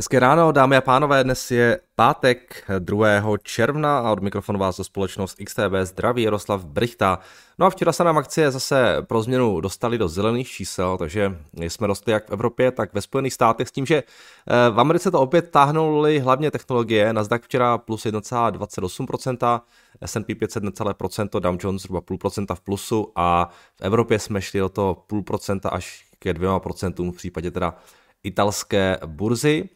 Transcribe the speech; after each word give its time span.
Hezké 0.00 0.20
ráno, 0.20 0.52
dámy 0.52 0.76
a 0.76 0.80
pánové, 0.80 1.24
dnes 1.24 1.50
je 1.50 1.80
pátek 1.94 2.64
2. 2.78 3.08
června 3.42 3.98
a 3.98 4.12
od 4.12 4.22
mikrofonu 4.22 4.58
vás 4.58 4.76
do 4.76 4.84
společnost 4.84 5.36
XTB 5.44 5.72
zdraví 5.82 6.22
Jaroslav 6.22 6.64
Brichta. 6.64 7.18
No 7.58 7.66
a 7.66 7.70
včera 7.70 7.92
se 7.92 8.04
nám 8.04 8.18
akcie 8.18 8.50
zase 8.50 8.96
pro 9.00 9.22
změnu 9.22 9.60
dostali 9.60 9.98
do 9.98 10.08
zelených 10.08 10.48
čísel, 10.48 10.96
takže 10.98 11.38
jsme 11.54 11.86
rostli 11.86 12.12
jak 12.12 12.28
v 12.28 12.32
Evropě, 12.32 12.70
tak 12.70 12.94
ve 12.94 13.00
Spojených 13.00 13.32
státech 13.34 13.68
s 13.68 13.72
tím, 13.72 13.86
že 13.86 13.96
eh, 13.96 14.70
v 14.70 14.80
Americe 14.80 15.10
to 15.10 15.20
opět 15.20 15.50
táhnuly 15.50 16.18
hlavně 16.18 16.50
technologie, 16.50 17.12
Nasdaq 17.12 17.44
včera 17.44 17.78
plus 17.78 18.04
1,28%, 18.04 19.60
S&P 20.00 20.34
500 20.34 20.62
necelé 20.62 20.94
procento, 20.94 21.40
Dow 21.40 21.56
Jones 21.60 21.82
zhruba 21.82 22.00
půl 22.00 22.18
procenta 22.18 22.54
v 22.54 22.60
plusu 22.60 23.12
a 23.16 23.48
v 23.76 23.82
Evropě 23.82 24.18
jsme 24.18 24.42
šli 24.42 24.62
o 24.62 24.68
to 24.68 25.04
půl 25.06 25.22
procenta 25.22 25.68
až 25.68 26.04
ke 26.18 26.34
dvěma 26.34 26.60
procentům 26.60 27.12
v 27.12 27.16
případě 27.16 27.50
teda 27.50 27.74
italské 28.22 28.98
burzy. 29.06 29.68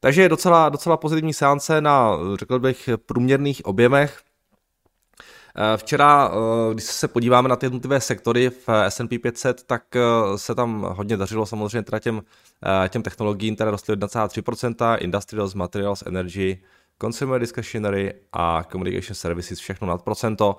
Takže 0.00 0.22
je 0.22 0.28
docela, 0.28 0.68
docela 0.68 0.96
pozitivní 0.96 1.34
seance 1.34 1.80
na, 1.80 2.10
řekl 2.38 2.58
bych, 2.58 2.88
průměrných 3.06 3.64
objemech. 3.64 4.22
Eh, 5.56 5.76
včera, 5.76 6.30
eh, 6.32 6.74
když 6.74 6.84
se 6.84 7.08
podíváme 7.08 7.48
na 7.48 7.56
ty 7.56 7.66
jednotlivé 7.66 8.00
sektory 8.00 8.50
v 8.50 8.68
S&P 8.68 9.18
500, 9.18 9.62
tak 9.62 9.96
eh, 9.96 10.00
se 10.38 10.54
tam 10.54 10.86
hodně 10.96 11.16
dařilo 11.16 11.46
samozřejmě 11.46 11.82
teda 11.82 11.98
těm, 11.98 12.22
těm 12.88 13.02
technologiím, 13.02 13.54
které 13.54 13.70
rostly 13.70 13.92
1,3%, 13.92 14.96
Industrials, 15.00 15.54
Materials, 15.54 16.02
Energy, 16.06 16.62
Consumer 17.00 17.40
Discretionary 17.40 18.14
a 18.32 18.64
Communication 18.72 19.14
Services 19.14 19.58
všechno 19.58 19.88
nad 19.88 20.02
procento. 20.02 20.56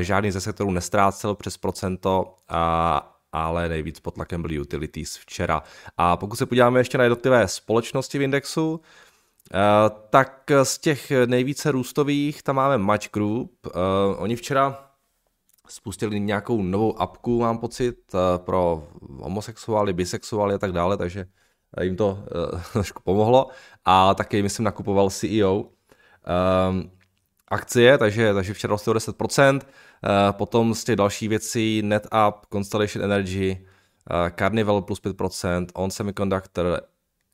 Žádný 0.00 0.30
ze 0.30 0.40
sektorů 0.40 0.70
nestrácel 0.70 1.34
přes 1.34 1.56
procento 1.56 2.34
a 2.48 3.19
ale 3.32 3.68
nejvíc 3.68 4.00
pod 4.00 4.14
tlakem 4.14 4.42
byly 4.42 4.60
utilities 4.60 5.16
včera. 5.16 5.62
A 5.96 6.16
pokud 6.16 6.36
se 6.36 6.46
podíváme 6.46 6.80
ještě 6.80 6.98
na 6.98 7.04
jednotlivé 7.04 7.48
společnosti 7.48 8.18
v 8.18 8.22
indexu, 8.22 8.80
eh, 9.54 9.58
tak 10.10 10.50
z 10.62 10.78
těch 10.78 11.12
nejvíce 11.26 11.70
růstových 11.70 12.42
tam 12.42 12.56
máme 12.56 12.78
Match 12.78 13.10
Group. 13.12 13.66
Eh, 13.66 13.70
oni 14.16 14.36
včera 14.36 14.86
spustili 15.68 16.20
nějakou 16.20 16.62
novou 16.62 17.00
apku, 17.00 17.40
mám 17.40 17.58
pocit, 17.58 17.96
eh, 18.14 18.38
pro 18.38 18.88
homosexuály, 19.08 19.92
bisexuály 19.92 20.54
a 20.54 20.58
tak 20.58 20.72
dále, 20.72 20.96
takže 20.96 21.26
jim 21.80 21.96
to 21.96 22.18
trošku 22.72 23.02
pomohlo. 23.02 23.48
A 23.84 24.14
taky, 24.14 24.42
myslím, 24.42 24.64
nakupoval 24.64 25.10
CEO 25.10 25.66
akcie, 27.50 27.98
takže, 27.98 28.34
takže 28.34 28.54
včera 28.54 28.70
rostly 28.70 28.90
o 28.90 28.94
10%. 28.94 29.66
Eh, 30.04 30.32
potom 30.32 30.74
z 30.74 30.84
těch 30.84 30.96
dalších 30.96 31.28
věcí 31.28 31.82
NetApp, 31.82 32.46
Constellation 32.52 33.04
Energy, 33.04 33.66
eh, 34.10 34.32
Carnival 34.38 34.82
plus 34.82 35.00
5%, 35.00 35.66
On 35.74 35.90
Semiconductor, 35.90 36.80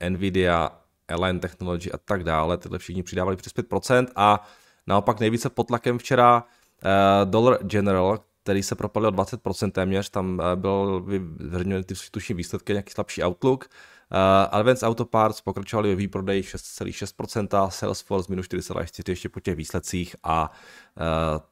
Nvidia, 0.09 0.71
Align 1.07 1.39
Technology 1.39 1.91
a 1.91 1.97
tak 1.97 2.23
dále. 2.23 2.57
Tyhle 2.57 2.79
všichni 2.79 3.03
přidávali 3.03 3.35
přes 3.35 3.53
5% 3.53 4.07
a 4.15 4.47
naopak 4.87 5.19
nejvíce 5.19 5.49
pod 5.49 5.67
tlakem 5.67 5.97
včera 5.97 6.43
eh, 6.83 7.25
Dollar 7.25 7.63
General, 7.63 8.19
který 8.43 8.63
se 8.63 8.75
propadl 8.75 9.05
o 9.05 9.11
20% 9.11 9.71
téměř, 9.71 10.09
tam 10.09 10.41
byl 10.55 11.01
vyveřejněný 11.01 11.83
ty 11.83 11.93
tuším 12.11 12.37
výsledky, 12.37 12.73
nějaký 12.73 12.91
slabší 12.91 13.23
outlook. 13.23 13.69
Uh, 14.11 14.17
Advanced 14.51 14.87
Auto 14.87 15.05
Parts 15.05 15.41
pokračovali 15.41 15.89
ve 15.89 15.95
výprodeji 15.95 16.41
6,6%, 16.41 17.69
Salesforce 17.69 18.27
minus 18.29 18.45
4,4% 18.45 19.09
ještě 19.09 19.29
po 19.29 19.39
těch 19.39 19.55
výsledcích 19.55 20.15
a 20.23 20.51
uh, 20.51 21.05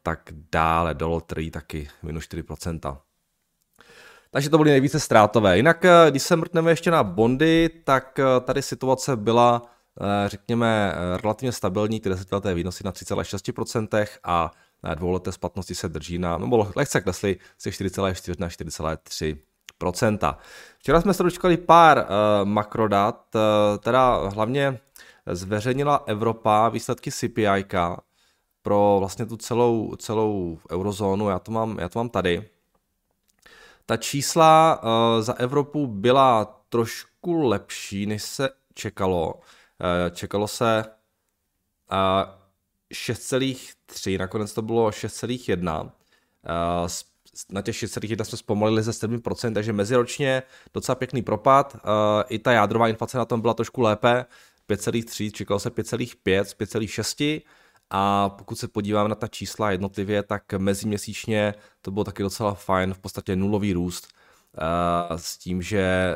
tak 0.03 0.29
dále, 0.51 0.93
Dollar 0.93 1.21
Tree 1.21 1.51
taky 1.51 1.87
minus 2.03 2.23
4%. 2.23 2.97
Takže 4.31 4.49
to 4.49 4.57
byly 4.57 4.69
nejvíce 4.69 4.99
ztrátové. 4.99 5.57
Jinak, 5.57 5.85
když 6.09 6.23
se 6.23 6.35
mrtneme 6.35 6.71
ještě 6.71 6.91
na 6.91 7.03
bondy, 7.03 7.69
tak 7.83 8.19
tady 8.41 8.61
situace 8.61 9.15
byla, 9.15 9.61
řekněme, 10.27 10.95
relativně 11.23 11.51
stabilní, 11.51 11.99
ty 11.99 12.09
desetileté 12.09 12.53
výnosy 12.53 12.83
na 12.83 12.91
3,6% 12.91 14.07
a 14.23 14.51
dvouleté 14.95 15.31
splatnosti 15.31 15.75
se 15.75 15.89
drží 15.89 16.17
na, 16.17 16.37
nebo 16.37 16.71
lehce 16.75 17.01
klesly 17.01 17.37
ze 17.61 17.69
4,4 17.69 18.35
na 18.39 18.47
4,3 18.47 19.37
Včera 20.79 21.01
jsme 21.01 21.13
se 21.13 21.23
dočkali 21.23 21.57
pár 21.57 21.97
uh, 21.97 22.05
makrodat, 22.47 23.35
uh, 23.35 23.41
teda 23.79 24.29
hlavně 24.29 24.79
zveřejnila 25.25 26.03
Evropa 26.05 26.69
výsledky 26.69 27.11
CPI 27.11 27.65
pro 28.61 28.95
vlastně 28.99 29.25
tu 29.25 29.37
celou, 29.37 29.95
celou 29.95 30.59
eurozónu, 30.71 31.29
já 31.29 31.39
to, 31.39 31.51
mám, 31.51 31.79
já 31.79 31.89
to 31.89 31.99
mám 31.99 32.09
tady. 32.09 32.49
Ta 33.85 33.97
čísla 33.97 34.81
uh, 34.83 35.21
za 35.21 35.33
Evropu 35.33 35.87
byla 35.87 36.61
trošku 36.69 37.47
lepší, 37.47 38.05
než 38.05 38.23
se 38.23 38.49
čekalo. 38.73 39.33
Uh, 39.33 39.41
čekalo 40.11 40.47
se 40.47 40.85
uh, 41.91 41.97
6,3, 42.93 44.19
nakonec 44.19 44.53
to 44.53 44.61
bylo 44.61 44.89
6,1. 44.89 45.83
Uh, 45.83 46.87
na 47.51 47.61
těch 47.61 47.75
6,1 47.75 48.23
jsme 48.23 48.37
zpomalili 48.37 48.83
ze 48.83 48.91
7%, 48.91 49.53
takže 49.53 49.73
meziročně 49.73 50.43
docela 50.73 50.95
pěkný 50.95 51.21
propad. 51.21 51.75
Uh, 51.75 51.81
I 52.29 52.39
ta 52.39 52.51
jádrová 52.51 52.87
inflace 52.87 53.17
na 53.17 53.25
tom 53.25 53.41
byla 53.41 53.53
trošku 53.53 53.81
lépe, 53.81 54.25
5,3, 54.69 55.31
čekalo 55.31 55.59
se 55.59 55.69
5,5, 55.69 56.41
5,6 56.43 57.41
a 57.89 58.29
pokud 58.29 58.55
se 58.55 58.67
podíváme 58.67 59.09
na 59.09 59.15
ta 59.15 59.27
čísla 59.27 59.71
jednotlivě, 59.71 60.23
tak 60.23 60.53
meziměsíčně 60.57 61.53
to 61.81 61.91
bylo 61.91 62.03
taky 62.03 62.23
docela 62.23 62.53
fajn, 62.53 62.93
v 62.93 62.99
podstatě 62.99 63.35
nulový 63.35 63.73
růst 63.73 64.07
uh, 65.09 65.17
s 65.17 65.37
tím, 65.37 65.61
že 65.61 66.15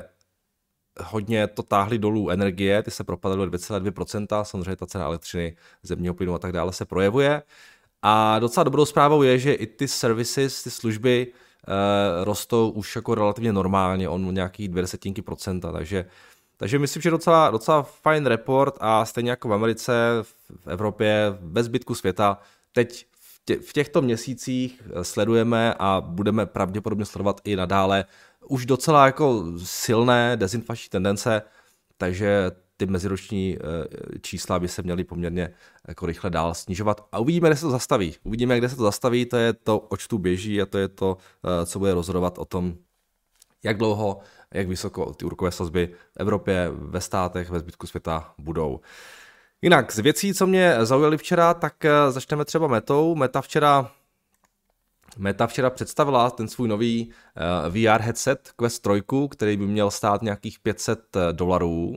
hodně 1.03 1.47
to 1.47 1.63
táhly 1.63 1.99
dolů 1.99 2.29
energie, 2.29 2.83
ty 2.83 2.91
se 2.91 3.03
propadaly 3.03 3.41
o 3.41 3.45
2,2%, 3.45 4.43
samozřejmě 4.43 4.75
ta 4.75 4.85
cena 4.85 5.05
elektřiny, 5.05 5.55
zemního 5.83 6.13
plynu 6.13 6.33
a 6.33 6.39
tak 6.39 6.51
dále 6.51 6.73
se 6.73 6.85
projevuje. 6.85 7.41
A 8.01 8.39
docela 8.39 8.63
dobrou 8.63 8.85
zprávou 8.85 9.23
je, 9.23 9.39
že 9.39 9.53
i 9.53 9.67
ty 9.67 9.87
services, 9.87 10.63
ty 10.63 10.71
služby 10.71 11.27
uh, 11.27 12.23
rostou 12.23 12.69
už 12.69 12.95
jako 12.95 13.15
relativně 13.15 13.53
normálně, 13.53 14.09
on 14.09 14.33
nějakých 14.33 14.69
dvě 14.69 14.81
desetinky 14.81 15.21
procenta, 15.21 15.71
takže, 15.71 16.05
takže 16.57 16.79
myslím, 16.79 17.01
že 17.01 17.09
docela, 17.09 17.51
docela 17.51 17.83
fajn 17.83 18.25
report 18.25 18.77
a 18.79 19.05
stejně 19.05 19.29
jako 19.29 19.47
v 19.47 19.53
Americe, 19.53 19.93
v 20.59 20.67
Evropě, 20.67 21.37
ve 21.41 21.63
zbytku 21.63 21.95
světa, 21.95 22.39
teď 22.73 23.05
v, 23.11 23.41
tě, 23.45 23.55
v 23.55 23.73
těchto 23.73 24.01
měsících 24.01 24.83
eh, 24.85 25.03
sledujeme 25.03 25.73
a 25.79 26.01
budeme 26.01 26.45
pravděpodobně 26.45 27.05
sledovat 27.05 27.41
i 27.43 27.55
nadále 27.55 28.05
už 28.47 28.65
docela 28.65 29.05
jako 29.05 29.45
silné 29.63 30.37
dezinflační 30.37 30.89
tendence, 30.89 31.41
takže 31.97 32.51
ty 32.79 32.85
meziroční 32.85 33.57
eh, 33.57 34.19
čísla 34.21 34.59
by 34.59 34.67
se 34.67 34.81
měly 34.81 35.03
poměrně 35.03 35.49
jako 35.87 36.05
rychle 36.05 36.29
dál 36.29 36.53
snižovat. 36.53 37.07
A 37.11 37.19
uvidíme, 37.19 37.49
kde 37.49 37.55
se 37.55 37.61
to 37.61 37.71
zastaví. 37.71 38.15
Uvidíme, 38.23 38.57
kde 38.57 38.69
se 38.69 38.75
to 38.75 38.83
zastaví, 38.83 39.25
to 39.25 39.37
je 39.37 39.53
to, 39.53 39.79
oč 39.79 40.07
tu 40.07 40.17
běží 40.17 40.61
a 40.61 40.65
to 40.65 40.77
je 40.77 40.87
to, 40.87 41.17
eh, 41.45 41.65
co 41.65 41.79
bude 41.79 41.93
rozhodovat 41.93 42.37
o 42.37 42.45
tom, 42.45 42.75
jak 43.63 43.77
dlouho, 43.77 44.19
jak 44.53 44.67
vysoko 44.67 45.13
ty 45.13 45.25
úrokové 45.25 45.51
sazby 45.51 45.87
v 45.87 46.17
Evropě, 46.19 46.69
ve 46.71 47.01
státech, 47.01 47.49
ve 47.49 47.59
zbytku 47.59 47.87
světa 47.87 48.33
budou. 48.37 48.79
Jinak 49.61 49.91
z 49.91 49.99
věcí, 49.99 50.33
co 50.33 50.47
mě 50.47 50.75
zaujaly 50.81 51.17
včera, 51.17 51.53
tak 51.53 51.85
eh, 51.85 52.11
začneme 52.11 52.45
třeba 52.45 52.67
metou. 52.67 53.15
Meta 53.15 53.41
včera 53.41 53.91
Meta 55.17 55.47
včera 55.47 55.69
představila 55.69 56.29
ten 56.29 56.47
svůj 56.47 56.67
nový 56.67 57.11
VR 57.69 58.01
headset 58.01 58.51
Quest 58.55 58.81
3, 58.81 59.01
který 59.29 59.57
by 59.57 59.67
měl 59.67 59.91
stát 59.91 60.21
nějakých 60.21 60.59
500 60.59 61.17
dolarů. 61.31 61.95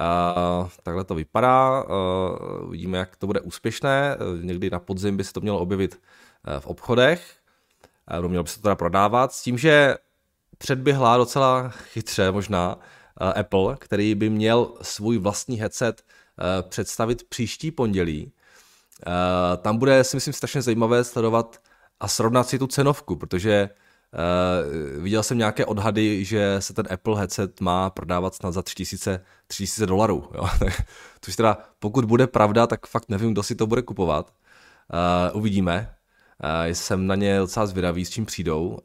Uh, 0.00 0.68
takhle 0.82 1.04
to 1.04 1.14
vypadá, 1.14 1.84
uh, 1.84 2.68
uvidíme, 2.68 2.98
jak 2.98 3.16
to 3.16 3.26
bude 3.26 3.40
úspěšné. 3.40 4.16
Někdy 4.40 4.70
na 4.70 4.78
podzim 4.78 5.16
by 5.16 5.24
se 5.24 5.32
to 5.32 5.40
mělo 5.40 5.58
objevit 5.58 6.00
uh, 6.48 6.60
v 6.60 6.66
obchodech, 6.66 7.36
uh, 8.20 8.28
mělo 8.28 8.44
by 8.44 8.50
se 8.50 8.56
to 8.56 8.62
teda 8.62 8.74
prodávat, 8.74 9.32
s 9.32 9.42
tím, 9.42 9.58
že 9.58 9.96
předběhla 10.58 11.16
docela 11.16 11.68
chytře 11.68 12.32
možná 12.32 12.76
uh, 12.76 13.32
Apple, 13.36 13.76
který 13.78 14.14
by 14.14 14.30
měl 14.30 14.72
svůj 14.82 15.18
vlastní 15.18 15.56
headset 15.56 16.02
uh, 16.02 16.68
představit 16.68 17.28
příští 17.28 17.70
pondělí. 17.70 18.32
Tam 19.62 19.78
bude, 19.78 20.04
si 20.04 20.16
myslím, 20.16 20.34
strašně 20.34 20.62
zajímavé 20.62 21.04
sledovat 21.04 21.58
a 22.00 22.08
srovnat 22.08 22.48
si 22.48 22.58
tu 22.58 22.66
cenovku, 22.66 23.16
protože 23.16 23.68
Uh, 24.12 25.02
viděl 25.02 25.22
jsem 25.22 25.38
nějaké 25.38 25.66
odhady, 25.66 26.24
že 26.24 26.56
se 26.58 26.74
ten 26.74 26.86
Apple 26.90 27.18
headset 27.18 27.60
má 27.60 27.90
prodávat 27.90 28.34
snad 28.34 28.52
za 28.52 28.62
3000, 28.62 29.24
3000 29.46 29.86
dolarů. 29.86 30.30
Což 31.20 31.36
teda, 31.36 31.58
pokud 31.78 32.04
bude 32.04 32.26
pravda, 32.26 32.66
tak 32.66 32.86
fakt 32.86 33.08
nevím, 33.08 33.32
kdo 33.32 33.42
si 33.42 33.54
to 33.54 33.66
bude 33.66 33.82
kupovat. 33.82 34.32
Uh, 35.32 35.36
uvidíme. 35.38 35.94
Uh, 36.44 36.72
jsem 36.72 37.06
na 37.06 37.14
ně 37.14 37.38
docela 37.38 37.66
zvědavý, 37.66 38.04
s 38.04 38.10
čím 38.10 38.26
přijdou. 38.26 38.68
Uh, 38.68 38.78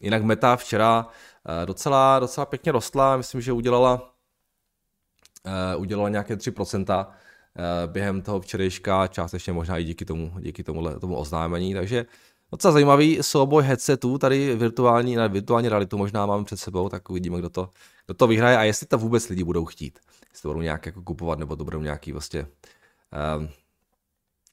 jinak 0.00 0.22
Meta 0.22 0.56
včera 0.56 1.06
uh, 1.06 1.66
docela, 1.66 2.18
docela 2.18 2.46
pěkně 2.46 2.72
rostla, 2.72 3.16
myslím, 3.16 3.40
že 3.40 3.52
udělala, 3.52 4.14
uh, 5.74 5.80
udělala 5.80 6.08
nějaké 6.08 6.36
3% 6.36 7.06
během 7.86 8.22
toho 8.22 8.40
včerejška, 8.40 9.06
částečně 9.06 9.52
možná 9.52 9.78
i 9.78 9.84
díky 9.84 10.04
tomu, 10.04 10.32
díky 10.40 10.64
tomu, 10.64 10.98
tomu 11.00 11.16
oznámení, 11.16 11.74
takže 11.74 12.06
Docela 12.52 12.72
zajímavý 12.72 13.18
souboj 13.22 13.62
headsetů, 13.62 14.18
tady 14.18 14.56
virtuální, 14.56 15.16
na 15.16 15.26
virtuální 15.26 15.68
realitu 15.68 15.98
možná 15.98 16.26
máme 16.26 16.44
před 16.44 16.56
sebou, 16.56 16.88
tak 16.88 17.10
uvidíme, 17.10 17.38
kdo 17.38 17.50
to, 17.50 17.70
kdo 18.06 18.14
to 18.14 18.26
vyhraje 18.26 18.56
a 18.56 18.62
jestli 18.62 18.86
to 18.86 18.98
vůbec 18.98 19.28
lidi 19.28 19.44
budou 19.44 19.64
chtít. 19.64 19.98
jestli 20.30 20.42
to 20.42 20.48
budou 20.48 20.60
nějak 20.60 20.86
jako 20.86 21.02
kupovat, 21.02 21.38
nebo 21.38 21.56
to 21.56 21.64
budou 21.64 21.80
nějaký 21.80 22.12
vlastně 22.12 22.46
um, 23.38 23.48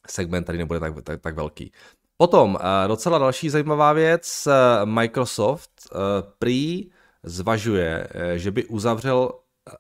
segment, 0.08 0.44
který 0.44 0.58
nebude 0.58 0.80
tak, 0.80 1.04
tak, 1.04 1.22
tak 1.22 1.36
velký. 1.36 1.72
Potom 2.18 2.56
uh, 2.56 2.62
docela 2.88 3.18
další 3.18 3.50
zajímavá 3.50 3.94
věc, 3.94 4.48
uh, 4.48 4.90
Microsoft 4.90 5.72
uh, 5.92 6.00
prý 6.40 6.92
zvažuje, 7.24 8.08
uh, 8.16 8.22
že 8.36 8.52
by 8.52 8.66
uzavřel 8.66 9.32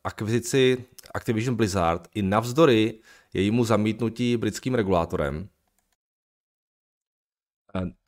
akvizici 0.03 0.85
Activision 1.13 1.55
Blizzard 1.55 2.07
i 2.15 2.21
navzdory 2.21 2.99
jejímu 3.33 3.65
zamítnutí 3.65 4.37
britským 4.37 4.75
regulátorem. 4.75 5.49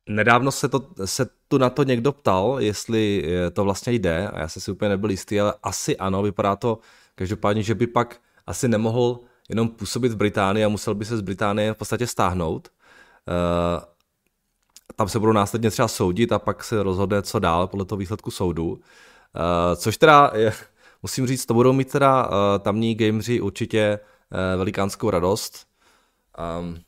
Nedávno 0.09 0.51
se, 0.51 0.69
to, 0.69 0.89
se 1.05 1.27
tu 1.47 1.57
na 1.57 1.69
to 1.69 1.83
někdo 1.83 2.11
ptal, 2.11 2.55
jestli 2.59 3.25
to 3.53 3.63
vlastně 3.63 3.93
jde, 3.93 4.27
a 4.27 4.39
já 4.39 4.47
jsem 4.47 4.61
si 4.61 4.71
úplně 4.71 4.89
nebyl 4.89 5.09
jistý, 5.09 5.39
ale 5.39 5.53
asi 5.63 5.97
ano, 5.97 6.23
vypadá 6.23 6.55
to 6.55 6.79
každopádně, 7.15 7.63
že 7.63 7.75
by 7.75 7.87
pak 7.87 8.19
asi 8.47 8.67
nemohl 8.67 9.19
jenom 9.49 9.69
působit 9.69 10.11
v 10.11 10.15
Británii 10.15 10.65
a 10.65 10.69
musel 10.69 10.95
by 10.95 11.05
se 11.05 11.17
z 11.17 11.21
Británie 11.21 11.73
v 11.73 11.77
podstatě 11.77 12.07
stáhnout. 12.07 12.69
Uh, 13.27 13.83
tam 14.95 15.09
se 15.09 15.19
budou 15.19 15.31
následně 15.31 15.71
třeba 15.71 15.87
soudit 15.87 16.31
a 16.31 16.39
pak 16.39 16.63
se 16.63 16.83
rozhodne, 16.83 17.21
co 17.21 17.39
dál 17.39 17.67
podle 17.67 17.85
toho 17.85 17.99
výsledku 17.99 18.31
soudu. 18.31 18.71
Uh, 18.71 18.79
což 19.75 19.97
teda, 19.97 20.31
je, 20.35 20.53
musím 21.03 21.27
říct, 21.27 21.45
to 21.45 21.53
budou 21.53 21.73
mít 21.73 21.91
teda 21.91 22.29
tamní 22.59 22.95
gameři 22.95 23.41
určitě 23.41 23.99
velikánskou 24.57 25.09
radost. 25.09 25.67
Um, 26.59 26.79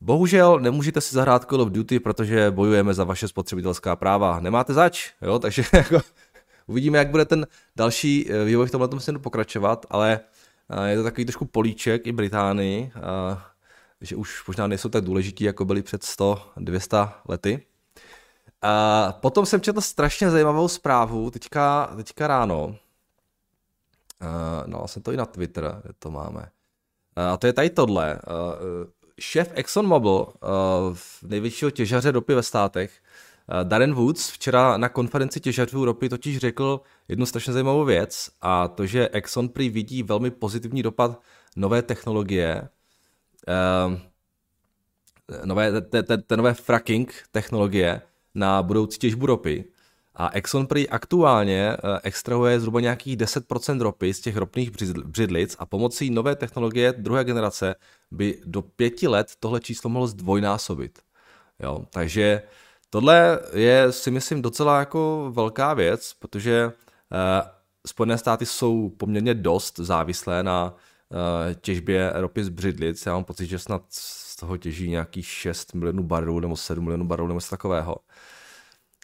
Bohužel 0.00 0.60
nemůžete 0.60 1.00
si 1.00 1.14
zahrát 1.14 1.44
Call 1.44 1.60
of 1.60 1.68
Duty, 1.68 2.00
protože 2.00 2.50
bojujeme 2.50 2.94
za 2.94 3.04
vaše 3.04 3.28
spotřebitelská 3.28 3.96
práva. 3.96 4.40
Nemáte 4.40 4.74
zač, 4.74 5.12
jo, 5.22 5.38
takže 5.42 5.64
jako, 5.72 6.00
uvidíme, 6.66 6.98
jak 6.98 7.10
bude 7.10 7.24
ten 7.24 7.46
další 7.76 8.30
vývoj 8.44 8.66
v 8.66 8.70
tomhle 8.70 9.00
směru 9.00 9.20
pokračovat, 9.20 9.86
ale 9.90 10.20
je 10.86 10.96
to 10.96 11.02
takový 11.02 11.24
trošku 11.24 11.44
políček 11.44 12.06
i 12.06 12.12
Británii, 12.12 12.92
že 14.00 14.16
už 14.16 14.46
možná 14.46 14.66
nejsou 14.66 14.88
tak 14.88 15.04
důležití, 15.04 15.44
jako 15.44 15.64
byli 15.64 15.82
před 15.82 16.02
100-200 16.02 17.12
lety. 17.28 17.66
A 18.62 19.12
potom 19.20 19.46
jsem 19.46 19.60
četl 19.60 19.80
strašně 19.80 20.30
zajímavou 20.30 20.68
zprávu, 20.68 21.30
teďka, 21.30 21.92
teďka 21.96 22.26
ráno. 22.26 22.76
No, 24.66 24.88
jsem 24.88 25.02
to 25.02 25.12
i 25.12 25.16
na 25.16 25.26
Twitter, 25.26 25.82
to 25.98 26.10
máme. 26.10 26.48
A 27.16 27.36
to 27.36 27.46
je 27.46 27.52
tady 27.52 27.70
tohle. 27.70 28.20
Šéf 29.18 29.52
ExxonMobil, 29.54 30.26
největšího 31.22 31.70
těžaře 31.70 32.10
ropy 32.10 32.34
ve 32.34 32.42
státech, 32.42 33.00
Darren 33.62 33.94
Woods 33.94 34.30
včera 34.30 34.76
na 34.76 34.88
konferenci 34.88 35.40
těžařů 35.40 35.84
ropy 35.84 36.08
totiž 36.08 36.38
řekl 36.38 36.80
jednu 37.08 37.26
strašně 37.26 37.52
zajímavou 37.52 37.84
věc 37.84 38.30
a 38.40 38.68
to, 38.68 38.86
že 38.86 39.08
Exxon 39.08 39.48
prý 39.48 39.70
vidí 39.70 40.02
velmi 40.02 40.30
pozitivní 40.30 40.82
dopad 40.82 41.20
nové 41.56 41.82
technologie, 41.82 42.68
uh, 43.88 43.98
nové, 45.44 45.80
te, 45.80 46.02
te, 46.02 46.18
te 46.18 46.36
nové 46.36 46.54
fracking 46.54 47.14
technologie 47.30 48.02
na 48.34 48.62
budoucí 48.62 48.98
těžbu 48.98 49.26
ropy. 49.26 49.64
A 50.20 50.30
Exxon 50.32 50.66
prý 50.66 50.88
aktuálně 50.88 51.76
uh, 51.76 51.98
extrahuje 52.02 52.60
zhruba 52.60 52.80
nějakých 52.80 53.16
10% 53.16 53.80
ropy 53.80 54.14
z 54.14 54.20
těch 54.20 54.36
ropných 54.36 54.70
břidlic 55.04 55.56
a 55.58 55.66
pomocí 55.66 56.10
nové 56.10 56.36
technologie 56.36 56.92
druhé 56.92 57.24
generace 57.24 57.74
by 58.10 58.40
do 58.44 58.62
pěti 58.62 59.08
let 59.08 59.32
tohle 59.40 59.60
číslo 59.60 59.90
mohlo 59.90 60.06
zdvojnásobit. 60.06 60.98
Jo, 61.60 61.84
takže 61.90 62.42
Tohle 62.90 63.40
je 63.52 63.92
si 63.92 64.10
myslím 64.10 64.42
docela 64.42 64.78
jako 64.78 65.30
velká 65.34 65.74
věc, 65.74 66.14
protože 66.18 66.66
uh, 66.66 66.72
Spojené 67.86 68.18
státy 68.18 68.46
jsou 68.46 68.88
poměrně 68.88 69.34
dost 69.34 69.78
závislé 69.78 70.42
na 70.42 70.74
uh, 70.74 71.18
těžbě 71.60 72.12
ropy 72.14 72.44
z 72.44 72.48
břidlic. 72.48 73.06
Já 73.06 73.12
mám 73.12 73.24
pocit, 73.24 73.46
že 73.46 73.58
snad 73.58 73.82
z 73.88 74.36
toho 74.36 74.56
těží 74.56 74.90
nějakých 74.90 75.26
6 75.26 75.74
milionů 75.74 76.02
barů 76.02 76.40
nebo 76.40 76.56
7 76.56 76.84
milionů 76.84 77.04
barů 77.04 77.26
nebo 77.26 77.36
něco 77.36 77.50
takového. 77.50 77.96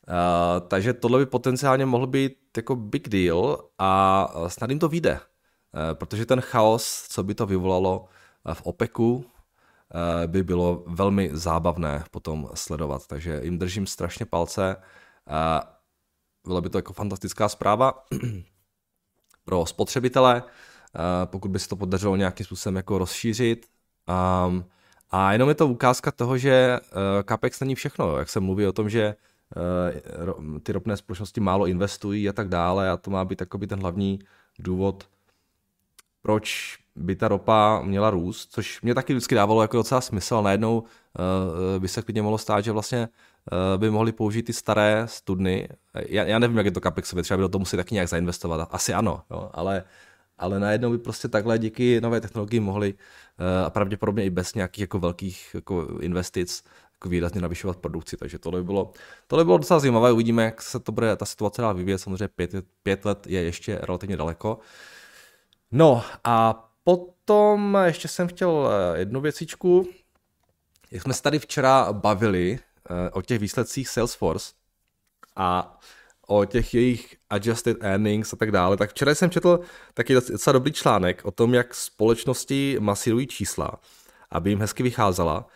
Uh, 0.08 0.68
takže 0.68 0.92
tohle 0.92 1.18
by 1.18 1.26
potenciálně 1.26 1.86
mohl 1.86 2.06
být 2.06 2.32
jako 2.56 2.76
big 2.76 3.08
deal 3.08 3.68
a 3.78 4.28
snad 4.48 4.70
jim 4.70 4.78
to 4.78 4.88
vyjde. 4.88 5.12
Uh, 5.12 5.94
protože 5.94 6.26
ten 6.26 6.40
chaos, 6.40 7.06
co 7.08 7.22
by 7.22 7.34
to 7.34 7.46
vyvolalo 7.46 8.04
v 8.54 8.62
OPECu, 8.62 9.24
Eh, 9.94 10.26
by 10.26 10.42
bylo 10.42 10.84
velmi 10.86 11.30
zábavné 11.32 12.04
potom 12.10 12.48
sledovat. 12.54 13.06
Takže 13.06 13.40
jim 13.42 13.58
držím 13.58 13.86
strašně 13.86 14.26
palce. 14.26 14.76
Eh, 15.28 15.60
bylo 16.44 16.60
by 16.60 16.70
to 16.70 16.78
jako 16.78 16.92
fantastická 16.92 17.48
zpráva 17.48 18.04
pro 19.44 19.66
spotřebitele, 19.66 20.42
eh, 20.42 21.26
pokud 21.26 21.50
by 21.50 21.58
se 21.58 21.68
to 21.68 21.76
podařilo 21.76 22.16
nějakým 22.16 22.46
způsobem 22.46 22.76
jako 22.76 22.98
rozšířit. 22.98 23.66
Ehm, 24.08 24.64
a 25.10 25.32
jenom 25.32 25.48
je 25.48 25.54
to 25.54 25.68
ukázka 25.68 26.12
toho, 26.12 26.38
že 26.38 26.78
CAPEX 27.24 27.60
není 27.60 27.74
všechno. 27.74 28.16
Jak 28.18 28.28
se 28.28 28.40
mluví 28.40 28.66
o 28.66 28.72
tom, 28.72 28.88
že 28.90 29.14
ty 30.62 30.72
ropné 30.72 30.96
společnosti 30.96 31.40
málo 31.40 31.66
investují 31.66 32.28
a 32.28 32.32
tak 32.32 32.48
dále 32.48 32.90
a 32.90 32.96
to 32.96 33.10
má 33.10 33.24
být 33.24 33.36
takový 33.36 33.66
ten 33.66 33.80
hlavní 33.80 34.18
důvod, 34.58 35.08
proč 36.22 36.78
by 36.96 37.16
ta 37.16 37.28
ropa 37.28 37.82
měla 37.82 38.10
růst, 38.10 38.52
což 38.52 38.82
mě 38.82 38.94
taky 38.94 39.12
vždycky 39.12 39.34
dávalo 39.34 39.62
jako 39.62 39.76
docela 39.76 40.00
smysl. 40.00 40.42
Najednou 40.42 40.80
uh, 40.80 40.86
by 41.78 41.88
se 41.88 42.02
klidně 42.02 42.22
mohlo 42.22 42.38
stát, 42.38 42.64
že 42.64 42.72
vlastně 42.72 43.08
uh, 43.52 43.80
by 43.80 43.90
mohli 43.90 44.12
použít 44.12 44.42
ty 44.42 44.52
staré 44.52 45.02
studny. 45.06 45.68
Já, 45.94 46.24
já 46.24 46.38
nevím, 46.38 46.56
jak 46.56 46.66
je 46.66 46.72
to 46.72 46.80
kapexově, 46.80 47.22
třeba 47.22 47.38
by 47.38 47.40
do 47.40 47.48
toho 47.48 47.58
musí 47.60 47.76
taky 47.76 47.94
nějak 47.94 48.08
zainvestovat. 48.08 48.68
Asi 48.70 48.94
ano, 48.94 49.22
jo, 49.30 49.50
ale, 49.52 49.84
ale 50.38 50.60
najednou 50.60 50.90
by 50.90 50.98
prostě 50.98 51.28
takhle 51.28 51.58
díky 51.58 52.00
nové 52.00 52.20
technologii 52.20 52.60
mohli 52.60 52.94
a 53.66 53.70
pravděpodobně 53.70 54.24
i 54.24 54.30
bez 54.30 54.54
nějakých 54.54 54.80
jako 54.80 54.98
velkých 54.98 55.50
jako 55.54 55.98
investic 56.00 56.64
výrazně 57.08 57.40
navyšovat 57.40 57.76
produkci, 57.76 58.16
takže 58.16 58.38
tohle 58.38 58.60
by 58.60 58.64
bylo, 58.64 58.92
tohle 59.26 59.44
by 59.44 59.46
bylo 59.46 59.58
docela 59.58 59.80
zajímavé, 59.80 60.12
uvidíme, 60.12 60.44
jak 60.44 60.62
se 60.62 60.80
to 60.80 60.92
bude 60.92 61.16
ta 61.16 61.24
situace 61.24 61.62
dál 61.62 61.74
vyvíjet, 61.74 61.98
samozřejmě 61.98 62.28
pět, 62.28 62.50
pět 62.82 63.04
let 63.04 63.26
je 63.26 63.42
ještě 63.42 63.78
relativně 63.82 64.16
daleko. 64.16 64.58
No 65.72 66.04
a 66.24 66.68
potom 66.84 67.78
ještě 67.84 68.08
jsem 68.08 68.28
chtěl 68.28 68.70
eh, 68.70 68.98
jednu 68.98 69.20
věcičku. 69.20 69.88
Jak 70.90 71.02
jsme 71.02 71.14
se 71.14 71.22
tady 71.22 71.38
včera 71.38 71.92
bavili 71.92 72.58
eh, 72.58 73.10
o 73.10 73.22
těch 73.22 73.38
výsledcích 73.38 73.88
Salesforce 73.88 74.52
a 75.36 75.78
o 76.26 76.44
těch 76.44 76.74
jejich 76.74 77.16
adjusted 77.30 77.76
earnings 77.80 78.32
a 78.32 78.36
tak 78.36 78.50
dále, 78.50 78.76
tak 78.76 78.90
včera 78.90 79.14
jsem 79.14 79.30
četl 79.30 79.60
taky 79.94 80.14
docela 80.14 80.52
dobrý 80.52 80.72
článek 80.72 81.24
o 81.24 81.30
tom, 81.30 81.54
jak 81.54 81.74
společnosti 81.74 82.76
masírují 82.80 83.26
čísla, 83.26 83.70
aby 84.30 84.50
jim 84.50 84.60
hezky 84.60 84.82
vycházela 84.82 85.46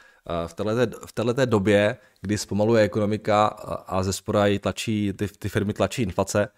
v 0.46 0.54
této, 0.54 1.06
v 1.06 1.12
této 1.12 1.46
době, 1.46 1.96
kdy 2.20 2.38
zpomaluje 2.38 2.82
ekonomika 2.82 3.46
a 3.86 4.02
ze 4.02 4.12
spora 4.12 4.44
tlačí, 4.60 5.12
ty, 5.12 5.28
ty 5.28 5.48
firmy 5.48 5.72
tlačí 5.72 6.02
inflace, 6.02 6.48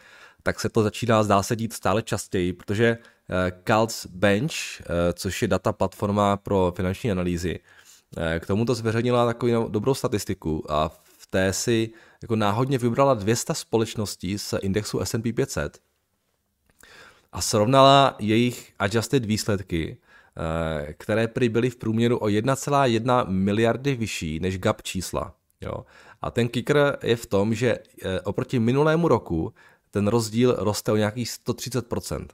tak 0.43 0.61
se 0.61 0.69
to 0.69 0.83
začíná 0.83 1.23
zdá 1.23 1.43
se 1.43 1.57
dít 1.57 1.73
stále 1.73 2.03
častěji, 2.03 2.53
protože 2.53 2.99
Calc 3.65 4.07
Bench, 4.07 4.81
eh, 4.81 4.85
což 5.13 5.43
je 5.43 5.49
data 5.49 5.73
platforma 5.73 6.37
pro 6.37 6.73
finanční 6.77 7.11
analýzy, 7.11 7.61
eh, 8.17 8.41
k 8.41 8.47
tomuto 8.47 8.75
zveřejnila 8.75 9.27
takovou 9.27 9.69
dobrou 9.69 9.95
statistiku 9.95 10.73
a 10.73 10.89
v 11.19 11.27
té 11.27 11.53
si 11.53 11.91
jako 12.23 12.37
náhodně 12.37 12.79
vybrala 12.79 13.15
200 13.15 13.55
společností 13.55 14.39
z 14.39 14.55
indexu 14.63 15.01
S&P 15.01 15.33
500 15.33 15.79
a 17.33 17.41
srovnala 17.41 18.17
jejich 18.19 18.73
adjusted 18.79 19.25
výsledky, 19.25 19.99
eh, 20.01 20.10
které 20.93 21.29
prý 21.29 21.49
byly 21.49 21.71
v 21.71 21.77
průměru 21.77 22.19
o 22.19 22.27
1,1 22.27 23.29
miliardy 23.29 23.95
vyšší 23.95 24.41
než 24.41 24.59
GAP 24.59 24.83
čísla. 24.83 25.35
Jo. 25.61 25.85
A 26.23 26.31
ten 26.31 26.49
kicker 26.49 26.99
je 27.03 27.17
v 27.17 27.27
tom, 27.27 27.55
že 27.55 27.79
oproti 28.25 28.59
minulému 28.59 29.09
roku 29.09 29.55
ten 29.91 30.09
rozdíl 30.09 30.57
roste 30.59 30.93
o 30.93 30.97
nějakých 30.97 31.29
130%. 31.29 32.27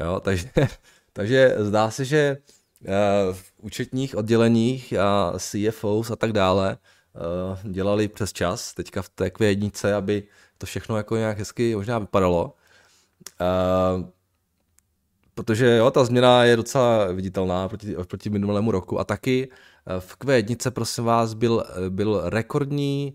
Jo, 0.00 0.20
takže, 0.20 0.50
takže 1.12 1.54
zdá 1.58 1.90
se, 1.90 2.04
že 2.04 2.18
eh, 2.18 2.92
v 3.32 3.52
účetních 3.58 4.16
odděleních 4.16 4.92
a 4.98 5.32
CFOs 5.38 6.10
a 6.10 6.16
tak 6.16 6.32
dále 6.32 6.78
eh, 6.78 7.70
dělali 7.72 8.08
přes 8.08 8.32
čas, 8.32 8.74
teďka 8.74 9.02
v 9.02 9.08
té 9.08 9.30
q 9.30 9.54
aby 9.96 10.22
to 10.58 10.66
všechno 10.66 10.96
jako 10.96 11.16
nějak 11.16 11.38
hezky 11.38 11.76
možná 11.76 11.98
vypadalo. 11.98 12.54
Eh, 13.40 14.15
protože 15.36 15.76
jo, 15.76 15.90
ta 15.90 16.04
změna 16.04 16.44
je 16.44 16.56
docela 16.56 17.12
viditelná 17.12 17.68
proti, 17.68 17.94
proti 18.08 18.30
minulému 18.30 18.70
roku 18.70 19.00
a 19.00 19.04
taky 19.04 19.48
v 19.98 20.18
Q1, 20.18 20.70
prosím 20.70 21.04
vás, 21.04 21.34
byl, 21.34 21.64
byl 21.88 22.22
rekordní 22.24 23.14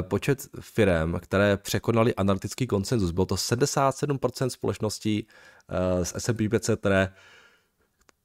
počet 0.00 0.48
firm, 0.60 1.18
které 1.20 1.56
překonaly 1.56 2.14
analytický 2.14 2.66
konsenzus. 2.66 3.10
Bylo 3.10 3.26
to 3.26 3.34
77% 3.34 4.48
společností 4.48 5.26
z 6.02 6.14
S&P 6.16 6.48
500, 6.48 6.80
které, 6.80 7.12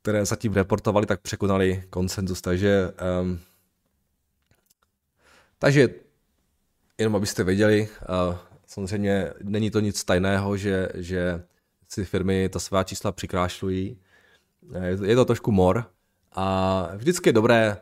které 0.01 0.25
zatím 0.25 0.53
reportovali, 0.53 1.05
tak 1.05 1.21
překonali 1.21 1.83
konsenzus, 1.89 2.41
takže 2.41 2.91
um, 3.21 3.39
takže 5.59 5.89
jenom 6.97 7.15
abyste 7.15 7.43
věděli, 7.43 7.89
uh, 8.29 8.35
samozřejmě 8.67 9.33
není 9.43 9.71
to 9.71 9.79
nic 9.79 10.03
tajného, 10.03 10.57
že, 10.57 10.89
že 10.95 11.43
si 11.89 12.05
firmy 12.05 12.49
ta 12.49 12.59
svá 12.59 12.83
čísla 12.83 13.11
přikrášlují, 13.11 13.99
je 15.03 15.15
to 15.15 15.25
trošku 15.25 15.51
mor 15.51 15.85
a 16.31 16.87
vždycky 16.95 17.29
je 17.29 17.33
dobré, 17.33 17.77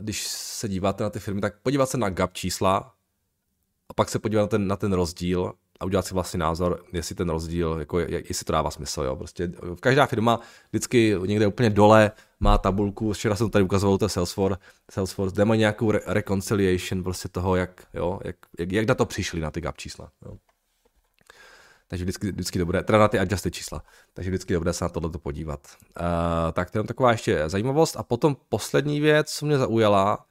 když 0.00 0.26
se 0.26 0.68
díváte 0.68 1.04
na 1.04 1.10
ty 1.10 1.18
firmy, 1.18 1.40
tak 1.40 1.58
podívat 1.62 1.90
se 1.90 1.98
na 1.98 2.10
gap 2.10 2.32
čísla 2.32 2.94
a 3.88 3.94
pak 3.94 4.08
se 4.08 4.18
podívat 4.18 4.42
na 4.42 4.46
ten, 4.46 4.66
na 4.66 4.76
ten 4.76 4.92
rozdíl 4.92 5.52
a 5.80 5.84
udělat 5.84 6.06
si 6.06 6.14
vlastně 6.14 6.38
názor, 6.38 6.84
jestli 6.92 7.14
ten 7.14 7.28
rozdíl, 7.28 7.76
jako, 7.78 7.98
jestli 7.98 8.44
to 8.44 8.52
dává 8.52 8.70
smysl. 8.70 9.02
Jo. 9.02 9.16
Prostě 9.16 9.52
každá 9.80 10.06
firma 10.06 10.40
vždycky 10.70 11.16
někde 11.26 11.46
úplně 11.46 11.70
dole 11.70 12.12
má 12.40 12.58
tabulku, 12.58 13.12
včera 13.12 13.36
jsem 13.36 13.50
tady 13.50 13.64
ukazoval 13.64 13.98
to 13.98 14.08
Salesforce, 14.08 14.60
Salesforce, 14.90 15.34
kde 15.34 15.44
mají 15.44 15.58
nějakou 15.58 15.90
re- 15.90 16.00
reconciliation 16.06 17.02
prostě 17.02 17.28
toho, 17.28 17.56
jak, 17.56 17.86
jo, 17.94 18.20
jak, 18.24 18.36
jak, 18.58 18.72
jak 18.72 18.88
na 18.88 18.94
to 18.94 19.06
přišli 19.06 19.40
na 19.40 19.50
ty 19.50 19.60
gap 19.60 19.76
čísla. 19.76 20.10
Jo. 20.24 20.36
Takže 21.88 22.04
vždycky, 22.04 22.32
vždycky 22.32 22.58
dobré, 22.58 22.82
teda 22.82 22.98
na 22.98 23.08
ty 23.08 23.18
adjusted 23.18 23.54
čísla, 23.54 23.82
takže 24.14 24.30
vždycky 24.30 24.54
dobré 24.54 24.72
se 24.72 24.84
na 24.84 24.88
tohle 24.88 25.10
podívat. 25.10 25.60
Uh, 26.00 26.52
tak 26.52 26.70
to 26.70 26.78
je 26.78 26.84
taková 26.84 27.12
ještě 27.12 27.42
zajímavost. 27.46 27.96
A 27.96 28.02
potom 28.02 28.36
poslední 28.48 29.00
věc, 29.00 29.30
co 29.30 29.46
mě 29.46 29.58
zaujala, 29.58 30.24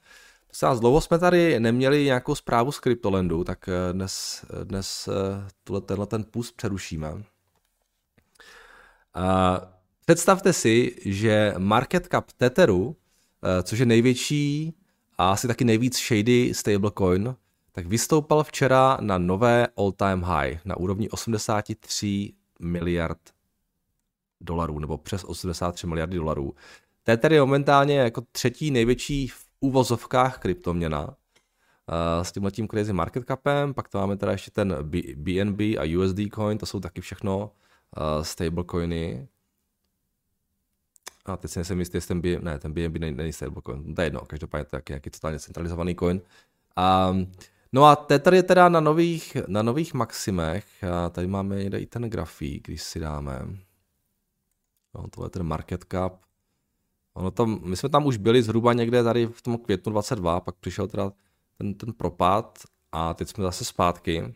Prosím 0.60 0.80
dlouho 0.80 1.02
jsme 1.02 1.20
tady 1.20 1.60
neměli 1.60 2.04
nějakou 2.04 2.36
zprávu 2.36 2.72
z 2.72 2.80
Cryptolandu, 2.80 3.44
tak 3.44 3.70
eh, 3.70 3.94
dnes, 3.94 4.46
eh, 4.62 4.66
dnes 4.66 5.10
tuhle, 5.64 5.82
tenhle 5.82 6.08
ten 6.08 6.24
pust 6.24 6.56
přerušíme. 6.56 7.12
Uh, 7.12 7.22
představte 10.06 10.54
si, 10.54 10.96
že 11.06 11.54
market 11.58 12.08
cap 12.12 12.32
Tetheru, 12.32 12.86
uh, 12.86 12.94
což 13.64 13.80
je 13.80 13.86
největší 13.86 14.74
a 15.18 15.32
asi 15.32 15.48
taky 15.48 15.66
nejvíc 15.66 15.98
shady 16.08 16.54
stablecoin, 16.54 17.36
tak 17.78 17.86
vystoupal 17.86 18.44
včera 18.44 18.98
na 19.02 19.18
nové 19.18 19.68
all-time 19.78 20.22
high 20.22 20.60
na 20.66 20.78
úrovni 20.78 21.10
83 21.10 22.34
miliard 22.60 23.18
dolarů, 24.42 24.80
nebo 24.80 24.98
přes 24.98 25.24
83 25.24 25.88
miliardy 25.88 26.18
dolarů. 26.18 26.56
Tether 27.04 27.34
je 27.34 27.40
momentálně 27.40 27.98
jako 27.98 28.22
třetí 28.32 28.72
největší 28.72 29.32
uvozovkách 29.60 30.40
kryptoměna 30.40 31.08
uh, 31.08 31.14
s 32.22 32.32
tímhletím 32.32 32.68
crazy 32.68 32.94
market 32.94 33.28
capem, 33.28 33.74
pak 33.74 33.90
to 33.90 33.98
máme 33.98 34.18
teda 34.18 34.32
ještě 34.32 34.52
ten 34.52 34.76
BNB 35.16 35.60
a 35.60 35.98
USD 35.98 36.20
coin, 36.36 36.58
to 36.58 36.66
jsou 36.66 36.80
taky 36.80 37.02
všechno 37.02 37.38
uh, 37.38 38.24
stablecoiny. 38.24 39.28
A 41.26 41.38
teď 41.38 41.52
si 41.52 41.60
nejsem 41.60 41.80
jistý, 41.80 41.98
jestli 41.98 42.08
ten, 42.08 42.22
BNB, 42.22 42.44
ne, 42.44 42.60
ten 42.60 42.74
BNB 42.74 42.98
není, 42.98 43.18
není 43.18 43.34
stablecoin, 43.34 43.96
to 43.96 44.02
je 44.02 44.06
jedno, 44.06 44.22
každopádně 44.22 44.66
to 44.66 44.76
je 44.76 44.82
nějaký 44.90 45.10
totálně 45.10 45.40
centralizovaný 45.40 45.96
coin. 45.96 46.22
Um, 47.10 47.32
no 47.78 47.86
a 47.86 47.96
Tether 47.96 48.34
je 48.34 48.44
teda 48.44 48.70
na 48.70 48.80
nových, 48.80 49.38
na 49.48 49.62
nových 49.62 49.94
maximech, 49.94 50.66
a 50.84 51.10
tady 51.10 51.28
máme 51.28 51.56
někde 51.56 51.80
i 51.80 51.86
ten 51.86 52.10
grafík, 52.10 52.68
když 52.68 52.84
si 52.84 53.00
dáme. 53.00 53.42
No, 54.96 55.08
tohle 55.10 55.26
je 55.26 55.30
ten 55.30 55.44
market 55.44 55.86
cap. 55.92 56.14
Ono 57.14 57.32
tam, 57.32 57.60
my 57.64 57.78
jsme 57.78 57.90
tam 57.90 58.06
už 58.06 58.18
byli 58.18 58.44
zhruba 58.44 58.74
někde 58.74 59.04
tady 59.04 59.28
v 59.28 59.42
tom 59.42 59.58
květnu 59.58 59.92
22, 59.92 60.40
pak 60.40 60.56
přišel 60.56 60.88
teda 60.88 61.12
ten, 61.58 61.74
ten 61.74 61.94
propad 61.94 62.60
a 62.92 63.14
teď 63.14 63.30
jsme 63.30 63.44
zase 63.44 63.66
zpátky. 63.66 64.22
Uh, 64.22 64.32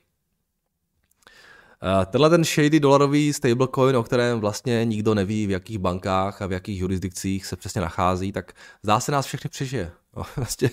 tenhle 2.05 2.29
ten 2.29 2.43
shady 2.43 2.79
dolarový 2.79 3.33
stablecoin, 3.33 3.95
o 3.95 4.03
kterém 4.03 4.39
vlastně 4.39 4.86
nikdo 4.86 5.13
neví, 5.13 5.48
v 5.48 5.51
jakých 5.51 5.77
bankách 5.77 6.41
a 6.41 6.48
v 6.48 6.51
jakých 6.51 6.79
jurisdikcích 6.79 7.45
se 7.45 7.55
přesně 7.55 7.81
nachází, 7.81 8.31
tak 8.31 8.53
zdá 8.83 9.00
se 9.00 9.12
nás 9.12 9.25
všechny 9.25 9.50
přežije. 9.50 9.91
No, 10.17 10.24
vlastně, 10.38 10.69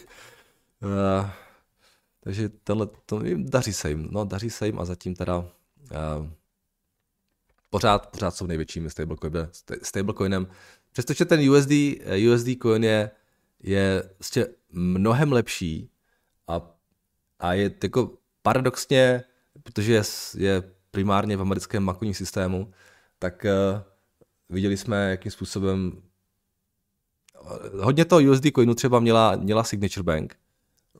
uh, 0.82 1.30
takže 2.28 2.48
tenhle, 2.48 2.88
to, 3.06 3.22
daří 3.36 3.72
se 3.72 3.88
jim, 3.88 4.08
no 4.10 4.24
daří 4.24 4.50
se 4.50 4.66
jim 4.66 4.78
a 4.78 4.84
zatím 4.84 5.14
teda 5.14 5.38
uh, 5.38 5.46
pořád, 7.70 8.06
pořád 8.06 8.30
jsou 8.30 8.46
největšími 8.46 8.90
stablecoinem, 8.90 9.48
stablecoinem 9.82 10.46
Přestože 10.92 11.24
ten 11.24 11.50
USD, 11.50 11.70
USD 12.32 12.48
coin 12.62 12.84
je, 12.84 13.10
je 13.62 14.10
vlastně 14.18 14.46
mnohem 14.72 15.32
lepší 15.32 15.90
a, 16.48 16.60
a 17.38 17.52
je 17.52 17.74
jako 17.82 18.18
paradoxně, 18.42 19.24
protože 19.62 19.92
je, 19.92 20.02
je 20.36 20.62
primárně 20.90 21.36
v 21.36 21.40
americkém 21.40 21.82
makovním 21.82 22.14
systému, 22.14 22.72
tak 23.18 23.44
uh, 23.44 23.80
viděli 24.48 24.76
jsme, 24.76 25.10
jakým 25.10 25.32
způsobem 25.32 26.02
hodně 27.80 28.04
toho 28.04 28.30
USD 28.30 28.44
coinu 28.54 28.74
třeba 28.74 29.00
měla, 29.00 29.36
měla 29.36 29.64
Signature 29.64 30.02
Bank. 30.02 30.36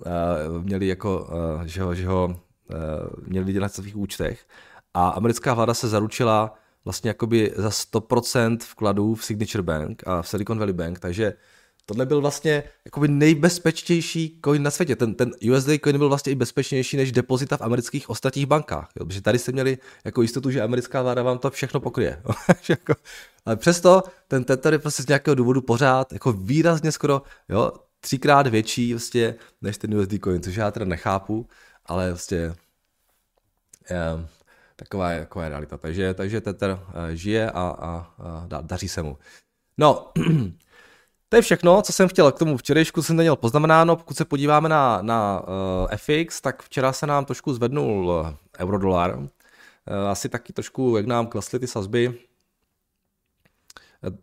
Uh, 0.07 0.65
měli 0.65 0.87
jako, 0.87 1.29
uh, 1.57 1.63
že 1.63 1.83
ho, 1.83 1.95
že 1.95 2.07
ho 2.07 2.27
uh, 2.27 2.77
měli 3.27 3.47
lidi 3.47 3.61
na 3.61 3.69
svých 3.69 3.97
účtech 3.97 4.47
a 4.95 5.09
americká 5.09 5.55
vláda 5.55 5.75
se 5.75 5.89
zaručila 5.89 6.55
vlastně 6.85 7.11
jakoby 7.11 7.53
za 7.57 7.69
100% 7.69 8.59
vkladů 8.61 9.15
v 9.15 9.25
Signature 9.25 9.63
Bank 9.63 10.03
a 10.07 10.23
v 10.23 10.29
Silicon 10.29 10.59
Valley 10.59 10.73
Bank, 10.73 10.99
takže 10.99 11.33
tohle 11.87 12.07
byl 12.07 12.21
vlastně 12.21 12.63
jakoby 12.85 13.09
nejbezpečnější 13.09 14.41
coin 14.45 14.63
na 14.63 14.71
světě. 14.71 14.97
Ten, 14.97 15.15
ten 15.15 15.31
USD 15.53 15.69
coin 15.85 15.99
byl 15.99 16.09
vlastně 16.09 16.33
i 16.33 16.35
bezpečnější 16.35 16.97
než 16.97 17.13
depozita 17.13 17.57
v 17.57 17.61
amerických 17.61 18.11
ostatních 18.11 18.47
bankách. 18.47 18.89
Jo? 19.01 19.07
Protože 19.07 19.21
tady 19.21 19.39
jste 19.39 19.53
měli 19.53 19.79
jako 20.05 20.23
jistotu, 20.23 20.51
že 20.51 20.63
americká 20.63 21.03
vláda 21.03 21.23
vám 21.23 21.39
to 21.39 21.51
všechno 21.51 21.81
pokryje. 21.81 22.23
Jako, 22.69 22.95
ale 23.47 23.57
přesto 23.57 24.03
ten 24.29 24.45
Tether 24.45 24.73
je 24.73 24.79
prostě 24.79 25.03
z 25.03 25.07
nějakého 25.07 25.35
důvodu 25.35 25.61
pořád 25.61 26.13
jako 26.13 26.33
výrazně 26.33 26.93
skoro 26.93 27.23
jo, 27.49 27.73
třikrát 28.09 28.47
větší 28.47 28.95
vlastně, 28.95 29.35
než 29.63 29.79
ten 29.79 29.95
USD 29.95 30.13
coin, 30.25 30.43
což 30.43 30.57
já 30.57 30.71
teda 30.71 30.85
nechápu, 30.85 31.49
ale 31.87 32.09
vlastně 32.09 32.55
yeah, 33.91 34.21
Taková 34.79 35.11
je, 35.11 35.21
taková 35.21 35.45
je 35.45 35.49
realita. 35.49 35.79
Takže, 35.79 36.15
takže 36.15 36.41
Tether 36.41 36.71
eh, 36.71 37.17
žije 37.17 37.51
a, 37.51 37.61
a, 37.61 38.15
a 38.19 38.61
daří 38.61 38.89
se 38.89 39.03
mu. 39.03 39.19
No, 39.79 40.13
to 41.29 41.37
je 41.37 41.43
všechno, 41.43 41.83
co 41.83 41.93
jsem 41.93 42.09
chtěl 42.09 42.33
k 42.33 42.39
tomu 42.39 42.57
včerejšku, 42.57 43.03
jsem 43.03 43.17
neměl 43.17 43.37
poznamenáno. 43.37 43.97
Pokud 43.97 44.17
se 44.17 44.25
podíváme 44.25 44.69
na, 44.69 45.03
na 45.03 45.41
uh, 45.41 45.97
FX, 45.97 46.41
tak 46.41 46.63
včera 46.63 46.93
se 46.93 47.07
nám 47.07 47.25
trošku 47.25 47.55
zvednul 47.55 48.27
eh, 48.27 48.37
eurodolar. 48.59 49.19
Uh, 49.19 49.29
asi 50.11 50.29
taky 50.29 50.53
trošku, 50.53 50.97
jak 50.97 51.07
nám 51.07 51.27
klesly 51.27 51.59
ty 51.59 51.67
sazby 51.67 52.19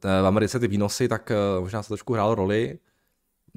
v 0.04 0.25
Americe 0.27 0.60
ty 0.60 0.68
výnosy, 0.68 1.08
tak 1.08 1.32
uh, 1.32 1.63
možná 1.63 1.84
se 1.84 1.88
trošku 1.88 2.13
hrálo 2.13 2.36
roli. 2.36 2.80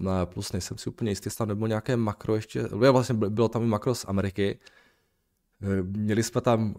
No, 0.01 0.27
plus 0.27 0.53
nejsem 0.53 0.79
si 0.79 0.91
úplně 0.91 1.11
jistý, 1.11 1.27
jestli 1.27 1.39
tam 1.39 1.49
nebylo 1.49 1.67
nějaké 1.67 1.97
makro 1.97 2.35
ještě, 2.35 2.63
vlastně 2.63 3.15
bylo 3.15 3.49
tam 3.49 3.63
i 3.63 3.67
makro 3.67 3.95
z 3.95 4.05
Ameriky. 4.09 4.59
Měli 5.83 6.23
jsme 6.23 6.41
tam 6.41 6.75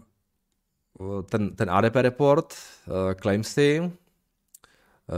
ten, 1.30 1.56
ten 1.56 1.70
ADP 1.70 1.96
report, 1.96 2.54
uh, 2.86 2.94
claimsy, 3.20 3.92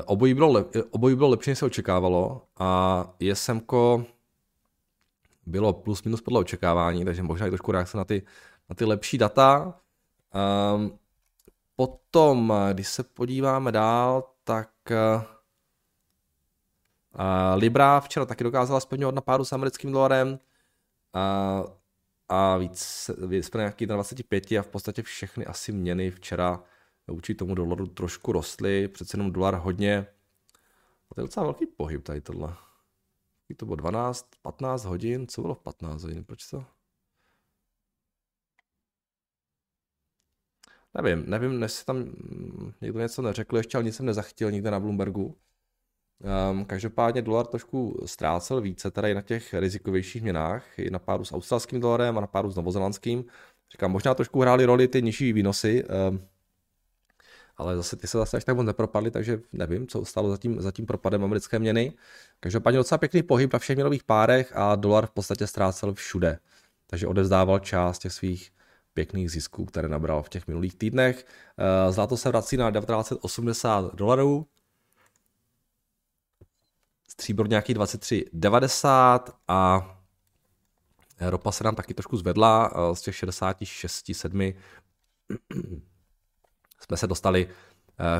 obojí 0.04 0.34
bylo, 0.34 0.52
lep, 0.52 0.70
obojí 0.90 1.16
bylo 1.16 1.28
lepší, 1.28 1.50
než 1.50 1.58
se 1.58 1.64
očekávalo 1.66 2.42
a 2.56 3.14
ISMko 3.18 4.04
bylo 5.46 5.72
plus 5.72 6.02
minus 6.02 6.20
podle 6.20 6.40
očekávání, 6.40 7.04
takže 7.04 7.22
možná 7.22 7.46
i 7.46 7.50
trošku 7.50 7.72
reakce 7.72 7.96
na 7.96 8.04
ty, 8.04 8.22
na 8.68 8.74
ty 8.74 8.84
lepší 8.84 9.18
data. 9.18 9.74
Um, 10.74 10.98
potom, 11.76 12.54
když 12.72 12.88
se 12.88 13.02
podíváme 13.02 13.72
dál, 13.72 14.30
tak 14.44 14.70
uh, 17.14 17.20
Libra 17.60 18.00
včera 18.00 18.26
taky 18.26 18.44
dokázala 18.44 18.80
splňovat 18.80 19.14
na 19.14 19.20
pádu 19.20 19.44
s 19.44 19.52
americkým 19.52 19.92
dolarem. 19.92 20.28
Uh, 20.28 21.66
a 22.28 22.56
víc, 22.56 23.10
jsme 23.30 23.60
nějaký 23.60 23.86
na 23.86 23.94
25 23.94 24.52
a 24.52 24.62
v 24.62 24.66
podstatě 24.66 25.02
všechny 25.02 25.46
asi 25.46 25.72
měny 25.72 26.10
včera 26.10 26.62
vůči 27.08 27.34
tomu 27.34 27.54
dolaru 27.54 27.86
trošku 27.86 28.32
rostly, 28.32 28.88
přece 28.88 29.16
jenom 29.16 29.32
dolar 29.32 29.54
hodně, 29.54 30.06
to 31.14 31.20
je 31.20 31.24
docela 31.24 31.46
velký 31.46 31.66
pohyb 31.66 32.02
tady 32.02 32.20
tohle. 32.20 32.56
To 33.56 33.66
bylo 33.66 33.76
12, 33.76 34.28
15 34.42 34.84
hodin, 34.84 35.26
co 35.26 35.42
bylo 35.42 35.54
v 35.54 35.58
15 35.58 36.02
hodin, 36.02 36.24
proč 36.24 36.50
to? 36.50 36.64
Nevím, 40.94 41.30
nevím, 41.30 41.60
než 41.60 41.72
si 41.72 41.84
tam 41.84 42.04
někdo 42.80 43.00
něco 43.00 43.22
neřekl, 43.22 43.56
ještě 43.56 43.76
ale 43.76 43.84
nic 43.84 43.96
jsem 43.96 44.06
nezachytil 44.06 44.50
nikde 44.50 44.70
na 44.70 44.80
Bloombergu. 44.80 45.38
Um, 46.50 46.64
každopádně 46.64 47.22
dolar 47.22 47.46
trošku 47.46 48.02
ztrácel 48.06 48.60
více 48.60 48.90
tady 48.90 49.14
na 49.14 49.22
těch 49.22 49.54
rizikovějších 49.54 50.22
měnách, 50.22 50.78
i 50.78 50.90
na 50.90 50.98
páru 50.98 51.24
s 51.24 51.32
australským 51.32 51.80
dolarem 51.80 52.18
a 52.18 52.20
na 52.20 52.26
páru 52.26 52.50
s 52.50 52.56
novozelandským. 52.56 53.24
Říkám, 53.72 53.92
možná 53.92 54.14
trošku 54.14 54.40
hrály 54.40 54.64
roli 54.64 54.88
ty 54.88 55.02
nižší 55.02 55.32
výnosy, 55.32 55.84
um, 56.10 56.20
ale 57.56 57.76
zase 57.76 57.96
ty 57.96 58.06
se 58.06 58.18
zase 58.18 58.36
až 58.36 58.44
tak 58.44 58.56
moc 58.56 58.66
nepropadly, 58.66 59.10
takže 59.10 59.40
nevím, 59.52 59.86
co 59.86 60.04
stalo 60.04 60.30
za 60.30 60.36
tím, 60.36 60.60
za 60.60 60.70
tím 60.70 60.86
propadem 60.86 61.24
americké 61.24 61.58
měny. 61.58 61.92
Každopádně 62.40 62.78
docela 62.78 62.98
pěkný 62.98 63.22
pohyb 63.22 63.52
na 63.52 63.58
všech 63.58 63.76
měnových 63.76 64.04
párech 64.04 64.52
a 64.56 64.74
dolar 64.74 65.06
v 65.06 65.10
podstatě 65.10 65.46
ztrácel 65.46 65.94
všude. 65.94 66.38
Takže 66.86 67.06
odevzdával 67.06 67.58
část 67.58 67.98
těch 67.98 68.12
svých 68.12 68.50
pěkných 68.94 69.30
zisků, 69.30 69.64
které 69.64 69.88
nabral 69.88 70.22
v 70.22 70.28
těch 70.28 70.46
minulých 70.46 70.74
týdnech. 70.74 71.26
Zlato 71.90 72.16
se 72.16 72.28
vrací 72.28 72.56
na 72.56 72.70
1980 72.70 73.94
dolarů, 73.94 74.46
stříbro 77.12 77.46
nějaký 77.46 77.74
23,90 77.74 79.20
a 79.48 79.90
ropa 81.20 81.52
se 81.52 81.64
nám 81.64 81.74
taky 81.74 81.94
trošku 81.94 82.16
zvedla 82.16 82.70
z 82.94 83.00
těch 83.00 83.16
66, 83.16 84.10
7 84.12 84.40
jsme 86.80 86.96
se 86.96 87.06
dostali 87.06 87.48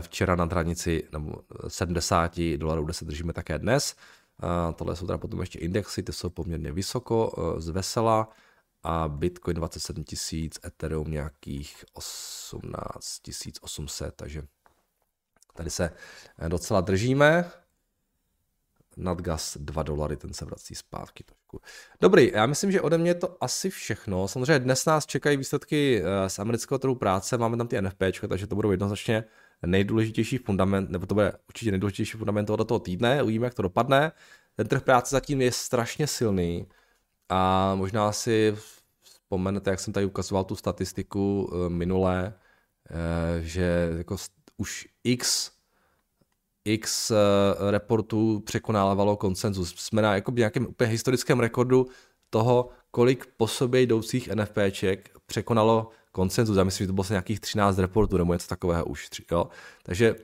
včera 0.01 0.37
na 0.37 0.45
hranici 0.45 1.09
nebo 1.13 1.33
70 1.69 2.39
dolarů, 2.57 2.85
kde 2.85 2.95
se 2.95 3.05
držíme 3.05 3.33
také 3.33 3.59
dnes. 3.59 3.97
Tohle 4.77 4.97
jsou 4.97 5.07
teda 5.07 5.19
potom 5.19 5.41
ještě 5.41 5.59
indexy, 5.59 6.03
ty 6.03 6.13
jsou 6.13 6.31
poměrně 6.31 6.73
vysoko 6.73 7.33
z 7.59 7.69
vesela 7.69 8.29
a 8.83 9.09
Bitcoin 9.09 9.57
27 9.57 10.05
tisíc, 10.05 10.59
Ethereum 10.65 11.11
nějakých 11.11 11.85
18 11.93 13.23
800, 13.61 14.15
takže 14.17 14.43
tady 15.55 15.71
se 15.71 15.91
docela 16.49 16.81
držíme. 16.81 17.51
Nadgas 18.97 19.57
2 19.61 19.83
dolary, 19.83 20.17
ten 20.17 20.35
se 20.35 20.45
vrací 20.45 20.75
zpátky 20.75 21.25
trošku. 21.25 21.61
Dobrý, 22.01 22.31
já 22.35 22.47
myslím, 22.47 22.73
že 22.73 22.81
ode 22.81 22.99
mě 22.99 23.11
je 23.11 23.15
to 23.15 23.37
asi 23.41 23.71
všechno. 23.71 24.29
Samozřejmě 24.29 24.59
dnes 24.59 24.85
nás 24.85 25.07
čekají 25.07 25.37
výsledky 25.37 26.03
eh, 26.05 26.29
z 26.29 26.39
amerického 26.39 26.79
trhu 26.79 26.95
práce, 26.95 27.39
máme 27.39 27.57
tam 27.57 27.69
ty 27.69 27.83
NFP, 27.83 28.03
takže 28.29 28.47
to 28.47 28.55
budou 28.55 28.71
jednoznačně 28.71 29.25
nejdůležitější 29.67 30.39
fundament, 30.39 30.91
nebo 30.91 31.07
to 31.07 31.15
bude 31.15 31.33
určitě 31.49 31.71
nejdůležitější 31.71 32.19
fundament 32.19 32.47
tohoto 32.47 32.79
týdne, 32.79 33.23
uvidíme, 33.23 33.47
jak 33.47 33.55
to 33.55 33.63
dopadne. 33.63 34.13
Ten 34.57 34.67
trh 34.67 34.83
práce 34.83 35.15
zatím 35.15 35.41
je 35.41 35.53
strašně 35.53 36.07
silný 36.07 36.67
a 37.29 37.75
možná 37.75 38.13
si 38.13 38.57
vzpomenete, 39.03 39.71
jak 39.71 39.81
jsem 39.81 39.93
tady 39.93 40.07
ukazoval 40.07 40.45
tu 40.45 40.57
statistiku 40.57 41.53
eh, 41.53 41.69
minulé, 41.69 42.35
eh, 42.91 43.43
že 43.43 43.91
jako 43.97 44.17
už 44.57 44.89
x 45.05 45.51
x 46.65 47.11
eh, 47.11 47.17
reportů 47.71 48.41
překonávalo 48.41 49.17
konsenzus. 49.17 49.75
Jsme 49.77 50.03
na 50.03 50.15
jako 50.15 50.31
nějakém 50.31 50.67
úplně 50.67 50.91
historickém 50.91 51.41
rekordu 51.41 51.87
toho, 52.31 52.69
kolik 52.91 53.27
po 53.37 53.47
sobě 53.47 53.81
jdoucích 53.81 54.29
NFPček 54.35 55.11
překonalo 55.27 55.91
konsenzus. 56.13 56.57
Já 56.57 56.65
myslím, 56.65 56.85
že 56.85 56.89
to 56.89 56.93
bylo 56.93 57.07
nějakých 57.11 57.41
13 57.41 57.79
reportů 57.79 58.17
nebo 58.19 58.33
něco 58.33 58.49
takového 58.49 58.85
už. 58.85 59.09
Jo? 59.31 59.49
Takže 59.83 60.15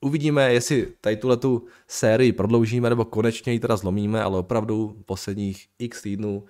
uvidíme, 0.00 0.52
jestli 0.52 0.92
tady 1.00 1.16
tuhle 1.16 1.36
tu 1.36 1.66
sérii 1.88 2.32
prodloužíme 2.32 2.90
nebo 2.90 3.04
konečně 3.04 3.52
ji 3.52 3.60
teda 3.60 3.76
zlomíme, 3.76 4.22
ale 4.22 4.38
opravdu 4.38 5.02
posledních 5.06 5.68
x 5.78 6.02
týdnů 6.02 6.44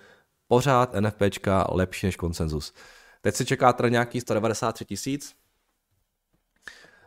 pořád 0.48 0.94
NFPčka 1.00 1.66
lepší 1.72 2.06
než 2.06 2.16
konsenzus. 2.16 2.72
Teď 3.20 3.34
se 3.34 3.44
čeká 3.44 3.72
teda 3.72 3.88
nějaký 3.88 4.20
193 4.20 4.84
tisíc. 4.84 5.34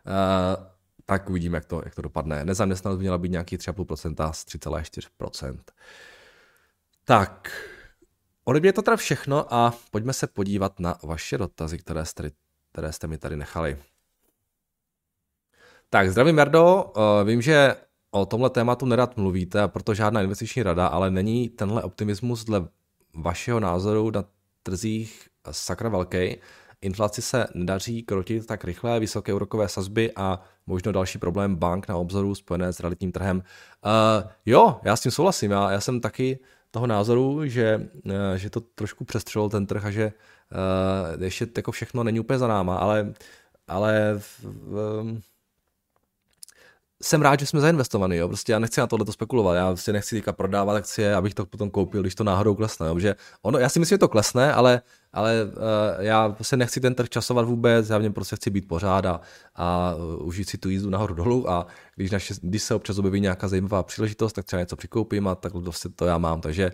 Uh, 0.06 0.71
tak 1.12 1.30
uvidíme, 1.30 1.58
jak 1.58 1.66
to, 1.66 1.82
jak 1.86 1.96
to 1.96 2.02
dopadne. 2.02 2.46
Nezaměstnanost 2.46 2.98
by 2.98 3.02
měla 3.02 3.18
být 3.18 3.32
nějaký 3.32 3.58
3,5% 3.58 4.32
z 4.32 4.46
3,4%. 4.46 5.58
Tak, 7.06 7.52
ode 8.44 8.60
mě 8.60 8.70
je 8.70 8.74
to 8.74 8.82
teda 8.82 8.98
všechno 8.98 9.54
a 9.54 9.74
pojďme 9.92 10.14
se 10.14 10.28
podívat 10.28 10.80
na 10.80 10.98
vaše 11.04 11.38
dotazy, 11.38 11.78
které 11.78 12.06
jste, 12.06 12.32
které 12.72 12.94
jste 12.94 13.08
mi 13.08 13.18
tady 13.18 13.38
nechali. 13.38 13.78
Tak, 15.90 16.12
zdravím 16.12 16.38
Jardo, 16.38 16.84
uh, 16.84 17.28
vím, 17.28 17.42
že 17.42 17.76
o 18.12 18.26
tomhle 18.26 18.50
tématu 18.50 18.86
nerad 18.86 19.18
mluvíte, 19.18 19.68
proto 19.68 19.94
žádná 19.94 20.22
investiční 20.22 20.64
rada, 20.64 20.88
ale 20.88 21.12
není 21.12 21.50
tenhle 21.50 21.84
optimismus 21.84 22.44
dle 22.44 22.68
vašeho 23.14 23.60
názoru 23.60 24.12
na 24.12 24.24
trzích 24.64 25.30
sakra 25.52 25.90
velký. 25.90 26.38
Inflaci 26.82 27.22
se 27.22 27.48
nedaří 27.54 28.04
krotit 28.04 28.46
tak 28.46 28.64
rychle, 28.64 29.00
vysoké 29.00 29.34
úrokové 29.34 29.68
sazby 29.70 30.12
a 30.16 30.42
možno 30.66 30.92
další 30.92 31.18
problém 31.18 31.56
bank 31.56 31.88
na 31.88 31.98
obzoru 31.98 32.36
spojené 32.36 32.74
s 32.74 32.80
realitním 32.80 33.12
trhem. 33.12 33.38
Uh, 33.38 34.30
jo, 34.46 34.80
já 34.84 34.96
s 34.96 35.02
tím 35.02 35.12
souhlasím. 35.12 35.52
Já, 35.52 35.72
já 35.72 35.82
jsem 35.82 36.02
taky 36.02 36.40
toho 36.72 36.88
názoru, 36.88 37.46
že, 37.46 37.90
uh, 38.06 38.12
že 38.36 38.50
to 38.50 38.62
trošku 38.62 39.06
přestřelil 39.06 39.50
ten 39.50 39.66
trh 39.66 39.86
a 39.86 39.92
že 39.92 40.14
uh, 41.16 41.24
ještě 41.24 41.48
jako 41.58 41.72
všechno 41.72 42.04
není 42.04 42.20
úplně 42.20 42.40
za 42.40 42.48
náma, 42.48 42.78
ale, 42.78 43.14
ale 43.68 44.20
uh, 44.44 45.18
jsem 47.02 47.22
rád, 47.22 47.40
že 47.40 47.46
jsme 47.46 47.60
zainvestovaní, 47.60 48.18
jo. 48.18 48.28
Prostě 48.28 48.52
já 48.52 48.60
nechci 48.60 48.80
na 48.80 48.88
tohle 48.88 49.06
spekulovat, 49.12 49.56
já 49.56 49.68
prostě 49.68 49.94
nechci 49.94 50.16
teďka 50.16 50.34
prodávat 50.34 50.76
akcie, 50.76 51.16
abych 51.16 51.34
to 51.34 51.46
potom 51.46 51.70
koupil, 51.70 52.02
když 52.02 52.16
to 52.16 52.24
náhodou 52.24 52.56
klesne, 52.56 52.88
jo. 52.88 53.00
Že 53.00 53.16
ono, 53.42 53.60
já 53.60 53.70
si 53.70 53.80
myslím, 53.80 53.96
že 53.96 54.00
to 54.00 54.08
klesne, 54.08 54.54
ale, 54.54 54.82
ale 55.14 55.44
uh, 55.46 55.52
já 56.00 56.30
prostě 56.30 56.58
nechci 56.58 56.80
ten 56.80 56.96
trh 56.96 57.10
časovat 57.10 57.46
vůbec, 57.46 57.90
já 57.90 57.98
v 57.98 58.02
něm 58.02 58.14
prostě 58.14 58.36
chci 58.36 58.50
být 58.50 58.68
pořád 58.68 59.06
a, 59.06 59.22
a 59.56 59.96
uh, 59.96 60.28
užít 60.28 60.50
si 60.50 60.58
tu 60.58 60.70
jízdu 60.70 60.90
nahoru 60.90 61.14
dolů 61.14 61.50
a 61.50 61.68
když, 61.96 62.12
naše, 62.12 62.34
když 62.42 62.64
se 62.64 62.76
občas 62.76 62.98
objeví 62.98 63.20
nějaká 63.20 63.48
zajímavá 63.48 63.84
příležitost, 63.84 64.34
tak 64.34 64.46
třeba 64.46 64.60
něco 64.60 64.76
přikoupím 64.76 65.28
a 65.28 65.36
tak 65.36 65.54
prostě 65.64 65.90
to 65.90 66.06
já 66.06 66.18
mám, 66.18 66.42
takže 66.42 66.72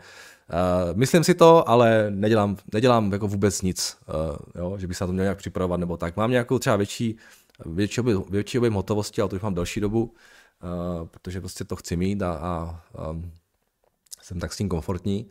Uh, 0.53 0.97
myslím 0.97 1.23
si 1.23 1.33
to, 1.33 1.69
ale 1.69 2.07
nedělám, 2.09 2.57
nedělám 2.73 3.13
jako 3.13 3.27
vůbec 3.27 3.61
nic, 3.61 3.97
uh, 4.07 4.37
jo, 4.55 4.77
že 4.77 4.87
bych 4.87 4.97
se 4.97 5.03
na 5.03 5.07
to 5.07 5.13
měl 5.13 5.23
nějak 5.23 5.37
připravovat 5.37 5.79
nebo 5.79 5.97
tak. 5.97 6.17
Mám 6.17 6.31
nějakou 6.31 6.59
třeba 6.59 6.75
větší 6.75 7.17
větší 7.65 8.01
objem, 8.01 8.23
větší 8.29 8.57
objem 8.57 8.73
hotovosti, 8.73 9.21
ale 9.21 9.29
to 9.29 9.35
už 9.35 9.41
mám 9.41 9.53
další 9.53 9.79
dobu, 9.79 10.03
uh, 10.03 11.07
protože 11.07 11.39
prostě 11.39 11.63
to 11.63 11.75
chci 11.75 11.95
mít 11.95 12.21
a, 12.21 12.33
a 12.33 12.83
um, 13.09 13.31
jsem 14.21 14.39
tak 14.39 14.53
s 14.53 14.57
tím 14.57 14.69
komfortní 14.69 15.29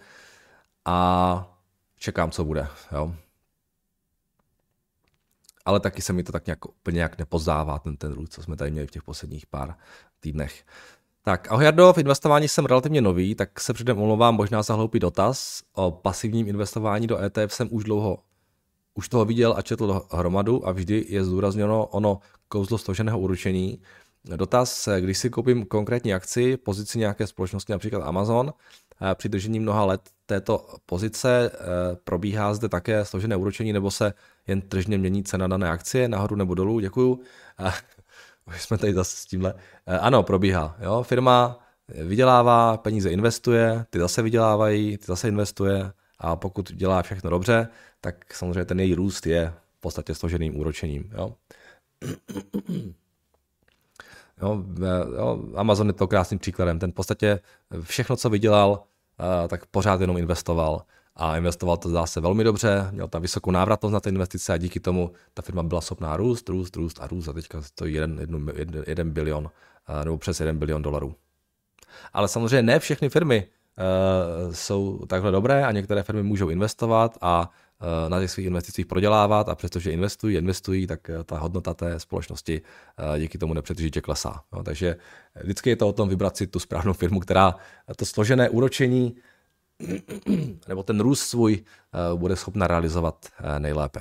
a 0.84 1.58
čekám, 1.98 2.30
co 2.30 2.44
bude. 2.44 2.68
Jo. 2.92 3.14
Ale 5.64 5.80
taky 5.80 6.02
se 6.02 6.12
mi 6.12 6.22
to 6.22 6.32
tak 6.32 6.46
nějak 6.46 6.66
úplně 6.66 6.94
nějak 6.94 7.18
nepozdává, 7.18 7.78
ten, 7.78 7.96
ten 7.96 8.12
růst, 8.12 8.32
co 8.32 8.42
jsme 8.42 8.56
tady 8.56 8.70
měli 8.70 8.86
v 8.86 8.90
těch 8.90 9.02
posledních 9.02 9.46
pár 9.46 9.74
týdnech. 10.20 10.64
Tak, 11.22 11.52
ahoj 11.52 11.64
Jardo, 11.64 11.92
v 11.92 11.98
investování 11.98 12.48
jsem 12.48 12.66
relativně 12.66 13.00
nový, 13.00 13.34
tak 13.34 13.60
se 13.60 13.72
předem 13.72 13.98
omlouvám 13.98 14.34
možná 14.34 14.62
za 14.62 14.74
hloupý 14.74 14.98
dotaz. 14.98 15.62
O 15.72 15.90
pasivním 15.90 16.48
investování 16.48 17.06
do 17.06 17.18
ETF 17.18 17.52
jsem 17.52 17.68
už 17.70 17.84
dlouho 17.84 18.18
už 18.96 19.08
toho 19.08 19.24
viděl 19.24 19.54
a 19.56 19.62
četl 19.62 20.02
hromadu 20.10 20.68
a 20.68 20.72
vždy 20.72 21.04
je 21.08 21.24
zdůrazněno 21.24 21.86
ono 21.86 22.18
kouzlo 22.48 22.78
složeného 22.78 23.18
úročení. 23.18 23.80
Dotaz, 24.24 24.88
když 25.00 25.18
si 25.18 25.30
koupím 25.30 25.66
konkrétní 25.66 26.14
akci, 26.14 26.56
pozici 26.56 26.98
nějaké 26.98 27.26
společnosti, 27.26 27.72
například 27.72 28.02
Amazon, 28.02 28.52
při 29.14 29.28
držení 29.28 29.60
mnoha 29.60 29.84
let 29.84 30.00
této 30.26 30.66
pozice 30.86 31.50
eh, 31.54 31.58
probíhá 32.04 32.54
zde 32.54 32.68
také 32.68 33.04
složené 33.04 33.36
úročení 33.36 33.72
nebo 33.72 33.90
se 33.90 34.14
jen 34.46 34.60
tržně 34.60 34.98
mění 34.98 35.24
cena 35.24 35.46
dané 35.46 35.70
akcie 35.70 36.08
nahoru 36.08 36.36
nebo 36.36 36.54
dolů? 36.54 36.80
Děkuju. 36.80 37.20
Už 38.46 38.62
jsme 38.62 38.78
tady 38.78 38.94
zase 38.94 39.16
s 39.16 39.26
tímhle. 39.26 39.54
Eh, 39.86 39.98
ano, 39.98 40.22
probíhá. 40.22 40.76
Jo? 40.80 41.02
Firma 41.02 41.58
vydělává, 41.88 42.76
peníze 42.76 43.10
investuje, 43.10 43.84
ty 43.90 43.98
zase 43.98 44.22
vydělávají, 44.22 44.98
ty 44.98 45.04
zase 45.06 45.28
investuje 45.28 45.92
a 46.18 46.36
pokud 46.36 46.72
dělá 46.72 47.02
všechno 47.02 47.30
dobře, 47.30 47.68
tak 48.06 48.34
samozřejmě 48.34 48.64
ten 48.64 48.80
její 48.80 48.94
růst 48.94 49.26
je 49.26 49.52
v 49.78 49.80
podstatě 49.80 50.14
složeným 50.14 50.56
úročením. 50.56 51.10
Jo. 51.18 51.34
Jo, 54.42 54.64
jo, 55.16 55.44
Amazon 55.54 55.86
je 55.86 55.92
to 55.92 56.08
krásným 56.08 56.38
příkladem. 56.38 56.78
Ten 56.78 56.90
v 56.92 56.94
podstatě 56.94 57.40
všechno, 57.82 58.16
co 58.16 58.30
vydělal, 58.30 58.82
tak 59.48 59.66
pořád 59.66 60.00
jenom 60.00 60.16
investoval. 60.16 60.82
A 61.14 61.36
investoval 61.36 61.76
to 61.76 61.88
zdá 61.88 62.06
se 62.06 62.20
velmi 62.20 62.44
dobře, 62.44 62.88
měl 62.90 63.08
tam 63.08 63.22
vysokou 63.22 63.50
návratnost 63.50 63.92
na 63.92 64.00
ty 64.00 64.08
investice 64.08 64.52
a 64.52 64.56
díky 64.56 64.80
tomu 64.80 65.12
ta 65.34 65.42
firma 65.42 65.62
byla 65.62 65.80
schopná 65.80 66.16
růst, 66.16 66.48
růst, 66.48 66.76
růst 66.76 67.00
a 67.00 67.06
růst 67.06 67.28
a 67.28 67.32
teďka 67.32 67.62
stojí 67.62 67.94
jeden, 67.94 68.18
jeden, 68.58 68.84
jeden, 68.86 69.10
bilion 69.10 69.50
nebo 70.04 70.18
přes 70.18 70.40
jeden 70.40 70.58
bilion 70.58 70.82
dolarů. 70.82 71.14
Ale 72.12 72.28
samozřejmě 72.28 72.62
ne 72.62 72.78
všechny 72.78 73.08
firmy 73.08 73.46
uh, 73.46 74.52
jsou 74.52 75.06
takhle 75.06 75.30
dobré 75.32 75.64
a 75.64 75.72
některé 75.72 76.02
firmy 76.02 76.22
můžou 76.22 76.48
investovat 76.48 77.18
a 77.20 77.50
na 78.08 78.20
těch 78.20 78.30
svých 78.30 78.46
investicích 78.46 78.86
prodělávat 78.86 79.48
a 79.48 79.54
přestože 79.54 79.90
investují, 79.90 80.36
investují, 80.36 80.86
tak 80.86 81.08
uh, 81.08 81.22
ta 81.24 81.38
hodnota 81.38 81.74
té 81.74 82.00
společnosti 82.00 82.62
uh, 82.62 83.18
díky 83.18 83.38
tomu 83.38 83.54
nepřetržitě 83.54 84.00
klesá. 84.00 84.42
No, 84.52 84.62
takže 84.62 84.96
vždycky 85.42 85.70
je 85.70 85.76
to 85.76 85.88
o 85.88 85.92
tom 85.92 86.08
vybrat 86.08 86.36
si 86.36 86.46
tu 86.46 86.58
správnou 86.58 86.92
firmu, 86.92 87.20
která 87.20 87.54
to 87.96 88.06
složené 88.06 88.50
úročení 88.50 89.16
nebo 90.68 90.82
ten 90.82 91.00
růst 91.00 91.20
svůj 91.20 91.64
bude 92.16 92.36
schopna 92.36 92.66
realizovat 92.66 93.26
nejlépe. 93.58 94.00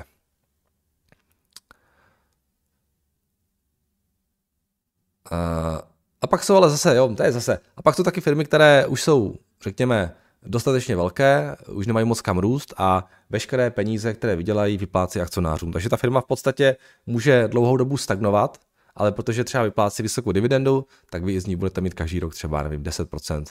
A 6.21 6.27
pak 6.27 6.43
jsou 6.43 6.55
ale 6.55 6.69
zase, 6.69 6.95
jo, 6.95 7.15
to 7.15 7.23
je 7.23 7.31
zase. 7.31 7.59
A 7.77 7.81
pak 7.81 7.95
jsou 7.95 8.03
taky 8.03 8.21
firmy, 8.21 8.45
které 8.45 8.85
už 8.85 9.03
jsou 9.03 9.35
řekněme, 9.61 10.15
dostatečně 10.45 10.95
velké, 10.95 11.55
už 11.67 11.87
nemají 11.87 12.05
moc 12.05 12.21
kam 12.21 12.37
růst 12.37 12.73
a 12.77 13.07
veškeré 13.29 13.69
peníze, 13.71 14.13
které 14.13 14.35
vydělají, 14.35 14.77
vyplácí 14.77 15.21
akcionářům. 15.21 15.71
Takže 15.71 15.89
ta 15.89 15.97
firma 15.97 16.21
v 16.21 16.25
podstatě 16.25 16.75
může 17.05 17.47
dlouhou 17.47 17.77
dobu 17.77 17.97
stagnovat, 17.97 18.57
ale 18.95 19.11
protože 19.11 19.43
třeba 19.43 19.63
vyplácí 19.63 20.03
vysokou 20.03 20.31
dividendu, 20.31 20.85
tak 21.09 21.23
vy 21.23 21.39
z 21.39 21.45
ní 21.45 21.55
budete 21.55 21.81
mít 21.81 21.93
každý 21.93 22.19
rok 22.19 22.33
třeba, 22.33 22.63
nevím, 22.63 22.83
10%, 22.83 23.45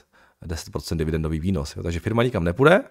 10% 0.47 0.97
dividendový 0.97 1.41
výnos. 1.41 1.77
Jo. 1.77 1.83
Takže 1.83 2.01
firma 2.01 2.23
nikam 2.23 2.45
nepůjde, 2.45 2.83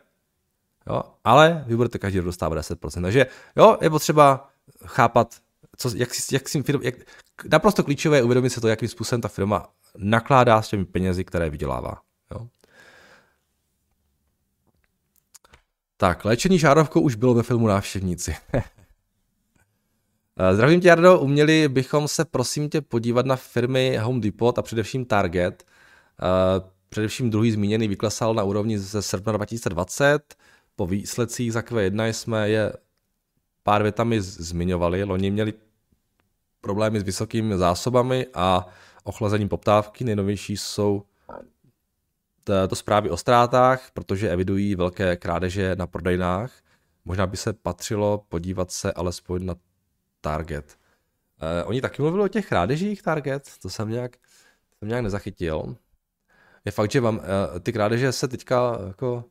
jo, 0.87 1.03
ale 1.23 1.63
vy 1.67 1.75
budete 1.75 1.99
každý 1.99 2.19
rok 2.19 2.25
dostávat 2.25 2.57
10%. 2.57 3.01
Takže 3.01 3.25
jo, 3.55 3.77
je 3.81 3.89
potřeba 3.89 4.49
chápat, 4.85 5.35
co, 5.77 5.89
jak, 5.95 6.09
jak, 6.31 6.49
si 6.49 6.63
firma, 6.63 6.81
jak, 6.83 6.95
naprosto 7.49 7.83
klíčové 7.83 8.17
je 8.17 8.23
uvědomit 8.23 8.49
se 8.49 8.61
to, 8.61 8.67
jakým 8.67 8.89
způsobem 8.89 9.21
ta 9.21 9.27
firma 9.27 9.67
nakládá 9.97 10.61
s 10.61 10.69
těmi 10.69 10.85
penězi, 10.85 11.23
které 11.23 11.49
vydělává. 11.49 12.01
Jo. 12.31 12.47
Tak, 15.97 16.25
léčení 16.25 16.59
žárovkou 16.59 17.01
už 17.01 17.15
bylo 17.15 17.33
ve 17.33 17.43
filmu 17.43 17.67
Návštěvníci. 17.67 18.35
Zdravím 20.53 20.81
tě, 20.81 20.87
Jardo. 20.87 21.19
Uměli 21.19 21.67
bychom 21.67 22.07
se 22.07 22.25
prosím 22.25 22.69
tě 22.69 22.81
podívat 22.81 23.25
na 23.25 23.35
firmy 23.35 23.97
Home 23.97 24.21
Depot 24.21 24.57
a 24.59 24.61
především 24.61 25.05
Target. 25.05 25.65
Především 26.89 27.29
druhý 27.29 27.51
zmíněný 27.51 27.87
vyklesal 27.87 28.33
na 28.33 28.43
úrovni 28.43 28.79
ze 28.79 29.01
srpna 29.01 29.31
2020. 29.31 30.35
Po 30.75 30.87
výsledcích 30.87 31.53
za 31.53 31.61
Q1 31.61 32.09
jsme 32.09 32.49
je 32.49 32.73
pár 33.63 33.83
větami 33.83 34.21
zmiňovali. 34.21 35.03
Loni 35.03 35.31
měli 35.31 35.53
problémy 36.61 36.99
s 36.99 37.03
vysokými 37.03 37.57
zásobami 37.57 38.27
a 38.33 38.65
ochlazením 39.03 39.49
poptávky. 39.49 40.03
Nejnovější 40.03 40.57
jsou 40.57 41.03
to 42.67 42.75
zprávy 42.75 43.09
o 43.09 43.17
ztrátách, 43.17 43.91
protože 43.93 44.29
evidují 44.29 44.75
velké 44.75 45.15
krádeže 45.15 45.75
na 45.75 45.87
prodejnách. 45.87 46.51
Možná 47.05 47.27
by 47.27 47.37
se 47.37 47.53
patřilo 47.53 48.25
podívat 48.29 48.71
se 48.71 48.93
alespoň 48.93 49.45
na 49.45 49.55
Target. 50.21 50.77
Eh, 51.41 51.63
oni 51.63 51.81
taky 51.81 52.01
mluvili 52.01 52.23
o 52.23 52.27
těch 52.27 52.47
krádežích 52.47 53.01
Target, 53.01 53.49
to 53.61 53.69
jsem 53.69 53.89
nějak, 53.89 54.17
jsem 54.79 54.87
nějak 54.87 55.03
nezachytil. 55.03 55.75
Je 56.65 56.71
fakt, 56.71 56.91
že 56.91 57.01
vám, 57.01 57.21
eh, 57.23 57.59
ty 57.59 57.73
krádeže 57.73 58.11
se 58.11 58.27
teďka 58.27 58.79
jako 58.87 59.23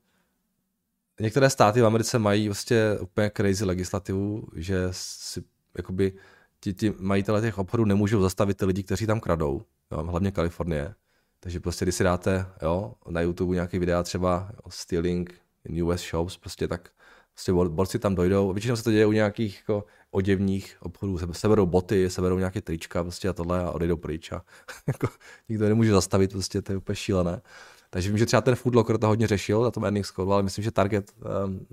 některé 1.20 1.50
státy 1.50 1.80
v 1.80 1.86
Americe 1.86 2.18
mají 2.18 2.48
vlastně 2.48 2.98
úplně 3.00 3.30
crazy 3.36 3.64
legislativu, 3.64 4.48
že 4.56 4.88
si 4.90 5.42
jakoby 5.76 6.12
ti, 6.60 6.74
ti 6.74 6.94
majitele 6.98 7.40
těch 7.40 7.58
obchodů 7.58 7.84
nemůžou 7.84 8.22
zastavit 8.22 8.56
ty 8.56 8.64
lidi, 8.64 8.82
kteří 8.82 9.06
tam 9.06 9.20
kradou, 9.20 9.62
jo, 9.92 10.04
hlavně 10.04 10.30
Kalifornie. 10.30 10.94
Takže 11.42 11.60
prostě, 11.60 11.84
když 11.84 11.94
si 11.94 12.04
dáte 12.04 12.46
jo, 12.62 12.94
na 13.08 13.20
YouTube 13.20 13.54
nějaký 13.54 13.78
videa 13.78 14.02
třeba 14.02 14.48
jo, 14.52 14.70
stealing 14.70 15.34
in 15.64 15.84
US 15.84 16.10
shops, 16.10 16.36
prostě 16.36 16.68
tak 16.68 16.90
prostě 17.32 17.52
borci 17.52 17.98
tam 17.98 18.14
dojdou. 18.14 18.52
Většinou 18.52 18.76
se 18.76 18.84
to 18.84 18.90
děje 18.90 19.06
u 19.06 19.12
nějakých 19.12 19.58
jako, 19.58 19.84
oděvních 20.10 20.76
obchodů, 20.80 21.18
se, 21.18 21.26
seberou 21.32 21.66
boty, 21.66 22.10
seberou 22.10 22.38
nějaké 22.38 22.60
trička 22.60 23.02
prostě 23.02 23.28
a 23.28 23.32
tohle 23.32 23.64
a 23.64 23.70
odejdou 23.70 23.96
pryč 23.96 24.32
a 24.32 24.42
jako, 24.86 25.08
nikdo 25.48 25.68
nemůže 25.68 25.90
zastavit, 25.90 26.32
prostě 26.32 26.62
to 26.62 26.72
je 26.72 26.76
úplně 26.76 26.96
šílené. 26.96 27.42
Takže 27.90 28.08
vím, 28.08 28.18
že 28.18 28.26
třeba 28.26 28.40
ten 28.40 28.54
Food 28.54 28.74
Locker 28.74 28.98
to 28.98 29.06
hodně 29.06 29.26
řešil 29.26 29.62
na 29.62 29.70
tom 29.70 29.84
earnings 29.84 30.12
call, 30.12 30.32
ale 30.32 30.42
myslím, 30.42 30.64
že 30.64 30.70
Target, 30.70 31.12
um, 31.44 31.66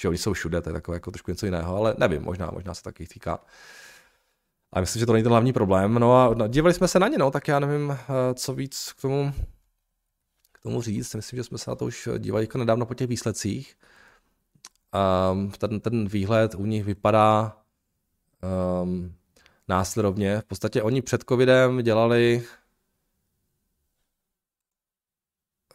že 0.00 0.08
oni 0.08 0.18
jsou 0.18 0.32
všude, 0.32 0.60
to 0.62 0.68
je 0.68 0.72
takové 0.72 0.96
jako 0.96 1.10
trošku 1.10 1.30
něco 1.30 1.46
jiného, 1.46 1.76
ale 1.76 1.94
nevím, 1.98 2.22
možná, 2.22 2.50
možná 2.52 2.74
se 2.74 2.82
taky 2.82 3.06
týká. 3.06 3.38
A 4.72 4.80
myslím, 4.80 5.00
že 5.00 5.06
to 5.06 5.12
není 5.12 5.22
ten 5.22 5.32
hlavní 5.32 5.52
problém. 5.52 5.94
No 5.94 6.16
a 6.16 6.46
dívali 6.48 6.74
jsme 6.74 6.88
se 6.88 6.98
na 6.98 7.08
ně, 7.08 7.18
no, 7.18 7.30
tak 7.30 7.48
já 7.48 7.58
nevím, 7.58 7.90
eh, 7.90 8.34
co 8.34 8.54
víc 8.54 8.92
k 8.92 9.00
tomu, 9.02 9.32
k 10.52 10.62
tomu 10.62 10.82
říct. 10.82 11.14
Myslím, 11.14 11.36
že 11.36 11.44
jsme 11.44 11.58
se 11.58 11.70
na 11.70 11.74
to 11.74 11.84
už 11.84 12.08
dívali 12.18 12.44
jako 12.44 12.58
nedávno 12.58 12.86
po 12.86 12.94
těch 12.94 13.08
výsledcích. 13.08 13.76
Um, 15.32 15.50
ten, 15.50 15.80
ten 15.80 16.08
výhled 16.08 16.54
u 16.54 16.66
nich 16.66 16.84
vypadá 16.84 17.56
um, 18.82 19.14
následovně. 19.68 20.40
V 20.40 20.44
podstatě 20.44 20.82
oni 20.82 21.02
před 21.02 21.24
covidem 21.28 21.82
dělali 21.82 22.44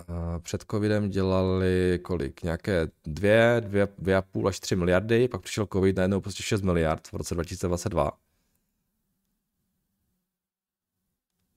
uh, 0.10 0.39
před 0.39 0.65
covidem 0.71 1.10
dělali 1.10 1.99
kolik? 2.03 2.43
Nějaké 2.43 2.88
dvě, 3.05 3.62
dvě, 3.65 3.88
dvě 3.97 4.15
a 4.15 4.21
půl 4.21 4.47
až 4.47 4.60
tři 4.60 4.75
miliardy, 4.75 5.27
pak 5.27 5.41
přišel 5.41 5.67
covid, 5.73 5.95
najednou 5.95 6.21
prostě 6.21 6.43
6 6.43 6.62
miliard 6.62 7.08
v 7.08 7.13
roce 7.13 7.34
2022. 7.34 8.12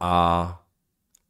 A 0.01 0.63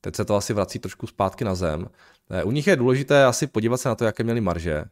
teď 0.01 0.17
se 0.17 0.25
to 0.25 0.37
asi 0.37 0.53
vrací 0.53 0.79
trošku 0.79 1.07
zpátky 1.07 1.45
na 1.45 1.55
zem. 1.55 1.89
Eh, 2.31 2.45
u 2.45 2.51
nich 2.51 2.67
je 2.67 2.77
důležité 2.77 3.25
asi 3.25 3.47
podívat 3.47 3.77
se 3.77 3.89
na 3.89 3.95
to, 3.95 4.05
jaké 4.05 4.25
měli 4.25 4.41
marže. 4.41 4.85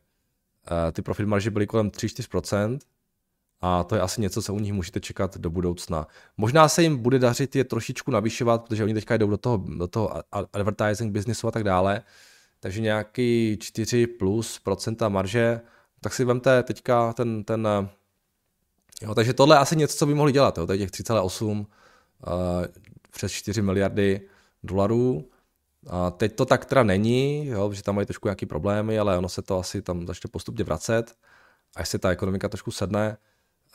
Eh, 0.71 0.93
ty 0.93 1.03
profit 1.03 1.27
marže 1.27 1.51
byly 1.51 1.67
kolem 1.67 1.91
3-4%, 1.91 2.79
a 3.61 3.85
to 3.85 3.95
je 3.95 4.01
asi 4.01 4.21
něco, 4.21 4.43
co 4.43 4.55
u 4.55 4.59
nich 4.59 4.73
můžete 4.73 5.01
čekat 5.01 5.39
do 5.39 5.51
budoucna. 5.51 6.07
Možná 6.37 6.69
se 6.69 6.83
jim 6.83 6.97
bude 6.97 7.19
dařit 7.19 7.57
je 7.57 7.65
trošičku 7.65 8.11
navyšovat, 8.11 8.65
protože 8.65 8.85
oni 8.85 8.95
teďka 8.95 9.17
jdou 9.17 9.31
do 9.31 9.37
toho, 9.37 9.65
do 9.79 9.89
toho 9.89 10.13
advertising 10.33 11.13
businessu 11.13 11.49
a 11.49 11.51
tak 11.51 11.65
dále, 11.65 12.03
takže 12.61 12.81
nějaký 12.81 13.59
4 13.61 14.07
plus 14.07 14.59
procenta 14.59 15.09
marže, 15.09 15.61
tak 16.01 16.15
si 16.15 16.25
vemte 16.25 16.63
teďka 16.63 17.13
ten, 17.13 17.45
ten 17.45 17.67
eh, 17.67 17.89
jo, 19.03 19.15
takže 19.15 19.35
tohle 19.35 19.57
je 19.57 19.61
asi 19.61 19.77
něco, 19.77 19.97
co 19.97 20.07
by 20.07 20.15
mohli 20.15 20.33
dělat, 20.33 20.59
jo, 20.59 20.67
tady 20.67 20.79
těch 20.79 20.91
3,8 20.91 21.59
uh, 21.59 21.65
přes 23.17 23.33
4 23.33 23.63
miliardy 23.63 24.21
dolarů. 24.63 25.31
A 25.87 26.11
teď 26.11 26.37
to 26.37 26.45
tak 26.45 26.65
teda 26.65 26.83
není, 26.83 27.47
jo, 27.47 27.69
protože 27.69 27.83
tam 27.83 27.95
mají 27.95 28.07
trošku 28.07 28.29
nějaký 28.29 28.47
problémy, 28.47 28.99
ale 28.99 29.19
ono 29.19 29.29
se 29.29 29.43
to 29.43 29.59
asi 29.59 29.83
tam 29.83 30.07
začne 30.07 30.29
postupně 30.31 30.65
vracet, 30.65 31.15
až 31.77 31.89
se 31.89 31.99
ta 31.99 32.11
ekonomika 32.11 32.49
trošku 32.49 32.71
sedne. 32.71 33.17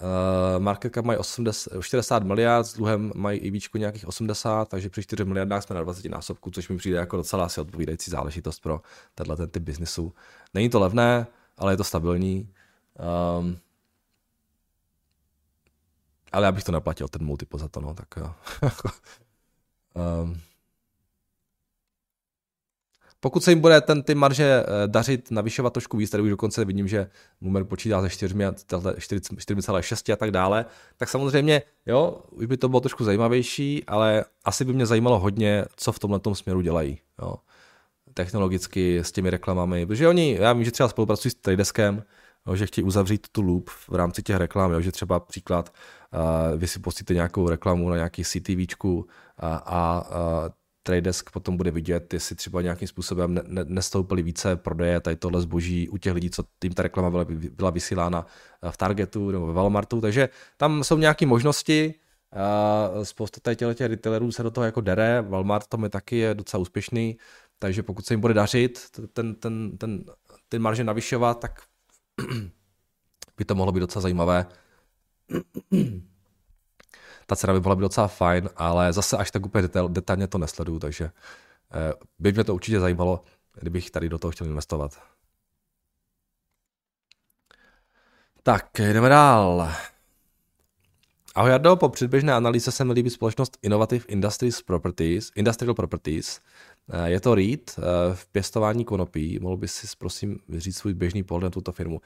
Uh, 0.01 0.63
market 0.63 0.93
cap 0.93 1.06
mají 1.06 1.19
80, 1.19 1.82
40 1.82 2.23
miliard, 2.23 2.65
s 2.65 2.73
dluhem 2.73 3.12
mají 3.15 3.39
i 3.39 3.51
víčku 3.51 3.77
nějakých 3.77 4.08
80, 4.08 4.69
takže 4.69 4.89
při 4.89 5.04
4 5.04 5.25
miliardách 5.25 5.63
jsme 5.63 5.75
na 5.75 5.84
20 5.84 6.10
násobku, 6.10 6.51
což 6.51 6.69
mi 6.69 6.77
přijde 6.77 6.97
jako 6.97 7.17
docela 7.17 7.45
asi 7.45 7.62
odpovídající 7.62 8.12
záležitost 8.12 8.60
pro 8.60 8.82
tenhle 9.15 9.38
ten 9.38 9.49
typ 9.49 9.63
biznisu. 9.63 10.13
Není 10.54 10.69
to 10.69 10.80
levné, 10.80 11.27
ale 11.58 11.73
je 11.73 11.77
to 11.77 11.84
stabilní. 11.84 12.49
Um, 13.39 13.58
ale 16.32 16.45
já 16.45 16.51
bych 16.51 16.63
to 16.63 16.71
neplatil, 16.71 17.08
ten 17.08 17.25
multiple 17.25 17.60
za 17.60 17.67
to, 17.67 17.82
no, 17.82 17.93
tak 17.93 18.08
jo. 18.17 18.34
um, 18.63 18.69
pokud 23.21 23.43
se 23.43 23.51
jim 23.51 23.60
bude 23.60 23.82
ten, 23.82 24.04
ty 24.04 24.15
marže 24.15 24.63
eh, 24.63 24.65
dařit 24.88 25.32
navyšovat 25.32 25.73
trošku 25.73 25.97
víc, 25.97 26.10
tady 26.10 26.23
už 26.23 26.30
dokonce 26.30 26.65
vidím, 26.65 26.88
že 26.88 27.10
Numer 27.41 27.63
počítá 27.63 28.01
se 28.01 28.08
4,6 28.08 30.13
a 30.13 30.15
tak 30.15 30.32
dále, 30.32 30.65
tak 30.97 31.10
samozřejmě, 31.10 31.62
jo, 31.86 32.21
už 32.32 32.45
by 32.45 32.58
to 32.58 32.69
bylo 32.69 32.80
trošku 32.80 33.04
zajímavější, 33.04 33.84
ale 33.88 34.25
asi 34.45 34.65
by 34.65 34.73
mě 34.73 34.86
zajímalo 34.86 35.19
hodně, 35.19 35.65
co 35.75 35.91
v 35.91 35.99
tomhle 35.99 36.19
směru 36.34 36.62
dělají, 36.62 36.99
jo, 37.21 37.36
technologicky 38.13 38.99
s 38.99 39.12
těmi 39.12 39.30
reklamami, 39.30 39.86
protože 39.86 40.08
oni, 40.08 40.38
já 40.39 40.54
vím, 40.54 40.63
že 40.63 40.71
třeba 40.71 40.89
spolupracují 40.89 41.32
s 41.32 41.36
Tradeskem, 41.36 42.04
jo, 42.47 42.56
že 42.56 42.65
chtějí 42.65 42.86
uzavřít 42.86 43.27
tu 43.32 43.41
loop 43.41 43.69
v 43.69 43.95
rámci 43.95 44.23
těch 44.23 44.36
reklam, 44.36 44.71
jo, 44.71 44.82
že 44.82 44.91
třeba 44.91 45.19
příklad, 45.19 45.73
uh, 46.13 46.60
vy 46.60 46.67
si 46.67 46.80
pustíte 46.80 47.13
nějakou 47.13 47.49
reklamu 47.49 47.89
na 47.89 47.95
nějaký 47.95 48.23
CTVčku 48.23 49.06
a, 49.38 49.56
a, 49.56 49.99
a 49.99 50.49
Tradesk 50.84 51.32
potom 51.32 51.58
bude 51.58 51.71
vidět, 51.71 52.13
jestli 52.13 52.36
třeba 52.36 52.62
nějakým 52.62 52.88
způsobem 52.88 53.34
ne, 53.34 53.41
ne, 53.47 53.65
nestoupily 53.67 54.23
více 54.23 54.56
prodeje 54.56 54.99
tady 54.99 55.15
tohle 55.15 55.41
zboží 55.41 55.89
u 55.89 55.97
těch 55.97 56.13
lidí, 56.13 56.30
co 56.30 56.43
tím 56.60 56.73
ta 56.73 56.84
reklama 56.84 57.10
byla, 57.10 57.25
byla 57.51 57.69
vysílána 57.69 58.25
v 58.69 58.77
Targetu 58.77 59.32
nebo 59.32 59.47
ve 59.47 59.54
Walmartu, 59.54 60.01
takže 60.01 60.30
tam 60.58 60.84
jsou 60.84 60.97
nějaké 60.97 61.25
možnosti, 61.25 61.93
uh, 62.95 63.04
spousta 63.04 63.56
těch, 63.56 63.77
těch 63.77 63.88
retailerů 63.88 64.32
se 64.32 64.43
do 64.43 64.51
toho 64.51 64.65
jako 64.65 64.82
dere, 64.82 65.21
Walmart 65.21 65.67
tom 65.67 65.84
je 65.84 65.89
taky 65.89 66.17
je 66.17 66.34
docela 66.34 66.62
úspěšný, 66.62 67.17
takže 67.60 67.84
pokud 67.84 68.06
se 68.06 68.13
jim 68.13 68.21
bude 68.21 68.34
dařit 68.34 68.80
ten, 69.13 69.36
ten, 69.36 69.77
ten, 69.77 70.04
ten 70.49 70.62
marže 70.62 70.84
navyšovat, 70.84 71.39
tak 71.39 71.62
by 73.38 73.45
to 73.45 73.55
mohlo 73.55 73.71
být 73.71 73.79
docela 73.79 74.01
zajímavé 74.01 74.45
ta 77.31 77.36
cena 77.36 77.53
by 77.53 77.60
byla 77.60 77.75
by 77.75 77.81
docela 77.81 78.07
fajn, 78.07 78.49
ale 78.55 78.93
zase 78.93 79.17
až 79.17 79.31
tak 79.31 79.45
úplně 79.45 79.62
detail, 79.62 79.89
detailně 79.89 80.27
to 80.27 80.38
nesleduju, 80.38 80.79
takže 80.79 81.05
eh, 81.05 81.93
by 82.19 82.31
mě 82.31 82.43
to 82.43 82.55
určitě 82.55 82.79
zajímalo, 82.79 83.23
kdybych 83.60 83.91
tady 83.91 84.10
do 84.10 84.19
toho 84.19 84.31
chtěl 84.31 84.47
investovat. 84.47 85.01
Tak, 88.43 88.69
jdeme 88.79 89.10
dál. 89.10 89.71
Ahoj 91.36 91.51
Jardo, 91.51 91.75
po 91.75 91.89
předběžné 91.89 92.34
analýze 92.34 92.71
se 92.71 92.86
mi 92.86 92.93
líbí 92.93 93.10
společnost 93.10 93.57
Innovative 93.62 94.05
Industries 94.07 94.62
Properties, 94.62 95.31
Industrial 95.36 95.73
Properties. 95.73 96.41
Eh, 96.89 97.10
je 97.10 97.20
to 97.20 97.36
REIT 97.36 97.76
eh, 97.78 98.15
v 98.15 98.28
pěstování 98.28 98.86
konopí. 98.86 99.39
Mohl 99.41 99.58
bys 99.58 99.74
si 99.74 99.88
prosím 99.98 100.39
říct 100.58 100.78
svůj 100.78 100.94
běžný 100.94 101.24
pohled 101.24 101.44
na 101.44 101.50
tuto 101.50 101.72
firmu. 101.72 102.02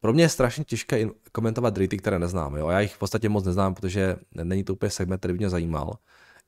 Pro 0.00 0.12
mě 0.12 0.24
je 0.24 0.28
strašně 0.28 0.64
těžké 0.64 1.06
komentovat 1.32 1.76
REITy, 1.76 1.96
které 1.96 2.18
neznám. 2.18 2.56
Jo? 2.56 2.68
Já 2.68 2.80
jich 2.80 2.94
v 2.94 2.98
podstatě 2.98 3.28
moc 3.28 3.44
neznám, 3.44 3.74
protože 3.74 4.16
není 4.42 4.64
to 4.64 4.72
úplně 4.72 4.90
segment, 4.90 5.18
který 5.18 5.34
by 5.34 5.38
mě 5.38 5.50
zajímal. 5.50 5.92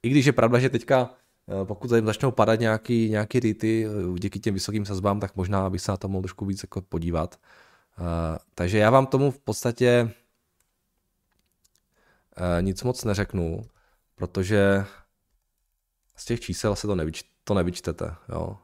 I 0.02 0.08
když 0.08 0.26
je 0.26 0.32
pravda, 0.32 0.58
že 0.58 0.68
teďka, 0.68 1.10
eh, 1.48 1.64
pokud 1.64 1.88
tady 1.88 2.06
začnou 2.06 2.30
padat 2.30 2.60
nějaký, 2.60 3.10
nějaký 3.10 3.40
REITy 3.40 3.86
eh, 3.86 4.18
díky 4.18 4.40
těm 4.40 4.54
vysokým 4.54 4.84
sazbám, 4.84 5.20
tak 5.20 5.36
možná 5.36 5.70
bych 5.70 5.80
se 5.80 5.92
na 5.92 5.96
to 5.96 6.08
mohl 6.08 6.22
trošku 6.22 6.46
víc 6.46 6.62
jako 6.62 6.80
podívat. 6.80 7.38
Uh, 8.00 8.06
takže 8.54 8.78
já 8.78 8.90
vám 8.90 9.06
tomu 9.06 9.30
v 9.30 9.38
podstatě 9.38 10.10
uh, 12.38 12.62
nic 12.62 12.82
moc 12.82 13.04
neřeknu, 13.04 13.64
protože 14.14 14.84
z 16.16 16.24
těch 16.24 16.40
čísel 16.40 16.76
se 16.76 16.86
to, 16.86 16.94
nevyč, 16.94 17.29
to 17.44 17.54
nevyčtete. 17.54 18.14
Jo? 18.28 18.56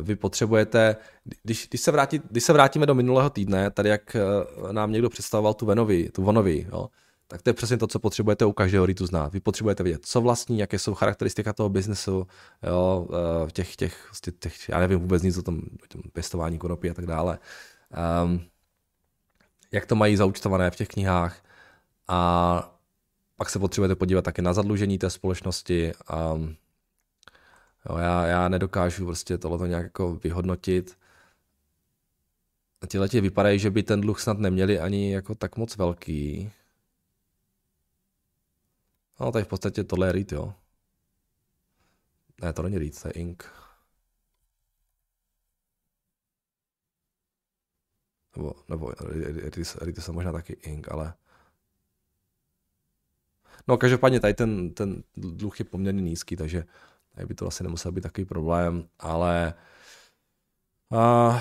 vy 0.00 0.16
potřebujete, 0.16 0.96
když, 1.42 1.68
když, 1.68 1.80
se 1.80 1.90
vrátí, 1.90 2.20
když 2.30 2.44
se 2.44 2.52
vrátíme 2.52 2.86
do 2.86 2.94
minulého 2.94 3.30
týdne, 3.30 3.70
tady 3.70 3.88
jak 3.88 4.16
eh, 4.16 4.72
nám 4.72 4.92
někdo 4.92 5.10
představoval 5.10 5.54
tu 5.54 5.66
Venovi, 5.66 6.10
tu 6.10 6.22
Vonovi, 6.22 6.66
jo, 6.72 6.88
tak 7.28 7.42
to 7.42 7.50
je 7.50 7.54
přesně 7.54 7.76
to, 7.76 7.86
co 7.86 7.98
potřebujete 7.98 8.44
u 8.44 8.52
každého 8.52 8.86
REITu 8.86 9.06
znát. 9.06 9.32
Vy 9.32 9.40
potřebujete 9.40 9.82
vědět, 9.82 10.06
co 10.06 10.20
vlastní, 10.20 10.58
jaké 10.58 10.78
jsou 10.78 10.94
charakteristika 10.94 11.52
toho 11.52 11.68
biznesu, 11.68 12.26
jo, 12.62 13.08
eh, 13.46 13.50
těch, 13.50 13.76
těch, 13.76 14.10
těch, 14.20 14.34
těch, 14.38 14.68
já 14.68 14.78
nevím 14.78 14.98
vůbec 14.98 15.22
nic 15.22 15.38
o 15.38 15.42
tom, 15.42 15.60
o 15.84 15.86
tom 15.88 16.02
pěstování 16.12 16.58
konopí 16.58 16.90
a 16.90 16.94
tak 16.94 17.06
dále. 17.06 17.38
Um, 18.24 18.44
jak 19.72 19.86
to 19.86 19.94
mají 19.94 20.16
zaučtované 20.16 20.70
v 20.70 20.76
těch 20.76 20.88
knihách 20.88 21.42
a 22.08 22.78
pak 23.42 23.50
se 23.50 23.58
potřebujete 23.58 23.94
podívat 23.94 24.22
také 24.22 24.42
na 24.42 24.52
zadlužení 24.52 24.98
té 24.98 25.10
společnosti 25.10 25.92
a 26.06 26.38
jo, 27.88 27.98
já, 27.98 28.26
já 28.26 28.48
nedokážu 28.48 29.04
prostě 29.04 29.38
tohle 29.38 29.68
nějak 29.68 29.84
jako 29.84 30.14
vyhodnotit. 30.14 30.98
Ti 33.08 33.20
vypadají, 33.20 33.58
že 33.58 33.70
by 33.70 33.82
ten 33.82 34.00
dluh 34.00 34.20
snad 34.20 34.38
neměli 34.38 34.78
ani 34.80 35.12
jako 35.12 35.34
tak 35.34 35.56
moc 35.56 35.76
velký. 35.76 36.52
No, 39.20 39.32
tady 39.32 39.44
v 39.44 39.48
podstatě 39.48 39.84
tohle 39.84 40.06
je 40.08 40.12
REIT, 40.12 40.32
jo. 40.32 40.54
Ne, 42.42 42.52
to 42.52 42.62
není 42.62 42.78
REIT, 42.78 43.02
to 43.02 43.08
je 43.08 43.12
Inc. 43.12 43.42
Nebo, 48.36 48.54
nebo 48.68 48.92
REIT 49.80 49.98
je 49.98 50.12
možná 50.12 50.32
taky 50.32 50.52
Inc, 50.52 50.86
ale... 50.90 51.14
No, 53.68 53.76
každopádně 53.76 54.20
tady 54.20 54.34
ten, 54.34 54.70
ten 54.70 55.02
dluh 55.16 55.58
je 55.58 55.64
poměrně 55.64 56.02
nízký, 56.02 56.36
takže 56.36 56.64
tady 57.14 57.26
by 57.26 57.34
to 57.34 57.46
asi 57.46 57.62
nemusel 57.62 57.92
být 57.92 58.00
takový 58.00 58.24
problém, 58.24 58.88
ale 58.98 59.54
uh, 60.88 61.40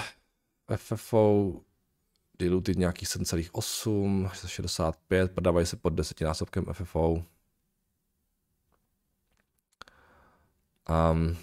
FFO 0.75 1.53
diluted 2.39 2.77
nějakých 2.77 3.07
7,8, 3.07 4.29
65, 4.45 5.31
prodávají 5.31 5.65
se 5.65 5.75
pod 5.75 5.89
desetinásobkem 5.89 6.65
FFO. 6.73 7.23
Um, 10.89 11.37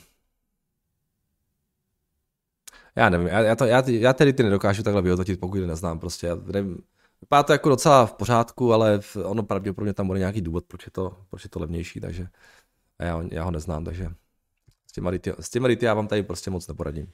já 2.96 3.08
nevím, 3.08 3.26
já, 3.26 3.40
já, 3.40 3.56
to, 3.56 3.64
já, 3.64 3.82
já 3.86 4.12
tedy 4.12 4.32
ty 4.32 4.42
nedokážu 4.42 4.82
takhle 4.82 5.02
vyhodnotit, 5.02 5.40
pokud 5.40 5.56
je 5.56 5.66
neznám. 5.66 5.98
Prostě 5.98 6.26
já 6.26 6.34
nevím, 6.34 6.82
vypadá 7.20 7.42
to 7.42 7.52
jako 7.52 7.68
docela 7.68 8.06
v 8.06 8.12
pořádku, 8.12 8.72
ale 8.72 9.00
ono 9.24 9.42
pravděpodobně 9.42 9.94
tam 9.94 10.06
bude 10.06 10.18
nějaký 10.18 10.40
důvod, 10.40 10.64
proč 10.64 10.86
je 10.86 10.92
to, 10.92 11.16
proč 11.30 11.44
je 11.44 11.50
to 11.50 11.60
levnější, 11.60 12.00
takže 12.00 12.28
já, 12.98 13.22
já 13.30 13.44
ho 13.44 13.50
neznám, 13.50 13.84
takže 13.84 14.08
s 14.86 14.92
těma, 14.92 15.10
rity, 15.10 15.32
s 15.40 15.82
já 15.82 15.94
vám 15.94 16.08
tady 16.08 16.22
prostě 16.22 16.50
moc 16.50 16.68
neporadím. 16.68 17.12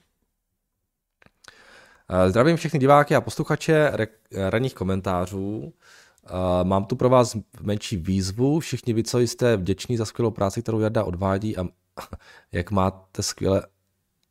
Eh, 2.09 2.29
zdravím 2.29 2.55
všechny 2.55 2.79
diváky 2.79 3.15
a 3.15 3.21
posluchače 3.21 3.91
ranních 4.31 4.73
komentářů. 4.73 5.73
Eh, 6.25 6.63
mám 6.63 6.85
tu 6.85 6.95
pro 6.95 7.09
vás 7.09 7.37
menší 7.61 7.97
výzvu. 7.97 8.59
Všichni 8.59 8.93
vy, 8.93 9.03
co 9.03 9.19
jste 9.19 9.57
vděční 9.57 9.97
za 9.97 10.05
skvělou 10.05 10.31
práci, 10.31 10.61
kterou 10.61 10.79
Jarda 10.79 11.03
odvádí 11.03 11.57
a 11.57 11.67
jak 12.51 12.71
máte 12.71 13.23
skvěle 13.23 13.67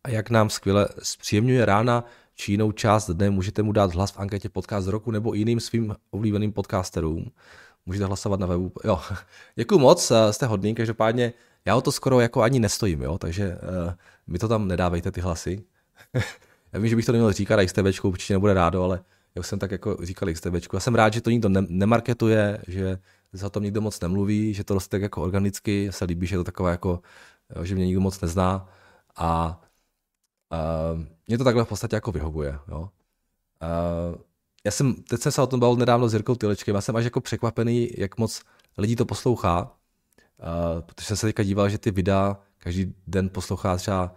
a 0.05 0.11
jak 0.11 0.31
nám 0.31 0.51
skvěle 0.51 0.89
zpříjemňuje 1.03 1.65
rána 1.65 2.05
či 2.35 2.53
jinou 2.53 2.73
část 2.73 3.11
dne, 3.11 3.31
můžete 3.31 3.63
mu 3.63 3.73
dát 3.73 3.95
hlas 3.95 4.11
v 4.11 4.19
anketě 4.19 4.49
podcast 4.49 4.89
roku 4.89 5.11
nebo 5.11 5.35
jiným 5.35 5.61
svým 5.61 5.97
oblíbeným 6.11 6.53
podcasterům. 6.53 7.31
Můžete 7.87 8.05
hlasovat 8.05 8.41
na 8.41 8.47
webu. 8.47 8.73
Jo, 8.85 9.01
děkuji 9.57 9.79
moc, 9.79 10.11
eh, 10.11 10.33
jste 10.33 10.47
hodný, 10.47 10.75
každopádně 10.75 11.33
já 11.65 11.77
o 11.77 11.81
to 11.81 11.93
skoro 11.93 12.21
jako 12.21 12.43
ani 12.43 12.61
nestojím, 12.61 13.03
jo, 13.03 13.19
takže 13.19 13.59
uh, 13.87 13.93
mi 14.27 14.39
to 14.39 14.49
tam 14.49 14.69
nedávejte 14.69 15.13
ty 15.13 15.21
hlasy. 15.21 15.65
já 16.73 16.81
vím, 16.81 16.89
že 16.89 16.97
bych 16.97 17.07
to 17.07 17.13
neměl 17.13 17.33
říkat, 17.33 17.61
a 17.61 17.67
XTVčku 17.67 18.09
určitě 18.09 18.35
nebude 18.35 18.55
rádo, 18.55 18.83
ale 18.83 19.05
já 19.35 19.43
jsem 19.43 19.59
tak 19.59 19.71
jako 19.71 19.97
říkal 20.03 20.33
XTVčku. 20.33 20.77
Já 20.77 20.81
jsem 20.81 20.95
rád, 20.95 21.13
že 21.13 21.21
to 21.21 21.31
nikdo 21.31 21.49
ne- 21.49 21.67
nemarketuje, 21.69 22.59
že 22.67 22.99
se 23.35 23.47
o 23.47 23.51
tom 23.51 23.63
nikdo 23.63 23.81
moc 23.81 24.01
nemluví, 24.01 24.55
že 24.55 24.65
to 24.65 24.75
roste 24.75 24.91
tak 24.91 25.03
jako 25.03 25.23
organicky, 25.23 25.89
se 25.93 26.05
líbí, 26.05 26.27
že 26.27 26.35
je 26.35 26.39
to 26.39 26.45
takové 26.45 26.71
jako, 26.71 27.01
že 27.63 27.75
mě 27.75 27.87
nikdo 27.87 28.01
moc 28.01 28.21
nezná 28.21 28.69
a 29.17 29.61
uh, 30.55 31.05
mě 31.29 31.39
to 31.39 31.45
takhle 31.45 31.65
v 31.65 31.69
podstatě 31.69 31.97
jako 31.97 32.13
vyhovuje. 32.13 32.59
Jo. 32.69 32.81
Uh, 32.81 32.89
já 34.65 34.71
jsem, 34.71 34.95
teď 34.95 35.21
jsem 35.21 35.33
se 35.33 35.43
o 35.43 35.47
tom 35.47 35.61
bavil 35.61 35.77
nedávno 35.77 36.09
s 36.09 36.13
Jirkou 36.13 36.35
Tylečkem, 36.35 36.75
já 36.75 36.81
jsem 36.81 36.97
až 36.97 37.05
jako 37.05 37.21
překvapený, 37.21 37.91
jak 37.97 38.19
moc 38.19 38.43
lidí 38.79 38.97
to 38.97 39.05
poslouchá, 39.05 39.63
uh, 39.63 40.81
protože 40.81 41.07
jsem 41.07 41.17
se 41.17 41.27
teďka 41.27 41.43
díval, 41.43 41.69
že 41.69 41.79
ty 41.79 41.91
videa 41.91 42.37
každý 42.59 42.95
den 43.07 43.29
poslouchá 43.29 43.77
třeba 43.77 44.15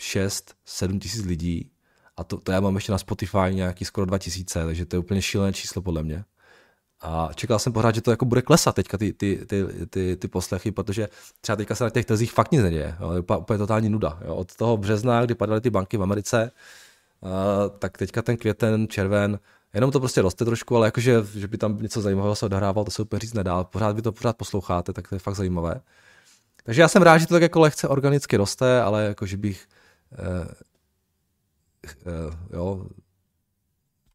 6-7 0.00 0.98
tisíc 0.98 1.24
lidí 1.24 1.70
a 2.16 2.24
to, 2.24 2.36
to 2.40 2.52
já 2.52 2.60
mám 2.60 2.74
ještě 2.74 2.92
na 2.92 2.98
Spotify 2.98 3.38
nějaký 3.50 3.84
skoro 3.84 4.06
2000, 4.06 4.64
takže 4.64 4.86
to 4.86 4.96
je 4.96 5.00
úplně 5.00 5.22
šílené 5.22 5.52
číslo 5.52 5.82
podle 5.82 6.02
mě. 6.02 6.24
A 7.04 7.28
čekal 7.34 7.58
jsem 7.58 7.72
pořád, 7.72 7.94
že 7.94 8.00
to 8.00 8.10
jako 8.10 8.24
bude 8.24 8.42
klesat 8.42 8.74
teďka 8.74 8.98
ty, 8.98 9.12
ty, 9.12 9.46
ty, 9.46 9.66
ty, 9.90 10.16
ty 10.16 10.28
poslechy, 10.28 10.72
protože 10.72 11.08
třeba 11.40 11.56
teďka 11.56 11.74
se 11.74 11.84
na 11.84 11.90
těch 11.90 12.04
trzích 12.04 12.32
fakt 12.32 12.52
nic 12.52 12.62
neděje. 12.62 12.96
Jo. 13.00 13.12
Je 13.12 13.20
úplně 13.20 13.58
totální 13.58 13.88
nuda. 13.88 14.18
Jo. 14.24 14.34
Od 14.34 14.56
toho 14.56 14.76
března, 14.76 15.24
kdy 15.24 15.34
padaly 15.34 15.60
ty 15.60 15.70
banky 15.70 15.96
v 15.96 16.02
Americe, 16.02 16.50
uh, 17.20 17.30
tak 17.78 17.98
teďka 17.98 18.22
ten 18.22 18.36
květen, 18.36 18.88
červen, 18.88 19.38
jenom 19.74 19.90
to 19.90 20.00
prostě 20.00 20.22
roste 20.22 20.44
trošku, 20.44 20.76
ale 20.76 20.86
jakože, 20.86 21.22
že 21.34 21.48
by 21.48 21.58
tam 21.58 21.82
něco 21.82 22.00
zajímavého 22.00 22.36
se 22.36 22.46
odehrávalo, 22.46 22.84
to 22.84 22.90
se 22.90 23.02
úplně 23.02 23.20
říct 23.20 23.34
nedá. 23.34 23.64
Pořád 23.64 23.96
vy 23.96 24.02
to 24.02 24.12
pořád 24.12 24.36
posloucháte, 24.36 24.92
tak 24.92 25.08
to 25.08 25.14
je 25.14 25.18
fakt 25.18 25.34
zajímavé. 25.34 25.80
Takže 26.64 26.82
já 26.82 26.88
jsem 26.88 27.02
rád, 27.02 27.18
že 27.18 27.26
to 27.26 27.34
tak 27.34 27.42
jako 27.42 27.60
lehce 27.60 27.88
organicky 27.88 28.36
roste, 28.36 28.82
ale 28.82 29.04
jako, 29.04 29.26
že 29.26 29.36
bych 29.36 29.66
uh, 30.18 30.46
uh, 32.06 32.34
jo, 32.52 32.86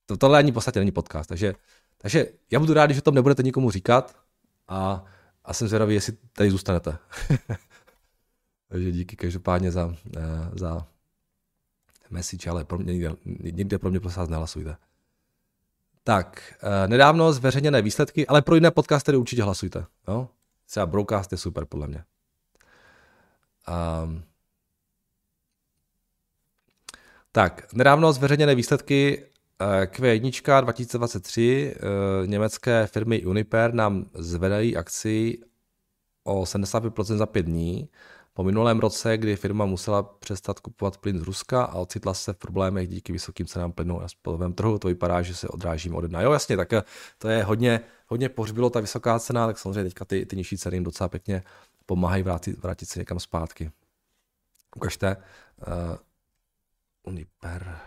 to, 0.06 0.18
tohle 0.18 0.38
ani 0.38 0.52
v 0.52 0.54
podstatě 0.54 0.80
není 0.80 0.92
podcast, 0.92 1.30
takže 1.30 1.54
takže 2.02 2.26
já 2.52 2.60
budu 2.60 2.74
rád, 2.74 2.86
když 2.86 2.98
o 2.98 3.02
tom 3.02 3.16
nebudete 3.16 3.44
nikomu 3.44 3.72
říkat 3.72 4.16
a, 4.68 5.06
a 5.46 5.54
jsem 5.54 5.68
zvědavý, 5.68 5.94
jestli 5.94 6.18
tady 6.34 6.52
zůstanete. 6.52 6.98
Takže 8.70 8.92
díky 8.92 9.16
každopádně 9.16 9.72
za, 9.72 9.96
eh, 10.18 10.50
za 10.54 10.88
message, 12.10 12.50
ale 12.50 12.66
pro 12.66 12.78
mě, 12.78 13.12
nikde, 13.26 13.80
pro 13.80 13.90
mě 13.90 14.00
prosím 14.00 14.24
nehlasujte. 14.30 14.78
Tak, 16.04 16.54
eh, 16.62 16.88
nedávno 16.88 17.34
zveřejněné 17.34 17.82
výsledky, 17.82 18.28
ale 18.28 18.42
pro 18.42 18.56
jiné 18.56 18.72
podcastery 18.72 19.18
určitě 19.18 19.44
hlasujte. 19.44 19.86
Jo? 20.08 20.30
Třeba 20.66 20.86
Broadcast 20.86 21.32
je 21.32 21.38
super, 21.38 21.66
podle 21.66 21.88
mě. 21.88 22.04
Um, 24.04 24.24
tak, 27.32 27.74
nedávno 27.74 28.14
zveřejněné 28.14 28.56
výsledky 28.56 29.26
Q1 29.60 30.62
2023 30.62 31.76
německé 32.26 32.88
firmy 32.88 33.26
Uniper 33.26 33.74
nám 33.74 34.06
zvedají 34.14 34.78
akci 34.78 35.40
o 36.24 36.44
75% 36.44 37.18
za 37.18 37.26
pět 37.26 37.46
dní. 37.46 37.90
Po 38.34 38.44
minulém 38.44 38.80
roce, 38.80 39.18
kdy 39.18 39.36
firma 39.36 39.66
musela 39.66 40.04
přestat 40.04 40.60
kupovat 40.60 40.98
plyn 40.98 41.20
z 41.20 41.22
Ruska 41.22 41.64
a 41.64 41.76
ocitla 41.76 42.14
se 42.14 42.34
v 42.34 42.38
problémech 42.38 42.88
díky 42.88 43.12
vysokým 43.12 43.46
cenám 43.46 43.72
plynu 43.72 44.00
na 44.00 44.08
spotovém 44.08 44.54
trhu, 44.54 44.80
to 44.80 44.88
vypadá, 44.88 45.22
že 45.22 45.36
se 45.36 45.48
odrážíme 45.48 45.96
od 45.96 46.04
jedna. 46.04 46.22
Jo, 46.22 46.32
jasně, 46.32 46.58
tak 46.58 46.70
to 47.18 47.30
je 47.30 47.44
hodně, 47.44 47.80
hodně 48.08 48.30
pohřbilo 48.30 48.70
ta 48.70 48.80
vysoká 48.80 49.20
cena, 49.20 49.48
tak 49.48 49.58
samozřejmě 49.58 49.84
teďka 49.84 50.06
ty, 50.06 50.26
ty 50.26 50.36
nižší 50.36 50.58
ceny 50.58 50.76
jim 50.76 50.84
docela 50.84 51.10
pěkně 51.10 51.44
pomáhají 51.86 52.24
vrátit, 52.24 52.58
vrátit 52.58 52.86
se 52.86 53.00
někam 53.00 53.20
zpátky. 53.20 53.72
Ukažte. 54.76 55.18
Uh, 55.68 55.96
Uniper. 57.04 57.78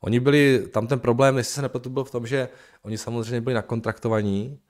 Oni 0.00 0.20
byli, 0.20 0.68
tam 0.68 0.86
ten 0.86 1.00
problém, 1.00 1.36
jestli 1.36 1.54
se 1.54 1.62
nepletu, 1.62 1.90
byl 1.90 2.04
v 2.04 2.10
tom, 2.10 2.26
že 2.26 2.48
oni 2.82 2.98
samozřejmě 2.98 3.40
byli 3.40 3.54
nakontraktovaní 3.54 4.60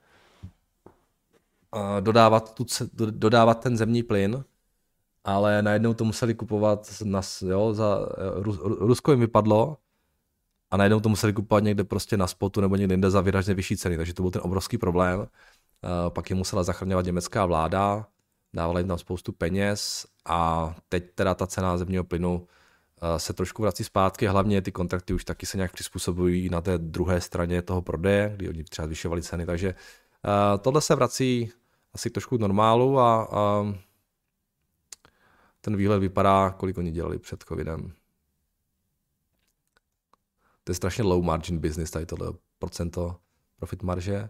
dodávat, 1.99 2.53
tu, 2.53 2.65
dodávat 2.95 3.59
ten 3.59 3.77
zemní 3.77 4.03
plyn, 4.03 4.43
ale 5.23 5.61
najednou 5.61 5.93
to 5.93 6.05
museli 6.05 6.35
kupovat, 6.35 6.93
na, 7.03 7.21
jo, 7.41 7.73
za, 7.73 8.09
Rusko 8.61 9.11
jim 9.11 9.19
vypadlo 9.19 9.77
a 10.71 10.77
najednou 10.77 10.99
to 10.99 11.09
museli 11.09 11.33
kupovat 11.33 11.63
někde 11.63 11.83
prostě 11.83 12.17
na 12.17 12.27
spotu 12.27 12.61
nebo 12.61 12.75
někde 12.75 12.93
jinde 12.93 13.09
za 13.09 13.21
výrazně 13.21 13.53
vyšší 13.53 13.77
ceny, 13.77 13.97
takže 13.97 14.13
to 14.13 14.21
byl 14.21 14.31
ten 14.31 14.41
obrovský 14.45 14.77
problém. 14.77 15.27
Pak 16.09 16.29
je 16.29 16.35
musela 16.35 16.63
zachraňovat 16.63 17.05
německá 17.05 17.45
vláda, 17.45 18.07
dávala 18.53 18.79
jim 18.79 18.87
tam 18.87 18.97
spoustu 18.97 19.31
peněz 19.31 20.05
a 20.25 20.75
teď 20.89 21.15
teda 21.15 21.35
ta 21.35 21.47
cena 21.47 21.77
zemního 21.77 22.03
plynu 22.03 22.47
se 23.17 23.33
trošku 23.33 23.61
vrací 23.61 23.83
zpátky, 23.83 24.27
hlavně 24.27 24.61
ty 24.61 24.71
kontrakty 24.71 25.13
už 25.13 25.25
taky 25.25 25.45
se 25.45 25.57
nějak 25.57 25.73
přizpůsobují 25.73 26.49
na 26.49 26.61
té 26.61 26.77
druhé 26.77 27.21
straně 27.21 27.61
toho 27.61 27.81
prodeje, 27.81 28.33
kdy 28.35 28.49
oni 28.49 28.63
třeba 28.63 28.85
zvyšovali 28.85 29.21
ceny, 29.21 29.45
takže 29.45 29.75
tohle 30.61 30.81
se 30.81 30.95
vrací 30.95 31.51
asi 31.93 32.09
trošku 32.09 32.37
normálu 32.37 32.99
a, 32.99 33.23
a 33.23 33.73
ten 35.61 35.77
výhled 35.77 35.99
vypadá, 35.99 36.49
kolik 36.49 36.77
oni 36.77 36.91
dělali 36.91 37.19
před 37.19 37.43
covidem. 37.43 37.93
To 40.63 40.71
je 40.71 40.75
strašně 40.75 41.03
low 41.03 41.23
margin 41.23 41.59
business, 41.59 41.91
tady 41.91 42.05
tohle 42.05 42.33
procento 42.59 43.15
profit 43.55 43.83
marže. 43.83 44.29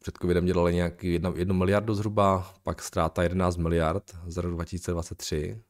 Před 0.00 0.18
covidem 0.22 0.46
dělali 0.46 0.74
nějaký 0.74 1.12
1 1.12 1.54
miliardu 1.54 1.94
zhruba, 1.94 2.54
pak 2.62 2.82
ztráta 2.82 3.22
11 3.22 3.56
miliard 3.56 4.16
za 4.26 4.40
rok 4.40 4.52
2023 4.52 5.62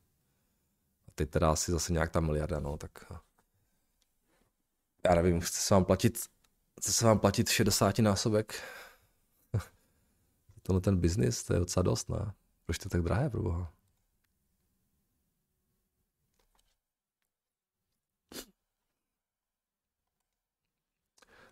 teď 1.20 1.30
teda 1.30 1.50
asi 1.52 1.72
zase 1.72 1.92
nějak 1.92 2.10
ta 2.10 2.20
miliarda, 2.20 2.60
no, 2.60 2.76
tak 2.76 2.90
eh, 3.12 3.18
já 5.08 5.14
nevím, 5.14 5.40
chce 5.40 5.60
se 5.60 5.74
vám 5.74 5.84
platit, 5.84 6.18
chce 6.80 6.92
se 6.92 7.04
vám 7.06 7.18
platit 7.18 7.48
60 7.48 7.98
násobek 7.98 8.62
Tohle 10.62 10.80
ten 10.80 10.96
biznis, 11.00 11.44
to 11.44 11.52
je 11.54 11.58
docela 11.60 11.82
dost, 11.82 12.08
ne? 12.08 12.32
Proč 12.66 12.78
to 12.78 12.86
je 12.86 12.90
tak 12.90 13.02
drahé, 13.02 13.30
pro 13.30 13.42
boha? 13.42 13.72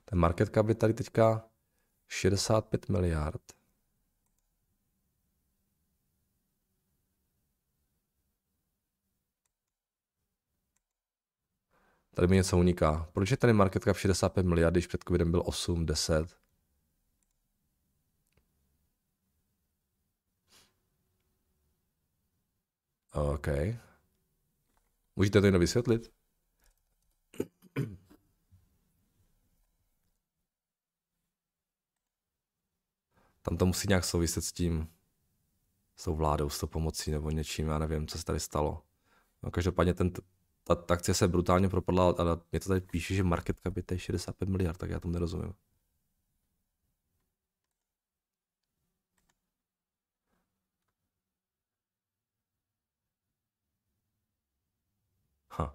Ten 0.05 0.19
market 0.19 0.55
cap 0.55 0.69
je 0.69 0.75
tady 0.75 0.95
teďka 0.95 1.49
65 2.09 2.89
miliard. 2.89 3.58
Tady 12.19 12.29
mi 12.29 12.37
něco 12.37 12.59
uniká. 12.59 13.09
Proč 13.13 13.31
je 13.31 13.37
tady 13.37 13.53
market 13.53 13.85
cap 13.85 13.97
65 13.97 14.47
miliard, 14.47 14.73
když 14.73 14.87
před 14.87 15.05
covidem 15.05 15.31
byl 15.31 15.43
8, 15.47 15.87
10? 15.87 16.37
OK. 23.13 23.47
Můžete 25.17 25.41
to 25.41 25.47
jen 25.47 25.59
vysvětlit? 25.59 26.13
Tam 33.43 33.57
to 33.57 33.67
musí 33.67 33.89
nějak 33.89 34.05
souviset 34.05 34.45
s 34.45 34.53
tím, 34.53 34.89
s 35.97 36.05
tou 36.05 36.17
vládou, 36.17 36.51
s 36.51 36.59
tou 36.59 36.67
pomocí 36.67 37.11
nebo 37.11 37.31
něčím, 37.31 37.69
já 37.69 37.79
nevím, 37.79 38.07
co 38.07 38.19
se 38.19 38.25
tady 38.25 38.41
stalo. 38.41 38.83
No, 39.43 39.51
každopádně 39.51 39.95
ten, 39.95 40.13
ta, 40.69 40.75
ta 40.75 40.95
akcie 40.95 41.15
se 41.15 41.29
brutálně 41.29 41.69
propadla, 41.69 42.15
ale 42.19 42.41
mě 42.53 42.61
to 42.61 42.69
tady 42.69 42.81
píše, 42.81 43.15
že 43.15 43.23
market 43.23 43.61
cap 43.61 43.77
je 43.77 43.99
65 43.99 44.49
miliard, 44.49 44.79
tak 44.79 44.91
já 44.91 45.01
tomu 45.01 45.13
nerozumím. 45.15 45.55
Ha. 55.51 55.75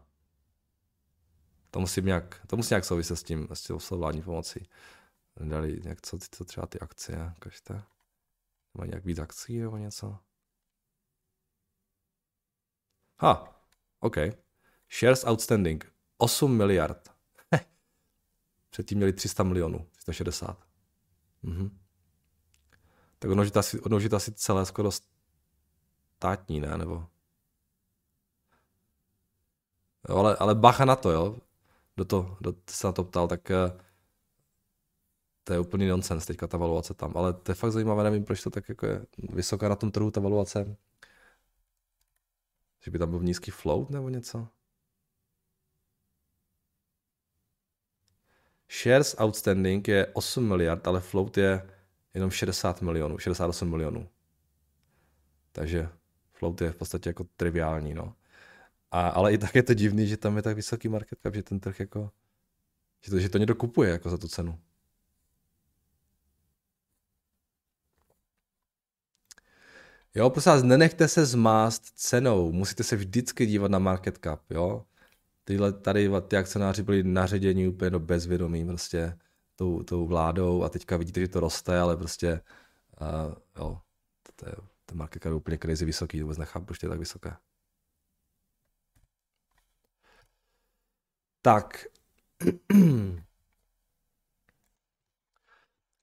To 1.72 1.80
musí 1.80 2.02
nějak, 2.02 2.46
to 2.48 2.58
musí 2.58 2.74
nějak 2.74 2.86
souviset 2.86 3.20
s 3.20 3.24
tím, 3.24 3.48
s 3.54 3.62
tím 3.64 3.78
vládní 3.92 4.22
pomocí. 4.22 4.70
Dali 5.44 5.82
nějak 5.84 6.02
co, 6.02 6.18
co 6.32 6.46
třeba 6.46 6.68
ty 6.68 6.80
akcie, 6.80 7.34
kažte. 7.40 7.84
Má 8.74 8.86
nějak 8.86 9.06
víc 9.06 9.20
akcí 9.20 9.60
nebo 9.60 9.78
něco? 9.78 10.20
Ha, 13.20 13.62
OK. 14.00 14.18
Shares 15.00 15.26
outstanding. 15.26 15.94
8 16.18 16.58
miliard. 16.58 17.12
Předtím 18.70 18.98
měli 18.98 19.14
300 19.14 19.44
milionů, 19.44 19.88
360. 19.92 20.68
Mhm. 21.44 21.80
Tak 23.20 23.52
to 23.52 23.60
asi, 23.60 23.80
to 24.10 24.16
asi 24.16 24.32
celé 24.32 24.66
skoro 24.66 24.90
státní, 26.18 26.60
ne? 26.60 26.78
Nebo... 26.78 27.08
Jo, 30.10 30.18
ale, 30.18 30.36
ale 30.36 30.56
bacha 30.56 30.86
na 30.86 30.96
to, 30.96 31.12
jo. 31.12 31.38
Do 31.98 32.06
to, 32.06 32.38
do, 32.42 32.54
se 32.70 32.88
na 32.88 32.94
to 32.94 33.04
ptal, 33.04 33.28
tak 33.28 33.50
uh, 33.50 33.80
to 35.44 35.54
je 35.54 35.60
úplný 35.60 35.88
nonsens 35.88 36.26
teďka 36.26 36.48
ta 36.48 36.58
valuace 36.58 36.94
tam, 36.94 37.12
ale 37.16 37.34
to 37.34 37.52
je 37.52 37.56
fakt 37.56 37.72
zajímavé, 37.72 38.04
nevím, 38.04 38.24
proč 38.24 38.44
to 38.44 38.50
tak 38.50 38.70
jako 38.70 38.86
je 38.86 39.06
vysoká 39.18 39.70
na 39.70 39.76
tom 39.76 39.92
trhu 39.92 40.12
ta 40.12 40.22
valuace. 40.22 40.76
Že 42.82 42.92
by 42.92 43.00
tam 43.00 43.10
byl 43.10 43.20
nízký 43.20 43.52
float 43.52 43.90
nebo 43.90 44.10
něco? 44.10 44.48
Shares 48.74 49.16
outstanding 49.20 49.88
je 49.88 50.08
8 50.14 50.48
miliard, 50.48 50.88
ale 50.88 51.02
float 51.02 51.38
je 51.38 51.70
jenom 52.14 52.32
60 52.32 52.82
milionů, 52.82 53.18
68 53.18 53.70
milionů. 53.70 54.10
Takže 55.52 55.90
float 56.34 56.62
je 56.62 56.72
v 56.72 56.76
podstatě 56.76 57.10
jako 57.10 57.24
triviální, 57.36 57.94
no. 57.94 58.16
A, 58.92 59.08
ale 59.08 59.34
i 59.34 59.38
tak 59.38 59.56
je 59.56 59.64
to 59.64 59.74
divný, 59.74 60.08
že 60.08 60.18
tam 60.18 60.38
je 60.38 60.44
tak 60.44 60.56
vysoký 60.56 60.88
market 60.88 61.20
cap, 61.24 61.36
že 61.36 61.44
ten 61.44 61.60
trh 61.60 61.80
jako, 61.80 62.12
že 63.02 63.12
to, 63.12 63.20
že 63.20 63.30
to 63.30 63.38
někdo 63.38 63.56
kupuje 63.56 63.92
jako 63.92 64.10
za 64.10 64.18
tu 64.18 64.28
cenu. 64.28 64.60
Jo, 70.16 70.30
prosím 70.30 70.52
vás, 70.52 70.64
nenechte 70.64 71.08
se 71.08 71.26
zmást 71.26 71.84
cenou, 71.84 72.52
musíte 72.52 72.84
se 72.84 72.96
vždycky 72.96 73.46
dívat 73.46 73.72
na 73.72 73.80
market 73.80 74.20
cap, 74.24 74.52
jo. 74.52 74.86
Tyhle, 75.44 75.74
tady 75.74 76.10
ty 76.28 76.38
akcionáři 76.38 76.84
byli 76.84 77.04
naředěni 77.04 77.68
úplně 77.68 77.90
do 77.90 78.00
bezvědomí 78.00 78.66
prostě 78.66 79.18
tou, 79.56 79.84
tou 79.84 80.08
vládou 80.08 80.64
a 80.64 80.70
teďka 80.70 80.98
vidíte, 80.98 81.20
že 81.22 81.28
to 81.28 81.40
roste, 81.40 81.80
ale 81.80 81.98
prostě 81.98 82.42
uh, 83.02 83.34
jo, 83.58 83.82
to 84.36 84.50
je, 84.50 84.56
ten 84.86 84.98
market 84.98 85.24
cap 85.24 85.30
je 85.30 85.36
úplně 85.36 85.58
crazy 85.58 85.86
vysoký, 85.86 86.22
vůbec 86.22 86.38
nechápu, 86.38 86.66
proč 86.66 86.84
je 86.84 86.90
tak 86.90 87.00
vysoké. 87.00 87.36
Tak, 91.42 91.86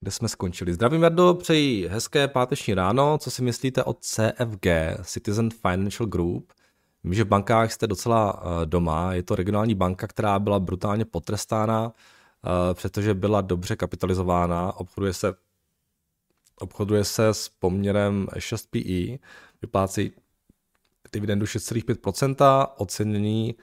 kde 0.01 0.11
jsme 0.11 0.29
skončili. 0.29 0.75
Zdravím, 0.75 1.03
Jardo, 1.03 1.35
přeji 1.35 1.89
hezké 1.89 2.29
páteční 2.29 2.75
ráno. 2.75 3.19
Co 3.19 3.31
si 3.31 3.43
myslíte 3.43 3.85
o 3.85 3.95
CFG, 3.95 4.67
Citizen 5.03 5.51
Financial 5.51 6.07
Group? 6.09 6.53
Vím, 7.05 7.15
že 7.15 7.25
v 7.25 7.29
bankách 7.29 7.73
jste 7.73 7.87
docela 7.87 8.43
eh, 8.43 8.67
doma. 8.67 9.15
Je 9.15 9.23
to 9.23 9.35
regionální 9.37 9.75
banka, 9.75 10.07
která 10.07 10.39
byla 10.39 10.61
brutálně 10.61 11.05
potrestána, 11.05 11.93
eh, 11.93 12.75
protože 12.75 13.15
byla 13.15 13.41
dobře 13.41 13.77
kapitalizována. 13.77 14.73
Obchoduje 14.73 15.13
se, 15.13 15.35
obchoduje 16.57 17.05
se 17.05 17.29
s 17.29 17.49
poměrem 17.49 18.27
6 18.39 18.67
PE, 18.67 19.19
vyplácí 19.63 20.13
dividendu 21.13 21.47
6,5%, 21.47 22.67
ocenění 22.77 23.55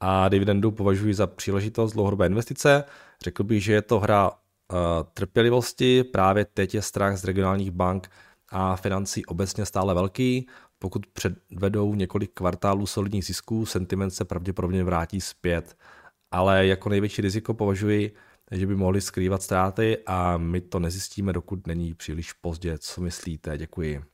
a 0.00 0.28
dividendu 0.28 0.70
považuji 0.70 1.14
za 1.14 1.26
příležitost 1.26 1.92
dlouhodobé 1.92 2.26
investice. 2.26 2.84
Řekl 3.22 3.44
bych, 3.44 3.64
že 3.64 3.72
je 3.72 3.82
to 3.82 4.00
hra 4.00 4.32
Eh, 4.72 5.04
trpělivosti. 5.14 6.04
Právě 6.04 6.44
teď 6.44 6.74
je 6.74 6.82
strach 6.82 7.16
z 7.16 7.24
regionálních 7.24 7.70
bank 7.70 8.10
a 8.50 8.76
financí 8.76 9.26
obecně 9.26 9.66
stále 9.66 9.94
velký. 9.94 10.46
Pokud 10.84 11.06
předvedou 11.06 11.94
několik 11.94 12.30
kvartálů 12.34 12.86
solidních 12.86 13.24
zisků, 13.24 13.66
sentiment 13.66 14.10
se 14.10 14.24
pravděpodobně 14.24 14.84
vrátí 14.84 15.20
zpět. 15.20 15.76
Ale 16.30 16.66
jako 16.66 16.88
největší 16.88 17.22
riziko 17.22 17.54
považuji, 17.54 18.14
že 18.50 18.66
by 18.66 18.76
mohli 18.76 19.00
skrývat 19.00 19.42
ztráty 19.42 19.98
a 20.06 20.36
my 20.36 20.60
to 20.60 20.78
nezjistíme, 20.78 21.32
dokud 21.32 21.66
není 21.66 21.94
příliš 21.94 22.32
pozdě. 22.32 22.78
Co 22.78 23.00
myslíte? 23.00 23.58
Děkuji. 23.58 23.98
Uh, 23.98 24.04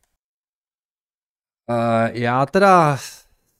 já 2.12 2.46
teda 2.46 2.98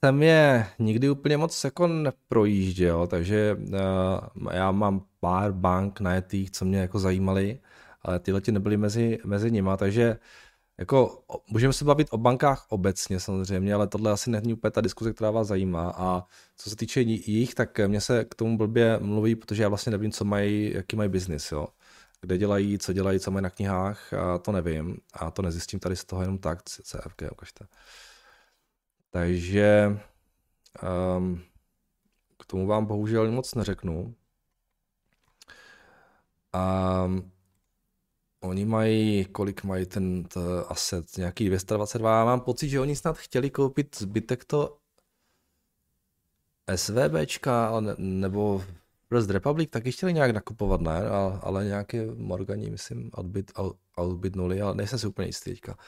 jsem 0.05 0.23
je 0.23 0.67
nikdy 0.79 1.11
úplně 1.11 1.37
moc 1.37 1.65
jako 1.65 1.87
neprojížděl, 1.87 3.07
takže 3.07 3.57
uh, 3.59 4.53
já 4.53 4.73
mám 4.73 5.05
pár 5.21 5.53
bank 5.53 6.01
najetých, 6.01 6.51
co 6.51 6.65
mě 6.65 6.79
jako 6.79 6.99
zajímaly, 6.99 7.61
ale 8.03 8.19
tyhle 8.19 8.41
ti 8.41 8.53
nebyly 8.53 8.77
mezi, 8.77 9.19
mezi 9.25 9.51
nima, 9.51 9.77
takže 9.77 10.19
jako 10.81 11.25
můžeme 11.49 11.73
se 11.73 11.85
bavit 11.85 12.09
o 12.11 12.19
bankách 12.19 12.67
obecně 12.69 13.21
samozřejmě, 13.21 13.75
ale 13.75 13.89
tohle 13.89 14.13
asi 14.13 14.31
není 14.31 14.53
úplně 14.53 14.71
ta 14.71 14.81
diskuze, 14.81 15.13
která 15.13 15.31
vás 15.31 15.47
zajímá 15.47 15.95
a 15.97 16.25
co 16.57 16.71
se 16.71 16.77
týče 16.77 17.01
jich, 17.01 17.55
tak 17.55 17.81
mě 17.87 18.01
se 18.01 18.25
k 18.25 18.35
tomu 18.35 18.59
blbě 18.59 18.99
mluví, 18.99 19.37
protože 19.37 19.63
já 19.63 19.69
vlastně 19.69 19.91
nevím, 19.93 20.13
co 20.13 20.25
mají, 20.25 20.73
jaký 20.75 20.97
mají 20.97 21.09
biznis, 21.09 21.53
jo. 21.53 21.69
Kde 22.21 22.39
dělají, 22.39 22.79
co 22.79 22.93
dělají, 22.93 23.21
co 23.21 23.31
mají 23.31 23.43
na 23.43 23.51
knihách, 23.51 24.13
a 24.13 24.39
to 24.39 24.53
nevím 24.53 24.97
a 25.13 25.31
to 25.31 25.43
nezjistím 25.43 25.81
tady 25.81 25.97
z 25.97 26.05
toho 26.05 26.23
jenom 26.23 26.39
tak, 26.39 26.63
CFG, 26.63 27.23
ukažte. 27.33 27.67
Takže 29.11 29.99
um, 31.17 31.43
k 32.39 32.47
tomu 32.47 32.67
vám 32.67 32.87
bohužel 32.87 33.31
moc 33.31 33.55
neřeknu. 33.55 34.15
A 36.53 37.05
oni 38.41 38.65
mají, 38.65 39.25
kolik 39.25 39.65
mají 39.65 39.87
ten 39.87 40.25
asset, 40.69 41.17
nějaký 41.17 41.47
222. 41.47 42.19
Já 42.19 42.25
mám 42.25 42.41
pocit, 42.41 42.69
že 42.69 42.81
oni 42.81 42.97
snad 42.97 43.19
chtěli 43.19 43.51
koupit 43.51 43.97
zbytek 43.99 44.45
to 44.45 44.77
SVBčka, 46.77 47.81
nebo 47.99 48.65
First 49.09 49.31
Republic 49.31 49.71
taky 49.71 49.93
chtěli 49.93 50.13
nějak 50.13 50.31
nakupovat, 50.31 50.81
ne? 50.81 51.09
Ale 51.43 51.65
nějaké 51.65 52.07
Morgani, 52.15 52.71
myslím, 52.71 53.11
odbyt, 53.15 53.53
odbytnuli, 53.97 54.61
ale 54.61 54.75
nejsem 54.75 54.99
si 54.99 55.07
úplně 55.07 55.29
jistý 55.29 55.51
teďka. 55.51 55.79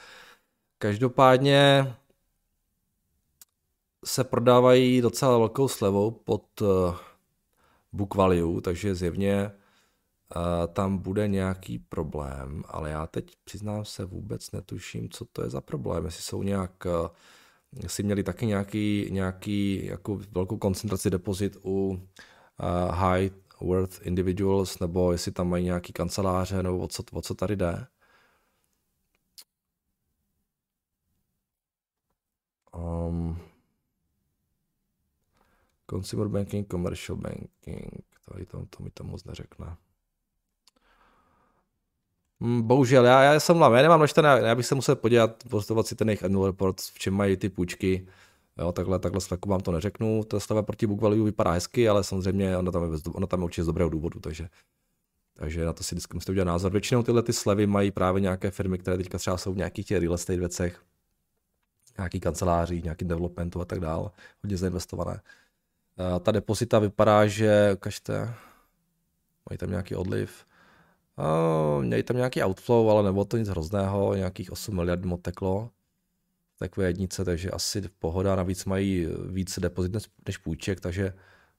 Každopádně 0.77 1.93
se 4.05 4.23
prodávají 4.23 5.01
docela 5.01 5.37
velkou 5.37 5.67
slevou 5.67 6.11
pod 6.11 6.61
uh, 6.61 6.95
book 7.93 8.15
value, 8.15 8.61
takže 8.61 8.95
zjevně 8.95 9.51
tam 10.73 10.97
bude 10.97 11.27
nějaký 11.27 11.79
problém, 11.79 12.63
ale 12.67 12.89
já 12.89 13.07
teď 13.07 13.35
přiznám 13.43 13.85
se 13.85 14.05
vůbec 14.05 14.51
netuším, 14.51 15.09
co 15.09 15.25
to 15.25 15.43
je 15.43 15.49
za 15.49 15.61
problém, 15.61 16.05
jestli 16.05 16.23
jsou 16.23 16.43
nějak, 16.43 16.85
uh, 16.85 17.07
jestli 17.83 18.03
měli 18.03 18.23
taky 18.23 18.45
nějaký, 18.45 19.07
nějaký 19.11 19.85
jako 19.85 20.19
velkou 20.31 20.57
koncentraci 20.57 21.09
depozit 21.09 21.57
u 21.63 21.89
uh, 21.89 21.97
high 22.95 23.29
worth 23.61 24.01
individuals, 24.01 24.79
nebo 24.79 25.11
jestli 25.11 25.31
tam 25.31 25.49
mají 25.49 25.65
nějaký 25.65 25.93
kanceláře, 25.93 26.63
nebo 26.63 26.79
o 26.79 26.87
co, 26.87 27.03
o 27.13 27.21
co 27.21 27.33
tady 27.35 27.55
jde. 27.55 27.87
Um, 32.75 33.39
Consumer 35.89 36.27
banking, 36.27 36.71
commercial 36.71 37.17
banking, 37.17 38.05
tady 38.25 38.45
to, 38.45 38.65
to 38.65 38.83
mi 38.83 38.89
to 38.89 39.03
moc 39.03 39.23
neřekne. 39.23 39.77
Hmm, 42.43 42.61
bohužel, 42.61 43.05
já, 43.05 43.23
já 43.23 43.39
jsem 43.39 43.61
já 43.61 43.69
nemám 43.69 43.99
načtené, 43.99 44.29
já 44.43 44.55
bych 44.55 44.65
se 44.65 44.75
musel 44.75 44.95
podívat, 44.95 45.43
postovat 45.49 45.87
si 45.87 45.95
ten 45.95 46.09
jejich 46.09 46.23
annual 46.23 46.45
report, 46.45 46.81
v 46.81 46.99
čem 46.99 47.13
mají 47.13 47.37
ty 47.37 47.49
půjčky. 47.49 48.07
Jo, 48.57 48.71
takhle, 48.71 48.99
takhle 48.99 49.21
sleku 49.21 49.49
vám 49.49 49.59
to 49.61 49.71
neřeknu. 49.71 50.23
To 50.23 50.39
stava 50.39 50.63
proti 50.63 50.87
book 50.87 51.01
value 51.01 51.23
vypadá 51.23 51.51
hezky, 51.51 51.89
ale 51.89 52.03
samozřejmě 52.03 52.57
ona 52.57 52.71
tam 52.71 52.83
je, 52.83 52.99
ona 53.13 53.27
tam 53.27 53.39
je 53.39 53.43
určitě 53.43 53.63
z 53.63 53.65
dobrého 53.65 53.89
důvodu, 53.89 54.19
takže, 54.19 54.49
takže 55.33 55.65
na 55.65 55.73
to 55.73 55.83
si 55.83 55.95
vždycky 55.95 56.13
musíte 56.13 56.31
udělat 56.31 56.45
názor. 56.45 56.71
Většinou 56.71 57.03
tyhle 57.03 57.23
ty 57.23 57.33
slevy 57.33 57.67
mají 57.67 57.91
právě 57.91 58.21
nějaké 58.21 58.51
firmy, 58.51 58.77
které 58.77 58.97
teďka 58.97 59.17
třeba 59.17 59.37
jsou 59.37 59.53
v 59.53 59.57
nějakých 59.57 59.85
těch 59.85 60.01
real 60.01 60.13
estate 60.13 60.39
věcech, 60.39 60.81
nějaký 61.97 62.19
kanceláří, 62.19 62.81
nějaký 62.81 63.05
developmentu 63.05 63.61
a 63.61 63.65
tak 63.65 63.79
dále, 63.79 64.09
hodně 64.43 64.57
zainvestované. 64.57 65.21
Ta 66.23 66.31
depozita 66.31 66.79
vypadá, 66.79 67.27
že, 67.27 67.71
ukažte, 67.73 68.33
mají 69.49 69.57
tam 69.57 69.69
nějaký 69.69 69.95
odliv, 69.95 70.45
Uh, 71.17 71.83
měli 71.83 72.03
tam 72.03 72.17
nějaký 72.17 72.43
outflow, 72.43 72.89
ale 72.89 73.03
nebylo 73.03 73.25
to 73.25 73.37
nic 73.37 73.49
hrozného, 73.49 74.15
nějakých 74.15 74.51
8 74.51 74.75
miliard 74.75 75.05
mu 75.05 75.17
teklo 75.17 75.71
takové 76.59 76.87
jednice, 76.87 77.25
takže 77.25 77.51
asi 77.51 77.81
pohoda, 77.81 78.35
navíc 78.35 78.65
mají 78.65 79.07
víc 79.29 79.59
depozit 79.59 79.91
než 80.27 80.37
půjček, 80.37 80.79
takže 80.79 81.13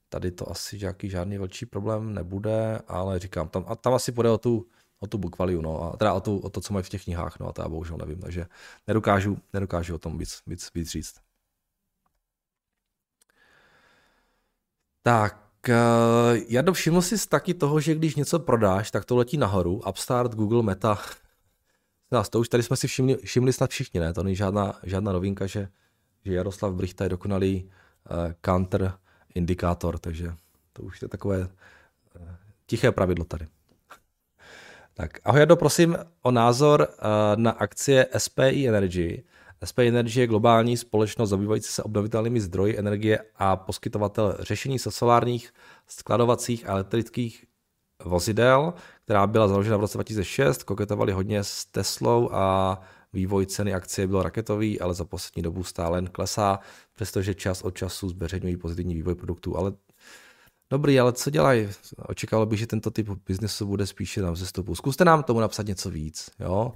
tady 0.08 0.30
to 0.30 0.50
asi 0.50 0.78
nějaký 0.78 1.10
žádný 1.10 1.38
velký 1.38 1.66
problém 1.66 2.14
nebude, 2.14 2.78
ale 2.88 3.18
říkám, 3.18 3.48
tam, 3.48 3.64
a 3.68 3.76
tam 3.76 3.94
asi 3.94 4.12
půjde 4.12 4.30
o 4.30 4.38
tu, 4.38 4.66
o 5.00 5.06
tu 5.06 5.18
book 5.18 5.38
value, 5.38 5.62
no, 5.62 5.82
a 5.82 5.96
teda 5.96 6.14
o, 6.14 6.20
tu, 6.20 6.38
o 6.38 6.50
to, 6.50 6.60
co 6.60 6.72
mají 6.72 6.82
v 6.82 6.88
těch 6.88 7.04
knihách, 7.04 7.38
no 7.40 7.48
a 7.48 7.52
to 7.52 7.62
já 7.62 7.68
bohužel 7.68 7.96
nevím, 7.96 8.18
takže 8.20 8.46
nedokážu, 8.86 9.38
nedokážu 9.52 9.94
o 9.94 9.98
tom 9.98 10.18
víc, 10.18 10.42
víc, 10.46 10.70
víc 10.74 10.90
říct. 10.90 11.14
Tak, 15.02 15.43
Uh, 15.68 16.38
já 16.48 16.72
všiml 16.72 17.02
si 17.02 17.28
taky 17.28 17.54
toho, 17.54 17.80
že 17.80 17.94
když 17.94 18.16
něco 18.16 18.38
prodáš, 18.38 18.90
tak 18.90 19.04
to 19.04 19.16
letí 19.16 19.36
nahoru. 19.36 19.80
Upstart, 19.88 20.34
Google, 20.34 20.62
Meta. 20.62 20.98
Nás 22.12 22.28
to 22.28 22.40
už 22.40 22.48
tady 22.48 22.62
jsme 22.62 22.76
si 22.76 22.88
všimli, 22.88 23.16
všimli 23.16 23.52
snad 23.52 23.70
všichni, 23.70 24.00
ne? 24.00 24.12
To 24.14 24.22
není 24.22 24.36
žádná, 24.36 24.78
žádná 24.82 25.12
novinka, 25.12 25.46
že, 25.46 25.68
že 26.24 26.34
Jaroslav 26.34 26.72
Brichta 26.72 27.04
je 27.04 27.10
dokonalý 27.10 27.64
uh, 27.64 28.16
counter 28.44 28.92
indikátor, 29.34 29.98
takže 29.98 30.32
to 30.72 30.82
už 30.82 31.02
je 31.02 31.08
takové 31.08 31.38
uh, 31.40 31.48
tiché 32.66 32.92
pravidlo 32.92 33.24
tady. 33.24 33.46
tak, 34.94 35.18
ahoj 35.24 35.40
Jado, 35.40 35.56
prosím 35.56 35.96
o 36.22 36.30
názor 36.30 36.80
uh, 36.80 37.06
na 37.36 37.50
akcie 37.50 38.06
SPI 38.18 38.68
Energy. 38.68 39.24
SP 39.70 39.78
Energy 39.78 40.20
je 40.20 40.26
globální 40.26 40.76
společnost 40.76 41.30
zabývající 41.30 41.68
se 41.72 41.82
obnovitelnými 41.82 42.40
zdroji 42.40 42.78
energie 42.78 43.18
a 43.36 43.56
poskytovatel 43.56 44.36
řešení 44.40 44.78
se 44.78 44.90
solárních, 44.90 45.52
skladovacích 45.86 46.68
a 46.68 46.72
elektrických 46.72 47.44
vozidel, 48.04 48.74
která 49.04 49.26
byla 49.26 49.48
založena 49.48 49.76
v 49.76 49.80
roce 49.80 49.98
2006, 49.98 50.62
koketovali 50.62 51.12
hodně 51.12 51.44
s 51.44 51.64
Teslou 51.64 52.30
a 52.32 52.80
vývoj 53.12 53.46
ceny 53.46 53.74
akcie 53.74 54.06
byl 54.06 54.22
raketový, 54.22 54.80
ale 54.80 54.94
za 54.94 55.04
poslední 55.04 55.42
dobu 55.42 55.64
stále 55.64 55.98
jen 55.98 56.06
klesá, 56.06 56.58
přestože 56.94 57.34
čas 57.34 57.62
od 57.62 57.76
času 57.76 58.08
zveřejňují 58.08 58.56
pozitivní 58.56 58.94
vývoj 58.94 59.14
produktů, 59.14 59.56
ale 59.56 59.72
Dobrý, 60.70 61.00
ale 61.00 61.12
co 61.12 61.30
dělají? 61.30 61.68
Očekával 61.98 62.46
bych, 62.46 62.58
že 62.58 62.66
tento 62.66 62.90
typ 62.90 63.08
biznesu 63.26 63.66
bude 63.66 63.86
spíše 63.86 64.22
na 64.22 64.30
vzestupu. 64.30 64.74
Zkuste 64.74 65.04
nám 65.04 65.22
tomu 65.22 65.40
napsat 65.40 65.66
něco 65.66 65.90
víc. 65.90 66.30
Jo? 66.40 66.72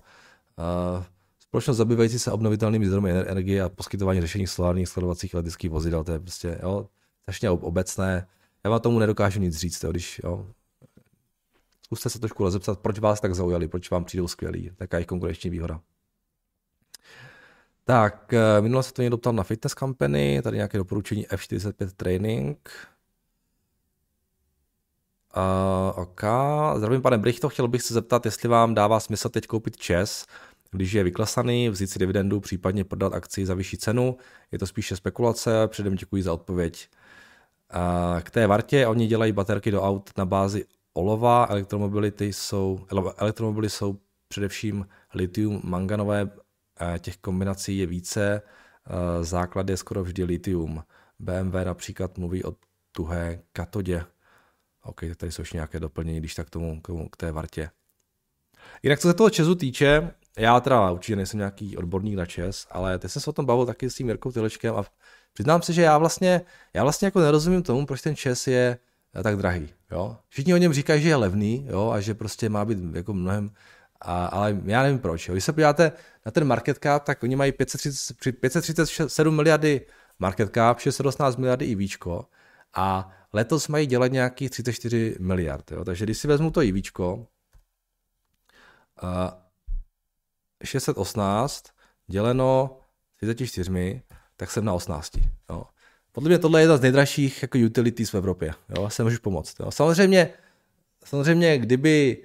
Uh, 0.58 1.04
Společnost 1.48 1.76
zabývající 1.76 2.18
se 2.18 2.32
obnovitelnými 2.32 2.86
zdroji 2.86 3.12
energie 3.12 3.62
a 3.62 3.68
poskytování 3.68 4.20
řešení 4.20 4.46
solárních 4.46 4.88
skladovacích 4.88 5.34
elektrických 5.34 5.70
vozidel, 5.70 6.04
to 6.04 6.12
je 6.12 6.18
prostě 6.18 6.58
jo, 6.62 6.88
strašně 7.22 7.50
obecné. 7.50 8.26
Já 8.64 8.70
vám 8.70 8.80
tomu 8.80 8.98
nedokážu 8.98 9.40
nic 9.40 9.56
říct, 9.56 9.84
jo, 9.84 9.90
když 9.90 10.20
jo, 10.24 10.46
Zkuste 11.88 12.10
se 12.10 12.18
trošku 12.18 12.44
rozepsat, 12.44 12.78
proč 12.78 12.98
vás 12.98 13.20
tak 13.20 13.34
zaujali, 13.34 13.68
proč 13.68 13.90
vám 13.90 14.04
přijdou 14.04 14.28
skvělí, 14.28 14.70
taká 14.76 14.98
je 14.98 15.04
konkurenční 15.04 15.50
výhoda. 15.50 15.80
Tak, 17.84 18.32
eh, 18.32 18.60
minule 18.60 18.82
se 18.82 18.92
to 18.92 19.02
někdo 19.02 19.18
ptal 19.18 19.32
na 19.32 19.42
fitness 19.42 19.74
company, 19.74 20.40
tady 20.42 20.56
nějaké 20.56 20.78
doporučení 20.78 21.26
F45 21.26 21.90
training. 21.96 22.70
Uh, 25.36 26.02
OK, 26.02 26.22
zdravím 26.76 27.02
pane 27.02 27.18
Brichto, 27.18 27.48
chtěl 27.48 27.68
bych 27.68 27.82
se 27.82 27.94
zeptat, 27.94 28.24
jestli 28.24 28.48
vám 28.48 28.74
dává 28.74 29.00
smysl 29.00 29.28
teď 29.28 29.46
koupit 29.46 29.76
ČES, 29.76 30.26
když 30.70 30.92
je 30.92 31.04
vyklasaný, 31.04 31.68
vzít 31.68 31.86
si 31.86 31.98
dividendu, 31.98 32.40
případně 32.40 32.84
prodat 32.84 33.12
akci 33.12 33.46
za 33.46 33.54
vyšší 33.54 33.76
cenu. 33.76 34.16
Je 34.52 34.58
to 34.58 34.66
spíše 34.66 34.96
spekulace, 34.96 35.68
předem 35.68 35.94
děkuji 35.94 36.22
za 36.22 36.32
odpověď. 36.32 36.88
K 38.22 38.30
té 38.30 38.46
Vartě, 38.46 38.86
oni 38.86 39.06
dělají 39.06 39.32
baterky 39.32 39.70
do 39.70 39.82
aut 39.82 40.10
na 40.18 40.24
bázi 40.24 40.64
olova, 40.92 41.46
elektromobility 41.50 42.32
jsou, 42.32 42.86
elektromobily 43.16 43.70
jsou 43.70 43.98
především 44.28 44.86
litium 45.14 45.60
manganové, 45.64 46.30
těch 46.98 47.16
kombinací 47.16 47.78
je 47.78 47.86
více, 47.86 48.42
základ 49.20 49.68
je 49.68 49.76
skoro 49.76 50.04
vždy 50.04 50.24
litium. 50.24 50.84
BMW 51.18 51.64
například 51.64 52.18
mluví 52.18 52.44
o 52.44 52.54
tuhé 52.92 53.42
katodě. 53.52 54.04
OK, 54.82 55.00
tady 55.16 55.32
jsou 55.32 55.42
ještě 55.42 55.56
nějaké 55.56 55.80
doplnění, 55.80 56.18
když 56.18 56.34
tak 56.34 56.46
k 56.46 56.50
tomu, 56.50 56.80
k 57.10 57.16
té 57.16 57.32
Vartě. 57.32 57.70
Jinak 58.82 58.98
co 58.98 59.08
se 59.08 59.14
toho 59.14 59.30
Česu 59.30 59.54
týče, 59.54 60.10
já 60.38 60.60
teda 60.60 60.90
určitě 60.90 61.16
nejsem 61.16 61.38
nějaký 61.38 61.76
odborník 61.76 62.14
na 62.14 62.26
čes, 62.26 62.66
ale 62.70 62.98
teď 62.98 63.10
jsem 63.10 63.22
se 63.22 63.30
o 63.30 63.32
tom 63.32 63.46
bavil 63.46 63.66
taky 63.66 63.90
s 63.90 63.94
tím 63.94 64.08
Jirkou 64.08 64.32
Tylečkem 64.32 64.74
a 64.74 64.84
přiznám 65.32 65.62
se, 65.62 65.72
že 65.72 65.82
já 65.82 65.98
vlastně, 65.98 66.40
já 66.74 66.82
vlastně 66.82 67.06
jako 67.06 67.20
nerozumím 67.20 67.62
tomu, 67.62 67.86
proč 67.86 68.02
ten 68.02 68.16
čes 68.16 68.46
je 68.46 68.78
eh, 69.14 69.22
tak 69.22 69.36
drahý. 69.36 69.68
Jo? 69.90 70.16
Všichni 70.28 70.54
o 70.54 70.56
něm 70.56 70.72
říkají, 70.72 71.02
že 71.02 71.08
je 71.08 71.16
levný 71.16 71.66
jo? 71.70 71.90
a 71.90 72.00
že 72.00 72.14
prostě 72.14 72.48
má 72.48 72.64
být 72.64 72.78
jako 72.94 73.14
mnohem, 73.14 73.50
a, 74.00 74.26
ale 74.26 74.60
já 74.64 74.82
nevím 74.82 74.98
proč. 74.98 75.28
Jo? 75.28 75.34
Když 75.34 75.44
se 75.44 75.52
podíváte 75.52 75.92
na 76.26 76.32
ten 76.32 76.44
market 76.44 76.78
cap, 76.82 77.04
tak 77.04 77.22
oni 77.22 77.36
mají 77.36 77.52
530, 77.52 78.16
537 78.40 79.36
miliardy 79.36 79.86
market 80.18 80.54
cap, 80.54 80.78
618 80.78 81.36
miliardy 81.36 81.66
IVčko 81.66 82.26
a 82.74 83.10
letos 83.32 83.68
mají 83.68 83.86
dělat 83.86 84.12
nějakých 84.12 84.50
34 84.50 85.16
miliard. 85.20 85.70
Jo? 85.70 85.84
Takže 85.84 86.04
když 86.04 86.18
si 86.18 86.28
vezmu 86.28 86.50
to 86.50 86.62
IVčko, 86.62 87.26
a 89.02 89.38
618 90.64 91.64
děleno 92.06 92.78
34, 93.16 94.02
tak 94.36 94.50
jsem 94.50 94.64
na 94.64 94.72
18. 94.72 95.12
Jo. 95.50 95.64
Podle 96.12 96.28
mě 96.28 96.38
tohle 96.38 96.60
je 96.60 96.62
jedna 96.62 96.76
z 96.76 96.80
nejdražších 96.80 97.42
jako 97.42 97.58
utilities 97.58 98.12
v 98.12 98.16
Evropě. 98.16 98.54
Jo. 98.76 98.90
Se 98.90 99.04
můžu 99.04 99.20
pomoct. 99.20 99.60
Jo. 99.60 99.70
Samozřejmě, 99.70 100.30
samozřejmě, 101.04 101.58
kdyby 101.58 102.24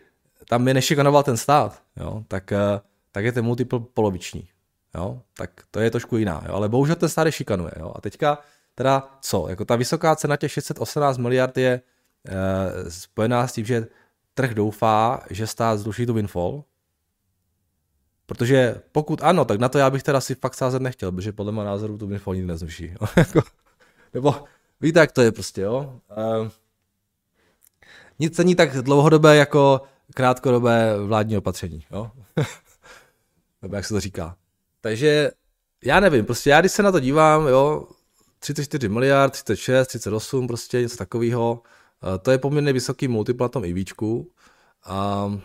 tam 0.49 0.67
je 0.67 0.73
nešikanoval 0.73 1.23
ten 1.23 1.37
stát, 1.37 1.83
jo, 1.97 2.23
tak, 2.27 2.51
eh, 2.51 2.81
tak 3.11 3.25
je 3.25 3.31
ten 3.31 3.45
multiple 3.45 3.79
poloviční. 3.93 4.49
Jo. 4.95 5.21
Tak 5.37 5.51
to 5.71 5.79
je 5.79 5.91
trošku 5.91 6.17
jiná. 6.17 6.43
Jo. 6.47 6.55
Ale 6.55 6.69
bohužel 6.69 6.95
ten 6.95 7.09
stát 7.09 7.25
je 7.25 7.31
šikanuje. 7.31 7.71
Jo. 7.79 7.93
A 7.95 8.01
teďka 8.01 8.37
teda 8.75 9.17
co? 9.21 9.49
Jako 9.49 9.65
ta 9.65 9.75
vysoká 9.75 10.15
cena 10.15 10.37
těch 10.37 10.51
618 10.51 11.17
miliard 11.17 11.57
je 11.57 11.81
e, 12.27 12.91
spojená 12.91 13.47
s 13.47 13.53
tím, 13.53 13.65
že 13.65 13.87
trh 14.33 14.53
doufá, 14.53 15.23
že 15.29 15.47
stát 15.47 15.79
zruší 15.79 16.05
tu 16.05 16.13
windfall, 16.13 16.63
Protože 18.33 18.81
pokud 18.91 19.23
ano, 19.23 19.45
tak 19.45 19.59
na 19.59 19.69
to 19.69 19.77
já 19.77 19.89
bych 19.89 20.03
teda 20.03 20.21
si 20.21 20.35
fakt 20.35 20.53
sázet 20.55 20.81
nechtěl, 20.81 21.11
protože 21.11 21.31
podle 21.31 21.51
mého 21.51 21.65
názoru 21.65 21.97
to 21.97 22.07
Winfall 22.07 22.35
nikdy 22.35 22.47
nezruší. 22.47 22.93
Jako, 23.15 23.41
nebo 24.13 24.43
víte, 24.81 24.99
jak 24.99 25.11
to 25.11 25.21
je 25.21 25.31
prostě, 25.31 25.61
jo. 25.61 25.99
Uh, 26.17 26.47
nic 28.19 28.37
není 28.37 28.55
tak 28.55 28.77
dlouhodobé 28.77 29.35
jako 29.35 29.81
krátkodobé 30.13 30.97
vládní 31.05 31.37
opatření, 31.37 31.85
jo. 31.91 32.11
nebo 33.61 33.75
jak 33.75 33.85
se 33.85 33.93
to 33.93 33.99
říká. 33.99 34.35
Takže 34.81 35.31
já 35.83 35.99
nevím, 35.99 36.25
prostě 36.25 36.49
já 36.49 36.59
když 36.59 36.71
se 36.71 36.83
na 36.83 36.91
to 36.91 36.99
dívám, 36.99 37.47
jo, 37.47 37.87
34 38.39 38.89
miliard, 38.89 39.31
36, 39.31 39.87
38, 39.87 40.47
prostě 40.47 40.81
něco 40.81 40.97
takového, 40.97 41.61
uh, 42.03 42.17
to 42.17 42.31
je 42.31 42.37
poměrně 42.37 42.73
vysoký 42.73 43.07
multiple 43.07 43.45
na 43.45 43.49
tom 43.49 43.65
IVčku. 43.65 44.31
Um, 45.25 45.41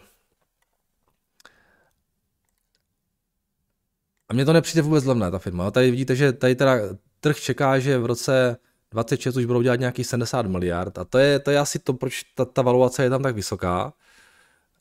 A 4.29 4.35
mně 4.35 4.45
to 4.45 4.53
nepřijde 4.53 4.83
vůbec 4.83 5.05
levné, 5.05 5.31
ta 5.31 5.39
firma. 5.39 5.70
Tady 5.70 5.91
vidíte, 5.91 6.16
že 6.16 6.33
tady 6.33 6.55
teda 6.55 6.74
trh 7.20 7.41
čeká, 7.41 7.79
že 7.79 7.99
v 7.99 8.07
roce 8.07 8.57
26 8.91 9.37
už 9.37 9.45
budou 9.45 9.62
dělat 9.62 9.81
nějakých 9.81 10.07
70 10.07 10.47
miliard 10.47 10.99
a 10.99 11.05
to 11.05 11.18
je, 11.18 11.39
to 11.39 11.51
je 11.51 11.59
asi 11.59 11.79
to, 11.79 11.95
proč 11.95 12.22
ta, 12.22 12.45
ta 12.45 12.62
valuace 12.62 13.03
je 13.03 13.11
tam 13.11 13.22
tak 13.22 13.35
vysoká. 13.35 13.93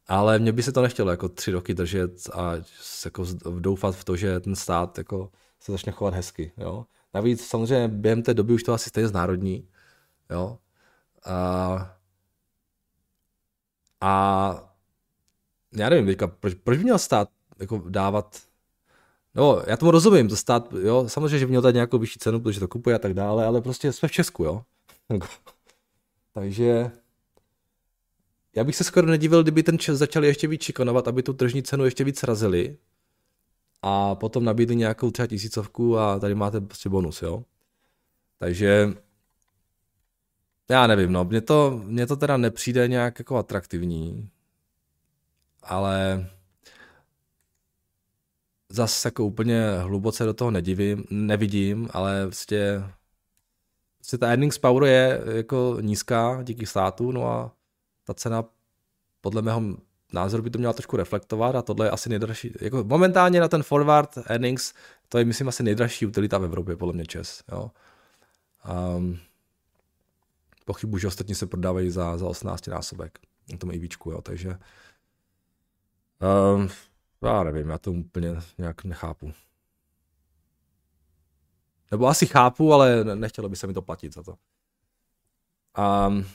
Ale 0.08 0.40
mně 0.40 0.52
by 0.52 0.64
se 0.64 0.72
to 0.72 0.82
nechtělo 0.82 1.12
jako 1.12 1.30
tři 1.30 1.52
roky 1.52 1.74
držet 1.74 2.30
a 2.34 2.54
jako 3.06 3.26
doufat 3.60 3.96
v 3.96 4.04
to, 4.04 4.16
že 4.16 4.40
ten 4.40 4.56
stát 4.56 4.98
jako 4.98 5.32
se 5.60 5.72
začne 5.72 5.92
chovat 5.92 6.14
hezky. 6.14 6.52
Jo? 6.58 6.86
Navíc 7.14 7.48
samozřejmě 7.48 7.88
během 7.88 8.24
té 8.24 8.34
doby 8.34 8.54
už 8.54 8.64
to 8.64 8.74
asi 8.74 8.90
stejně 8.90 9.08
znárodní. 9.08 9.68
Jo? 10.30 10.58
A, 11.26 11.98
a 14.02 14.74
já 15.76 15.90
nevím, 15.90 16.06
teďka, 16.06 16.28
proč, 16.28 16.54
proč 16.54 16.78
by 16.78 16.84
měl 16.84 17.00
stát 17.00 17.30
jako 17.60 17.84
dávat 17.90 18.47
No, 19.38 19.62
já 19.68 19.78
tomu 19.78 19.92
rozumím, 19.92 20.28
to 20.28 20.36
stát, 20.36 20.74
jo, 20.82 21.10
samozřejmě, 21.10 21.40
že 21.40 21.48
měl 21.48 21.62
dát 21.62 21.72
nějakou 21.72 21.98
vyšší 21.98 22.20
cenu, 22.20 22.40
protože 22.40 22.60
to 22.60 22.68
kupuje 22.68 22.96
a 22.96 23.00
tak 23.00 23.14
dále, 23.14 23.46
ale 23.46 23.62
prostě 23.62 23.94
jsme 23.94 24.10
v 24.10 24.12
Česku, 24.12 24.44
jo. 24.44 24.64
Takže 26.34 26.92
já 28.56 28.64
bych 28.64 28.76
se 28.76 28.84
skoro 28.84 29.08
nedivil, 29.08 29.44
kdyby 29.44 29.64
ten 29.64 29.80
čas 29.80 29.98
začali 29.98 30.28
ještě 30.28 30.48
víc 30.48 30.62
šikonovat, 30.62 31.08
aby 31.08 31.24
tu 31.24 31.34
tržní 31.34 31.64
cenu 31.64 31.86
ještě 31.86 32.04
víc 32.04 32.24
razili 32.24 32.78
a 33.82 34.16
potom 34.16 34.46
nabídli 34.46 34.76
nějakou 34.76 35.12
třeba 35.12 35.28
tisícovku 35.28 35.98
a 35.98 36.20
tady 36.20 36.36
máte 36.36 36.62
prostě 36.62 36.90
bonus, 36.90 37.22
jo. 37.22 37.44
Takže 38.40 38.94
já 40.70 40.88
nevím, 40.88 41.12
no, 41.12 41.26
mně 41.26 41.42
to, 41.42 41.82
mně 41.86 42.08
to 42.08 42.16
teda 42.16 42.38
nepřijde 42.38 42.88
nějak 42.88 43.20
jako 43.20 43.36
atraktivní, 43.36 44.30
ale 45.64 46.28
zase 48.70 49.08
jako 49.08 49.26
úplně 49.26 49.72
hluboce 49.80 50.26
do 50.26 50.34
toho 50.34 50.52
nedivím, 50.52 51.04
nevidím, 51.10 51.90
ale 51.94 52.26
prostě, 52.26 52.84
prostě 53.98 54.18
ta 54.18 54.28
earnings 54.28 54.58
power 54.58 54.84
je 54.84 55.22
jako 55.26 55.78
nízká 55.82 56.44
díky 56.44 56.66
státu, 56.66 57.12
no 57.12 57.32
a 57.32 57.52
ta 58.04 58.14
cena 58.14 58.44
podle 59.22 59.42
mého 59.42 59.62
názoru 60.14 60.44
by 60.44 60.50
to 60.50 60.58
měla 60.58 60.74
trošku 60.74 60.98
reflektovat 60.98 61.56
a 61.56 61.62
tohle 61.62 61.86
je 61.86 61.92
asi 61.92 62.10
nejdražší, 62.10 62.54
jako 62.62 62.84
momentálně 62.84 63.40
na 63.40 63.48
ten 63.48 63.64
forward 63.64 64.18
earnings, 64.18 64.74
to 65.10 65.18
je 65.18 65.26
myslím 65.26 65.48
asi 65.48 65.64
nejdražší 65.64 66.06
utilita 66.06 66.38
v 66.38 66.44
Evropě, 66.44 66.76
podle 66.76 66.94
mě 66.94 67.06
Čes, 67.06 67.44
jo. 67.52 67.72
Um, 68.98 69.20
pochybuji, 70.66 71.00
že 71.00 71.08
ostatní 71.08 71.36
se 71.36 71.46
prodávají 71.46 71.90
za, 71.90 72.18
za 72.18 72.28
18 72.28 72.68
násobek 72.68 73.20
na 73.52 73.58
tom 73.58 73.72
EVčku, 73.72 74.12
jo, 74.12 74.22
takže 74.22 74.58
um, 76.56 76.70
já 77.24 77.44
nevím, 77.44 77.70
já 77.70 77.78
to 77.78 77.92
úplně 77.92 78.36
nějak 78.58 78.84
nechápu. 78.84 79.34
Nebo 81.92 82.08
asi 82.08 82.26
chápu, 82.26 82.74
ale 82.74 83.04
nechtělo 83.16 83.50
by 83.50 83.56
se 83.56 83.68
mi 83.68 83.74
to 83.74 83.82
platit 83.82 84.14
za 84.14 84.24
to. 84.24 84.38
Um, 86.08 86.26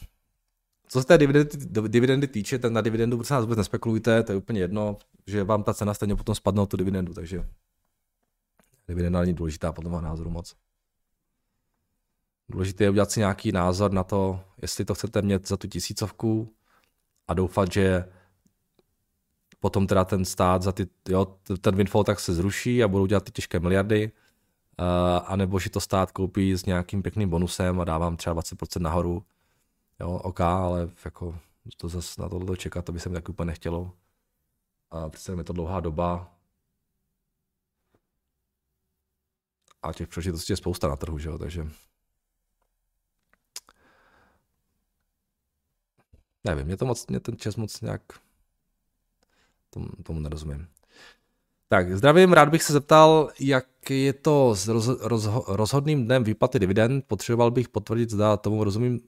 co 0.88 1.00
se 1.00 1.06
té 1.06 1.18
dividendy, 1.18 1.58
dividendy 1.88 2.26
týče, 2.26 2.58
tak 2.58 2.72
na 2.72 2.80
dividendu 2.80 3.16
prosím 3.16 3.34
nás 3.34 3.44
vůbec 3.44 3.58
nespekulujte, 3.58 4.22
to 4.22 4.32
je 4.32 4.38
úplně 4.38 4.60
jedno, 4.60 4.98
že 5.26 5.44
vám 5.44 5.62
ta 5.62 5.74
cena 5.74 5.94
stejně 5.94 6.16
potom 6.16 6.34
spadne 6.34 6.66
tu 6.66 6.76
dividendu, 6.76 7.14
takže 7.14 7.48
dividenda 8.88 9.20
není 9.20 9.34
důležitá 9.34 9.72
podle 9.72 9.90
mého 9.90 10.02
názoru 10.02 10.30
moc. 10.30 10.56
Důležité 12.48 12.84
je 12.84 12.90
udělat 12.90 13.10
si 13.10 13.20
nějaký 13.20 13.52
názor 13.52 13.92
na 13.92 14.04
to, 14.04 14.44
jestli 14.62 14.84
to 14.84 14.94
chcete 14.94 15.22
mít 15.22 15.48
za 15.48 15.56
tu 15.56 15.68
tisícovku 15.68 16.54
a 17.28 17.34
doufat, 17.34 17.72
že 17.72 18.04
potom 19.62 19.86
teda 19.86 20.04
ten 20.04 20.24
stát 20.24 20.62
za 20.62 20.72
ty, 20.72 20.88
jo, 21.08 21.38
ten 21.60 21.76
windfall 21.76 22.04
tak 22.04 22.20
se 22.20 22.34
zruší 22.34 22.84
a 22.84 22.88
budou 22.88 23.06
dělat 23.06 23.24
ty 23.24 23.32
těžké 23.32 23.60
miliardy, 23.60 24.12
uh, 24.80 24.86
anebo 25.26 25.58
že 25.58 25.70
to 25.70 25.80
stát 25.80 26.10
koupí 26.10 26.56
s 26.56 26.66
nějakým 26.66 27.02
pěkným 27.02 27.30
bonusem 27.30 27.80
a 27.80 27.84
dávám 27.84 28.16
třeba 28.16 28.42
20% 28.42 28.80
nahoru. 28.80 29.24
Jo, 30.00 30.10
OK, 30.10 30.40
ale 30.40 30.90
jako 31.04 31.38
to 31.76 31.88
zase 31.88 32.22
na 32.22 32.28
tohle 32.28 32.56
čekat, 32.56 32.84
to 32.84 32.92
by 32.92 33.00
se 33.00 33.08
mi 33.08 33.14
tak 33.14 33.28
úplně 33.28 33.46
nechtělo. 33.46 33.92
A 34.90 35.08
přece 35.08 35.32
je 35.32 35.44
to 35.44 35.52
dlouhá 35.52 35.80
doba. 35.80 36.34
A 39.82 39.92
těch 39.92 40.08
příležitostí 40.08 40.52
je 40.52 40.56
spousta 40.56 40.88
na 40.88 40.96
trhu, 40.96 41.18
že 41.18 41.28
jo, 41.28 41.38
takže 41.38 41.68
Nevím, 46.44 46.66
mě 46.66 46.76
to 46.76 46.84
moc, 46.84 47.06
mě 47.06 47.20
ten 47.20 47.36
čas 47.36 47.56
moc 47.56 47.80
nějak 47.80 48.02
tomu, 49.74 49.86
tomu 50.02 50.20
nerozumím. 50.20 50.66
Tak, 51.68 51.96
zdravím, 51.96 52.32
rád 52.32 52.48
bych 52.48 52.62
se 52.62 52.72
zeptal, 52.72 53.30
jak 53.40 53.90
je 53.90 54.12
to 54.12 54.54
s 54.54 54.68
roz, 54.68 54.88
roz, 55.00 55.28
rozhodným 55.48 56.04
dnem 56.04 56.24
výplaty 56.24 56.58
dividend. 56.58 57.04
Potřeboval 57.06 57.50
bych 57.50 57.68
potvrdit, 57.68 58.10
zda 58.10 58.36
tomu 58.36 58.64
rozumím. 58.64 59.00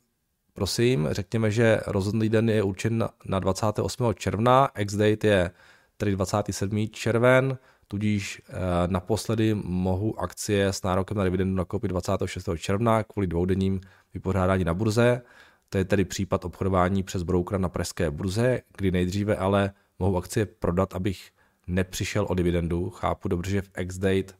Prosím, 0.53 1.09
řekněme, 1.11 1.51
že 1.51 1.81
rozhodný 1.87 2.29
den 2.29 2.49
je 2.49 2.63
určen 2.63 2.99
na, 2.99 3.11
na 3.27 3.39
28. 3.39 4.15
června, 4.15 4.71
ex-date 4.75 5.27
je 5.27 5.51
tedy 5.97 6.13
27. 6.13 6.89
červen, 6.89 7.59
tudíž 7.89 8.43
eh, 8.49 8.53
naposledy 8.87 9.55
mohu 9.65 10.21
akcie 10.21 10.67
s 10.67 10.83
nárokem 10.83 11.17
na 11.17 11.25
dividendu 11.25 11.55
nakoupit 11.55 11.89
26. 11.89 12.49
června 12.59 13.03
kvůli 13.03 13.27
dvoudenním 13.27 13.81
vypořádání 14.15 14.65
na 14.65 14.75
burze. 14.75 15.23
To 15.69 15.79
je 15.79 15.85
tedy 15.85 16.05
případ 16.05 16.45
obchodování 16.45 17.03
přes 17.03 17.23
broukra 17.23 17.59
na 17.59 17.69
pražské 17.69 18.11
burze, 18.11 18.61
kdy 18.77 18.91
nejdříve 18.91 19.37
ale 19.37 19.73
mohu 19.99 20.17
akcie 20.17 20.47
prodat, 20.47 20.95
abych 20.95 21.31
nepřišel 21.67 22.27
o 22.29 22.35
dividendu. 22.35 22.91
Chápu 22.91 23.29
dobře, 23.29 23.51
že 23.51 23.63
v 23.63 23.71
ex-date, 23.75 24.35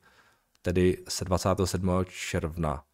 tedy 0.63 1.05
se 1.09 1.25
27. 1.25 1.91
června. 2.31 2.85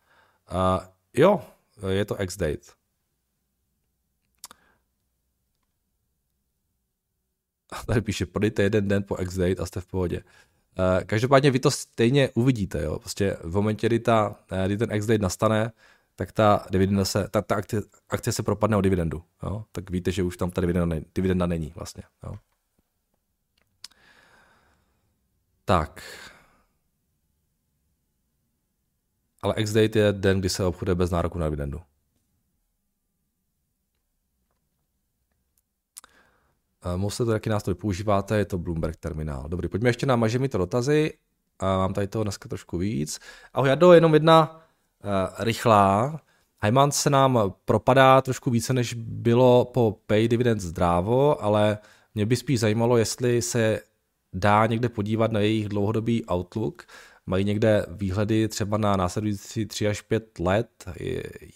Uh, 0.53 0.85
jo, 1.15 1.43
je 1.89 2.05
to 2.05 2.17
ex-date. 2.17 2.73
Tady 7.87 8.01
píše, 8.01 8.27
prodejte 8.27 8.63
jeden 8.63 8.89
den 8.89 9.03
po 9.03 9.17
ex-date 9.17 9.63
a 9.63 9.67
jste 9.67 9.81
v 9.81 9.87
pohodě. 9.87 10.23
Každopádně 11.07 11.51
vy 11.51 11.59
to 11.59 11.71
stejně 11.71 12.31
uvidíte, 12.35 12.83
jo. 12.83 12.99
Prostě 12.99 13.37
v 13.45 13.55
momentě, 13.55 13.87
kdy, 13.87 13.99
ta, 13.99 14.37
kdy 14.67 14.77
ten 14.77 14.93
ex-date 14.93 15.23
nastane, 15.23 15.73
tak 16.17 16.33
ta 16.33 16.67
dividenda 16.71 17.05
se, 17.05 17.29
ta, 17.31 17.43
ta 17.43 17.55
akce, 17.55 17.83
akce 18.09 18.33
se 18.33 18.43
propadne 18.43 18.77
o 18.77 18.81
dividendu. 18.81 19.23
Jo? 19.43 19.65
Tak 19.73 19.91
víte, 19.91 20.13
že 20.13 20.23
už 20.23 20.37
tam 20.37 20.51
ta 20.51 20.61
dividenda, 20.61 20.87
ne, 20.87 21.05
dividenda 21.15 21.47
není 21.47 21.73
vlastně. 21.77 22.03
Jo? 22.23 22.35
Tak. 25.71 26.03
Ale 29.43 29.55
ex-date 29.55 29.99
je 29.99 30.13
den, 30.13 30.41
kdy 30.41 30.49
se 30.49 30.65
obchoduje 30.65 30.95
bez 30.95 31.11
nároku 31.11 31.39
na 31.39 31.47
dividendu. 31.47 31.81
Musíte 36.97 37.25
to, 37.25 37.33
jaký 37.33 37.51
nástroj 37.51 37.75
používáte, 37.75 38.37
je 38.37 38.45
to 38.45 38.59
Bloomberg 38.59 38.97
terminál. 38.97 39.49
Dobrý, 39.49 39.69
pojďme 39.69 39.89
ještě 39.89 40.07
na 40.07 40.17
maže 40.17 40.39
mi 40.39 40.49
to 40.49 40.59
dotazy. 40.59 41.13
A 41.59 41.77
mám 41.77 41.95
tady 41.95 42.07
toho 42.07 42.23
dneska 42.25 42.49
trošku 42.49 42.79
víc. 42.79 43.21
Ahoj, 43.55 43.69
Jado, 43.69 43.93
jenom 43.93 44.15
jedna 44.15 44.51
uh, 45.05 45.45
rychlá. 45.45 46.21
Heimann 46.63 46.91
se 46.93 47.11
nám 47.11 47.55
propadá 47.65 48.21
trošku 48.21 48.51
více, 48.51 48.73
než 48.73 48.95
bylo 48.95 49.65
po 49.65 50.01
pay 50.07 50.29
dividend 50.29 50.61
zdrávo, 50.61 51.45
ale 51.45 51.79
mě 52.15 52.27
by 52.27 52.37
spíš 52.37 52.61
zajímalo, 52.61 52.97
jestli 52.97 53.43
se 53.43 53.81
dá 54.33 54.67
někde 54.67 54.89
podívat 54.89 55.33
na 55.33 55.41
jejich 55.41 55.69
dlouhodobý 55.69 56.25
outlook. 56.27 56.87
Mají 57.27 57.45
někde 57.45 57.87
výhledy 57.89 58.49
třeba 58.49 58.79
na 58.79 58.97
následující 58.97 59.67
3 59.67 59.89
až 59.89 60.03
5 60.03 60.39
let, 60.39 60.85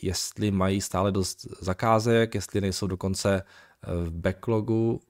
jestli 0.03 0.51
mají 0.51 0.81
stále 0.81 1.13
dost 1.13 1.47
zakázek, 1.61 2.35
jestli 2.35 2.61
nejsou 2.61 2.87
dokonce 2.87 3.43
v 3.87 4.11
backlogu 4.11 5.01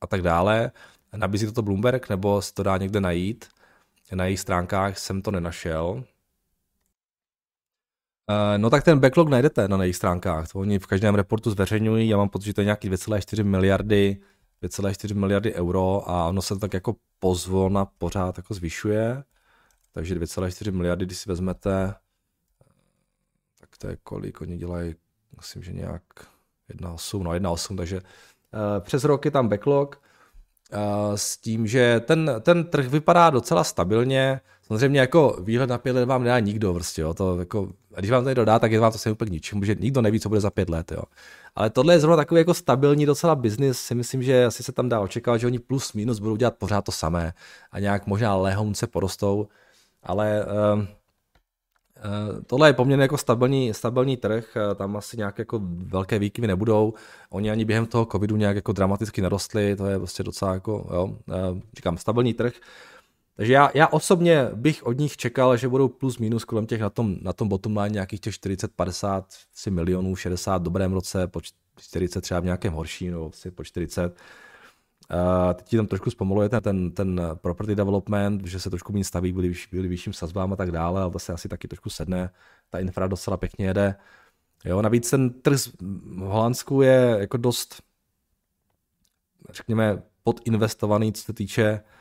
a 0.00 0.06
tak 0.06 0.22
dále. 0.22 0.72
Nabízí 1.16 1.46
toto 1.46 1.62
Bloomberg, 1.62 2.08
nebo 2.08 2.42
se 2.42 2.54
to 2.54 2.62
dá 2.62 2.76
někde 2.76 3.00
najít. 3.00 3.48
Na 4.12 4.24
jejich 4.24 4.40
stránkách 4.40 4.98
jsem 4.98 5.22
to 5.22 5.30
nenašel. 5.30 6.04
Eh, 8.30 8.58
no 8.58 8.70
tak 8.70 8.84
ten 8.84 9.00
backlog 9.00 9.28
najdete 9.28 9.68
na 9.68 9.82
jejich 9.82 9.96
stránkách. 9.96 10.52
To 10.52 10.58
oni 10.58 10.78
v 10.78 10.86
každém 10.86 11.14
reportu 11.14 11.50
zveřejňují. 11.50 12.08
Já 12.08 12.16
mám 12.16 12.28
pocit, 12.28 12.46
že 12.46 12.54
to 12.54 12.60
je 12.60 12.64
nějaký 12.64 12.90
2,4 12.90 13.44
miliardy 13.44 14.16
2,4 14.62 15.14
miliardy 15.14 15.54
euro 15.54 16.10
a 16.10 16.28
ono 16.28 16.42
se 16.42 16.58
tak 16.58 16.74
jako 16.74 16.96
pozvolna 17.18 17.84
pořád 17.84 18.36
jako 18.36 18.54
zvyšuje. 18.54 19.24
Takže 19.92 20.14
2,4 20.14 20.72
miliardy, 20.72 21.06
když 21.06 21.18
si 21.18 21.28
vezmete, 21.28 21.94
tak 23.60 23.76
to 23.78 23.88
je 23.88 23.96
kolik, 24.02 24.40
oni 24.40 24.56
dělají, 24.56 24.94
myslím, 25.36 25.62
že 25.62 25.72
nějak 25.72 26.02
1,8, 26.70 27.22
no 27.22 27.30
1,8, 27.30 27.76
takže 27.76 27.96
uh, 28.00 28.00
přes 28.80 29.04
rok 29.04 29.24
je 29.24 29.30
tam 29.30 29.48
backlog 29.48 30.02
uh, 30.72 31.14
s 31.14 31.36
tím, 31.36 31.66
že 31.66 32.00
ten, 32.00 32.30
ten 32.40 32.64
trh 32.64 32.86
vypadá 32.86 33.30
docela 33.30 33.64
stabilně, 33.64 34.40
samozřejmě 34.62 35.00
jako 35.00 35.38
výhled 35.42 35.70
na 35.70 35.78
pět 35.78 35.92
let 35.92 36.04
vám 36.04 36.22
nedá 36.22 36.38
nikdo, 36.38 36.74
prostě, 36.74 37.02
jo, 37.02 37.14
to 37.14 37.38
jako, 37.38 37.72
a 37.94 38.00
když 38.00 38.10
vám 38.10 38.22
to 38.22 38.28
někdo 38.28 38.44
dá, 38.44 38.58
tak 38.58 38.72
je 38.72 38.80
vám 38.80 38.92
to 38.92 38.98
se 38.98 39.10
úplně 39.10 39.30
ničím, 39.30 39.64
že 39.64 39.76
nikdo 39.80 40.02
neví, 40.02 40.20
co 40.20 40.28
bude 40.28 40.40
za 40.40 40.50
pět 40.50 40.68
let, 40.68 40.92
jo. 40.92 41.02
Ale 41.54 41.70
tohle 41.70 41.94
je 41.94 42.00
zrovna 42.00 42.16
takový 42.16 42.38
jako 42.38 42.54
stabilní 42.54 43.06
docela 43.06 43.34
biznis, 43.34 43.78
si 43.80 43.94
myslím, 43.94 44.22
že 44.22 44.44
asi 44.44 44.62
se 44.62 44.72
tam 44.72 44.88
dá 44.88 45.00
očekávat, 45.00 45.38
že 45.38 45.46
oni 45.46 45.58
plus 45.58 45.92
minus 45.92 46.18
budou 46.18 46.36
dělat 46.36 46.56
pořád 46.56 46.84
to 46.84 46.92
samé 46.92 47.32
a 47.72 47.80
nějak 47.80 48.06
možná 48.06 48.36
lehounce 48.36 48.86
porostou, 48.86 49.48
ale 50.02 50.46
uh, 50.46 50.82
tohle 52.46 52.68
je 52.68 52.72
poměrně 52.72 53.02
jako 53.02 53.18
stabilní, 53.18 53.74
stabilní 53.74 54.16
trh, 54.16 54.56
uh, 54.56 54.74
tam 54.74 54.96
asi 54.96 55.16
nějak 55.16 55.38
jako 55.38 55.60
velké 55.64 56.18
výkyvy 56.18 56.46
nebudou, 56.46 56.94
oni 57.30 57.50
ani 57.50 57.64
během 57.64 57.86
toho 57.86 58.06
covidu 58.06 58.36
nějak 58.36 58.56
jako 58.56 58.72
dramaticky 58.72 59.22
narostli, 59.22 59.76
to 59.76 59.86
je 59.86 59.98
prostě 59.98 60.22
docela 60.22 60.54
jako, 60.54 60.88
jo, 60.92 61.04
uh, 61.04 61.58
říkám, 61.76 61.98
stabilní 61.98 62.34
trh, 62.34 62.52
takže 63.40 63.52
já, 63.52 63.70
já 63.74 63.86
osobně 63.86 64.50
bych 64.54 64.86
od 64.86 64.98
nich 64.98 65.16
čekal, 65.16 65.56
že 65.56 65.68
budou 65.68 65.88
plus 65.88 66.18
minus 66.18 66.44
kolem 66.44 66.66
těch 66.66 66.80
na 66.80 66.90
tom, 66.90 67.16
na 67.22 67.32
tom 67.32 67.48
bottom 67.48 67.76
line 67.76 67.94
nějakých 67.94 68.20
těch 68.20 68.34
40, 68.34 68.74
50 68.76 69.34
milionů, 69.70 70.16
60 70.16 70.58
v 70.58 70.62
dobrém 70.62 70.92
roce, 70.92 71.26
po 71.26 71.40
40 71.80 72.20
třeba 72.20 72.40
v 72.40 72.44
nějakém 72.44 72.72
horším, 72.72 73.10
nebo 73.10 73.32
si 73.32 73.50
po 73.50 73.64
40. 73.64 74.06
Uh, 74.12 75.54
teď 75.54 75.76
tam 75.76 75.86
trošku 75.86 76.10
zpomaluje 76.10 76.48
ten, 76.48 76.60
ten, 76.60 76.90
ten 76.90 77.20
property 77.34 77.74
development, 77.74 78.46
že 78.46 78.60
se 78.60 78.70
trošku 78.70 78.92
méně 78.92 79.04
staví, 79.04 79.32
byli, 79.32 79.52
byli 79.72 79.88
vyšším 79.88 80.12
sazbám 80.12 80.52
a 80.52 80.56
tak 80.56 80.70
dále, 80.70 81.02
ale 81.02 81.10
to 81.10 81.18
se 81.18 81.32
asi 81.32 81.48
taky 81.48 81.68
trošku 81.68 81.90
sedne. 81.90 82.30
Ta 82.70 82.78
infra 82.78 83.06
docela 83.06 83.36
pěkně 83.36 83.66
jede. 83.66 83.94
Jo, 84.64 84.82
navíc 84.82 85.10
ten 85.10 85.30
trh 85.30 85.60
v 85.80 86.18
Holandsku 86.18 86.82
je 86.82 87.16
jako 87.20 87.36
dost 87.36 87.82
řekněme, 89.50 90.02
podinvestovaný, 90.22 91.12
co 91.12 91.22
se 91.22 91.32
týče 91.32 91.72
uh, 91.72 91.99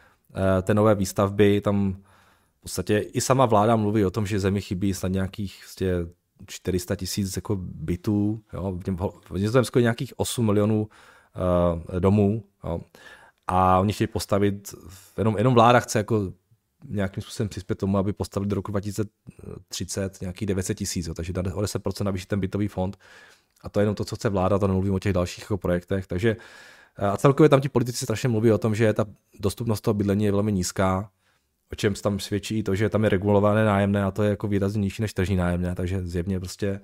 té 0.61 0.73
nové 0.73 0.95
výstavby. 0.95 1.61
Tam 1.61 1.93
v 2.57 2.61
podstatě 2.61 2.97
i 2.99 3.21
sama 3.21 3.45
vláda 3.45 3.75
mluví 3.75 4.05
o 4.05 4.11
tom, 4.11 4.25
že 4.25 4.39
zemi 4.39 4.61
chybí 4.61 4.93
snad 4.93 5.11
nějakých 5.11 5.61
vlastně 5.63 5.93
400 6.47 6.95
tisíc 6.95 7.36
jako 7.36 7.55
bytů. 7.61 8.41
Jo. 8.53 8.80
V 9.30 9.39
Nizozemsku 9.39 9.80
je 9.80 9.84
nějakých 9.84 10.13
8 10.19 10.45
milionů 10.45 10.88
uh, 11.91 11.99
domů. 11.99 12.43
Jo. 12.63 12.82
A 13.47 13.80
oni 13.80 13.93
chtějí 13.93 14.07
postavit, 14.07 14.75
jenom, 15.17 15.38
jenom 15.38 15.53
vláda 15.53 15.80
chce 15.80 15.99
jako 15.99 16.34
nějakým 16.86 17.23
způsobem 17.23 17.49
přispět 17.49 17.75
tomu, 17.75 17.97
aby 17.97 18.13
postavili 18.13 18.49
do 18.49 18.55
roku 18.55 18.71
2030 18.71 20.21
nějakých 20.21 20.45
900 20.45 20.77
tisíc, 20.77 21.09
takže 21.15 21.34
o 21.34 21.61
10% 21.61 22.03
navýšit 22.03 22.27
ten 22.27 22.39
bytový 22.39 22.67
fond. 22.67 22.97
A 23.63 23.69
to 23.69 23.80
je 23.80 23.82
jenom 23.82 23.95
to, 23.95 24.05
co 24.05 24.15
chce 24.15 24.30
vláda, 24.30 24.59
to 24.59 24.67
nemluvím 24.67 24.93
o 24.93 24.99
těch 24.99 25.13
dalších 25.13 25.43
jako 25.43 25.57
projektech. 25.57 26.07
Takže 26.07 26.38
a 27.00 27.18
celkově 27.18 27.50
tam 27.50 27.62
ti 27.62 27.70
politici 27.70 28.06
strašně 28.06 28.30
mluví 28.30 28.52
o 28.52 28.58
tom, 28.58 28.76
že 28.76 28.93
ta 28.93 29.06
dostupnost 29.39 29.82
toho 29.82 29.93
bydlení 29.93 30.26
je 30.26 30.32
velmi 30.32 30.52
nízká, 30.52 31.10
o 31.72 31.76
čem 31.76 31.93
tam 31.93 32.20
svědčí 32.20 32.64
to, 32.64 32.76
že 32.76 32.89
tam 32.89 33.04
je 33.04 33.10
regulované 33.10 33.66
nájemné 33.66 34.04
a 34.04 34.12
to 34.12 34.24
je 34.24 34.30
jako 34.30 34.47
výrazně 34.47 34.82
nižší 34.82 35.02
než 35.02 35.14
tržní 35.14 35.36
nájemné, 35.36 35.76
takže 35.76 36.08
zjevně 36.08 36.39
prostě 36.39 36.82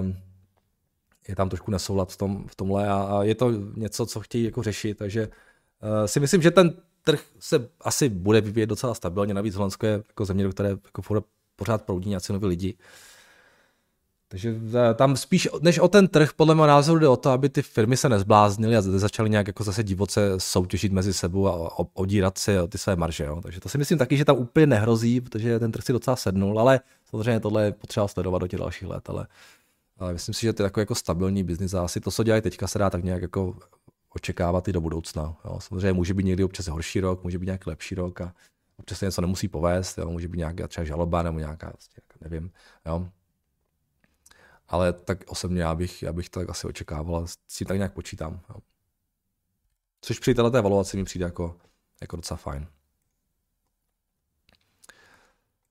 um, 0.00 0.16
je 1.28 1.36
tam 1.36 1.48
trošku 1.48 1.70
nesoulad 1.70 2.12
v, 2.12 2.16
tom, 2.16 2.44
v 2.48 2.56
tomhle 2.56 2.88
a, 2.88 2.94
a 2.94 3.22
je 3.22 3.34
to 3.34 3.50
něco, 3.76 4.06
co 4.06 4.20
chtějí 4.20 4.44
jako 4.44 4.62
řešit, 4.62 4.98
takže 4.98 5.28
uh, 5.28 6.06
si 6.06 6.20
myslím, 6.20 6.42
že 6.42 6.50
ten 6.50 6.72
trh 7.04 7.24
se 7.38 7.68
asi 7.80 8.08
bude 8.08 8.40
vyvíjet 8.40 8.66
docela 8.66 8.94
stabilně, 8.94 9.34
navíc 9.34 9.54
Holandsko 9.54 9.86
je 9.86 9.92
jako 9.92 10.24
země, 10.24 10.44
do 10.44 10.50
které 10.50 10.68
jako 10.68 11.22
pořád 11.56 11.82
proudí 11.84 12.08
nějací 12.08 12.32
noví 12.32 12.46
lidi. 12.46 12.74
Takže 14.32 14.54
eh, 14.90 14.94
tam 14.94 15.16
spíš 15.16 15.48
než 15.60 15.78
o 15.78 15.88
ten 15.88 16.08
trh, 16.08 16.32
podle 16.36 16.54
mého 16.54 16.66
názoru 16.66 16.98
jde 17.00 17.08
o 17.08 17.16
to, 17.16 17.30
aby 17.30 17.48
ty 17.48 17.62
firmy 17.62 17.96
se 17.96 18.08
nezbláznily 18.08 18.76
a 18.76 18.82
začaly 18.82 19.30
nějak 19.30 19.46
jako 19.46 19.64
zase 19.64 19.82
divoce 19.82 20.34
soutěžit 20.38 20.92
mezi 20.92 21.12
sebou 21.12 21.48
a 21.48 21.78
odírat 21.94 22.38
si 22.38 22.52
ty 22.68 22.78
své 22.78 22.96
marže. 22.96 23.24
Jo. 23.24 23.40
Takže 23.42 23.60
to 23.60 23.68
si 23.68 23.78
myslím 23.78 23.98
taky, 23.98 24.16
že 24.16 24.24
tam 24.24 24.36
úplně 24.36 24.66
nehrozí, 24.66 25.20
protože 25.20 25.58
ten 25.58 25.72
trh 25.72 25.84
si 25.84 25.92
docela 25.92 26.16
sednul, 26.16 26.60
ale 26.60 26.80
samozřejmě 27.04 27.40
tohle 27.40 27.64
je 27.64 27.72
potřeba 27.72 28.08
sledovat 28.08 28.38
do 28.38 28.46
těch 28.46 28.60
dalších 28.60 28.88
let, 28.88 29.10
ale, 29.10 29.26
ale 29.98 30.12
myslím 30.12 30.34
si, 30.34 30.40
že 30.42 30.52
to 30.52 30.62
je 30.62 30.68
takový 30.68 30.82
jako 30.82 30.94
stabilní 30.94 31.42
biznis 31.42 31.74
a 31.74 31.84
asi 31.84 32.00
to, 32.00 32.10
co 32.10 32.22
dělají 32.22 32.42
teďka, 32.42 32.66
se 32.66 32.78
dá 32.78 32.90
tak 32.90 33.04
nějak 33.04 33.22
jako 33.22 33.56
očekávat 34.14 34.68
i 34.68 34.72
do 34.72 34.80
budoucna. 34.80 35.36
Jo. 35.44 35.58
Samozřejmě 35.60 35.92
může 35.92 36.14
být 36.14 36.26
někdy 36.26 36.44
občas 36.44 36.66
horší 36.66 37.00
rok, 37.00 37.24
může 37.24 37.38
být 37.38 37.46
nějaký 37.46 37.70
lepší 37.70 37.94
rok 37.94 38.20
a 38.20 38.32
občas 38.78 38.98
se 38.98 39.04
něco 39.06 39.20
nemusí 39.20 39.48
povést, 39.48 39.98
jo. 39.98 40.10
může 40.10 40.28
být 40.28 40.38
nějaká 40.38 40.68
třeba 40.68 40.84
žaloba 40.84 41.22
nebo 41.22 41.38
nějaká, 41.38 41.66
vlastně, 41.66 42.02
nevím. 42.20 42.50
Jo. 42.86 43.06
Ale 44.70 44.92
tak 44.92 45.24
osobně 45.26 45.62
já 45.62 45.74
bych, 45.74 46.02
já 46.02 46.12
bych 46.12 46.28
to 46.28 46.40
tak 46.40 46.50
asi 46.50 46.66
očekával, 46.66 47.26
s 47.26 47.56
tím 47.56 47.66
tak 47.66 47.76
nějak 47.76 47.92
počítám. 47.92 48.40
Jo. 48.50 48.56
Což 50.00 50.18
při 50.18 50.34
této 50.34 50.56
evaluaci 50.56 50.96
mi 50.96 51.04
přijde 51.04 51.24
jako, 51.24 51.56
jako 52.00 52.16
docela 52.16 52.38
fajn. 52.38 52.66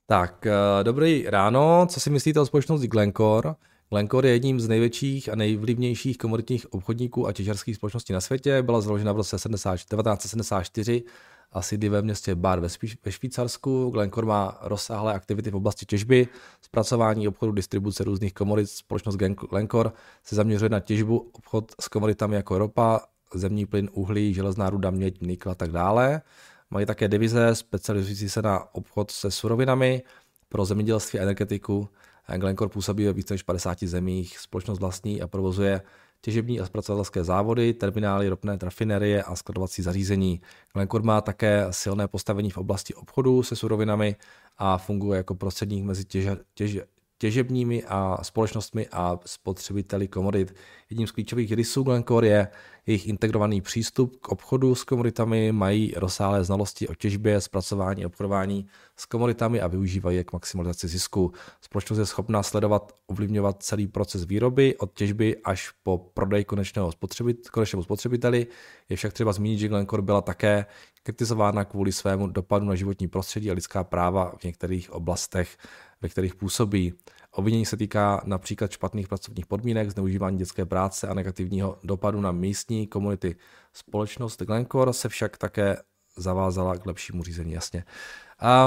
Tak, 0.05 0.45
eh, 0.45 0.83
dobrý 0.83 1.25
ráno. 1.27 1.87
Co 1.89 1.99
si 1.99 2.09
myslíte 2.09 2.39
o 2.39 2.45
společnosti 2.45 2.87
Glencore? 2.87 3.55
Glencore 3.89 4.29
je 4.29 4.35
jedním 4.35 4.59
z 4.59 4.67
největších 4.67 5.29
a 5.29 5.35
nejvlivnějších 5.35 6.17
komoditních 6.17 6.73
obchodníků 6.73 7.27
a 7.27 7.33
těžarských 7.33 7.75
společností 7.75 8.13
na 8.13 8.21
světě. 8.21 8.61
Byla 8.61 8.81
založena 8.81 9.11
v 9.11 9.17
roce 9.17 9.35
1974 9.35 11.03
a 11.51 11.61
sídlí 11.61 11.89
ve 11.89 12.01
městě 12.01 12.35
Bar 12.35 12.59
ve 13.03 13.11
Švýcarsku. 13.11 13.89
Glencore 13.89 14.27
má 14.27 14.57
rozsáhlé 14.61 15.13
aktivity 15.13 15.51
v 15.51 15.55
oblasti 15.55 15.85
těžby, 15.85 16.27
zpracování, 16.61 17.27
obchodu, 17.27 17.51
distribuce 17.51 18.03
různých 18.03 18.33
komodit. 18.33 18.69
Společnost 18.69 19.15
Glencore 19.49 19.91
se 20.23 20.35
zaměřuje 20.35 20.69
na 20.69 20.79
těžbu, 20.79 21.29
obchod 21.33 21.71
s 21.81 21.87
komoditami 21.87 22.35
jako 22.35 22.57
ropa, 22.57 23.01
zemní 23.33 23.65
plyn, 23.65 23.89
uhlí, 23.93 24.33
železná 24.33 24.69
ruda, 24.69 24.89
měď, 24.89 25.21
nikl 25.21 25.49
a 25.49 25.55
tak 25.55 25.71
dále. 25.71 26.21
Mají 26.69 26.85
také 26.85 27.07
divize 27.07 27.55
specializující 27.55 28.29
se 28.29 28.41
na 28.41 28.75
obchod 28.75 29.11
se 29.11 29.31
surovinami 29.31 30.03
pro 30.49 30.65
zemědělství 30.65 31.19
a 31.19 31.21
energetiku 31.21 31.89
Glencore 32.37 32.69
působí 32.69 33.05
ve 33.05 33.13
více 33.13 33.33
než 33.33 33.43
50 33.43 33.83
zemích, 33.83 34.39
společnost 34.39 34.79
vlastní 34.79 35.21
a 35.21 35.27
provozuje 35.27 35.81
těžební 36.21 36.59
a 36.59 36.65
zpracovatelské 36.65 37.23
závody, 37.23 37.73
terminály, 37.73 38.29
ropné 38.29 38.57
trafinerie 38.57 39.23
a 39.23 39.35
skladovací 39.35 39.81
zařízení. 39.81 40.41
Glencore 40.73 41.03
má 41.03 41.21
také 41.21 41.67
silné 41.69 42.07
postavení 42.07 42.51
v 42.51 42.57
oblasti 42.57 42.93
obchodu 42.93 43.43
se 43.43 43.55
surovinami 43.55 44.15
a 44.57 44.77
funguje 44.77 45.17
jako 45.17 45.35
prostředník 45.35 45.83
mezi 45.83 46.05
těže, 46.05 46.37
těže, 46.53 46.85
těžebními 47.17 47.83
a 47.83 48.17
společnostmi 48.21 48.87
a 48.91 49.19
spotřebiteli 49.25 50.07
komodit. 50.07 50.55
Jedním 50.89 51.07
z 51.07 51.11
klíčových 51.11 51.51
rysů 51.51 51.83
Glencore 51.83 52.27
je 52.27 52.47
jejich 52.89 53.07
integrovaný 53.07 53.61
přístup 53.61 54.15
k 54.21 54.29
obchodu 54.29 54.75
s 54.75 54.83
komoditami, 54.83 55.51
mají 55.51 55.93
rozsáhlé 55.95 56.43
znalosti 56.43 56.87
o 56.87 56.95
těžbě, 56.95 57.41
zpracování 57.41 58.03
a 58.03 58.07
obchodování 58.07 58.67
s 58.97 59.05
komoditami 59.05 59.61
a 59.61 59.67
využívají 59.67 60.17
je 60.17 60.23
k 60.23 60.33
maximalizaci 60.33 60.87
zisku. 60.87 61.31
Společnost 61.61 61.99
je 61.99 62.05
schopná 62.05 62.43
sledovat, 62.43 62.91
ovlivňovat 63.07 63.63
celý 63.63 63.87
proces 63.87 64.25
výroby 64.25 64.75
od 64.77 64.93
těžby 64.93 65.37
až 65.43 65.71
po 65.83 65.97
prodej 65.97 66.43
konečného 66.43 66.91
spotřebit, 66.91 67.49
konečnému 67.49 67.83
spotřebiteli. 67.83 68.47
Je 68.89 68.95
však 68.95 69.13
třeba 69.13 69.33
zmínit, 69.33 69.59
že 69.59 69.67
Glencore 69.67 70.01
byla 70.01 70.21
také 70.21 70.65
kritizována 71.03 71.65
kvůli 71.65 71.91
svému 71.91 72.27
dopadu 72.27 72.65
na 72.65 72.75
životní 72.75 73.07
prostředí 73.07 73.51
a 73.51 73.53
lidská 73.53 73.83
práva 73.83 74.33
v 74.39 74.43
některých 74.43 74.91
oblastech 74.91 75.57
ve 76.01 76.09
kterých 76.09 76.35
působí. 76.35 76.93
Obvinění 77.31 77.65
se 77.65 77.77
týká 77.77 78.21
například 78.25 78.71
špatných 78.71 79.07
pracovních 79.07 79.45
podmínek, 79.45 79.89
zneužívání 79.89 80.37
dětské 80.37 80.65
práce 80.65 81.07
a 81.07 81.13
negativního 81.13 81.79
dopadu 81.83 82.21
na 82.21 82.31
místní 82.31 82.87
komunity. 82.87 83.35
Společnost 83.73 84.41
Glencore 84.41 84.93
se 84.93 85.09
však 85.09 85.37
také 85.37 85.77
zavázala 86.17 86.77
k 86.77 86.85
lepšímu 86.85 87.23
řízení, 87.23 87.51
jasně. 87.51 87.83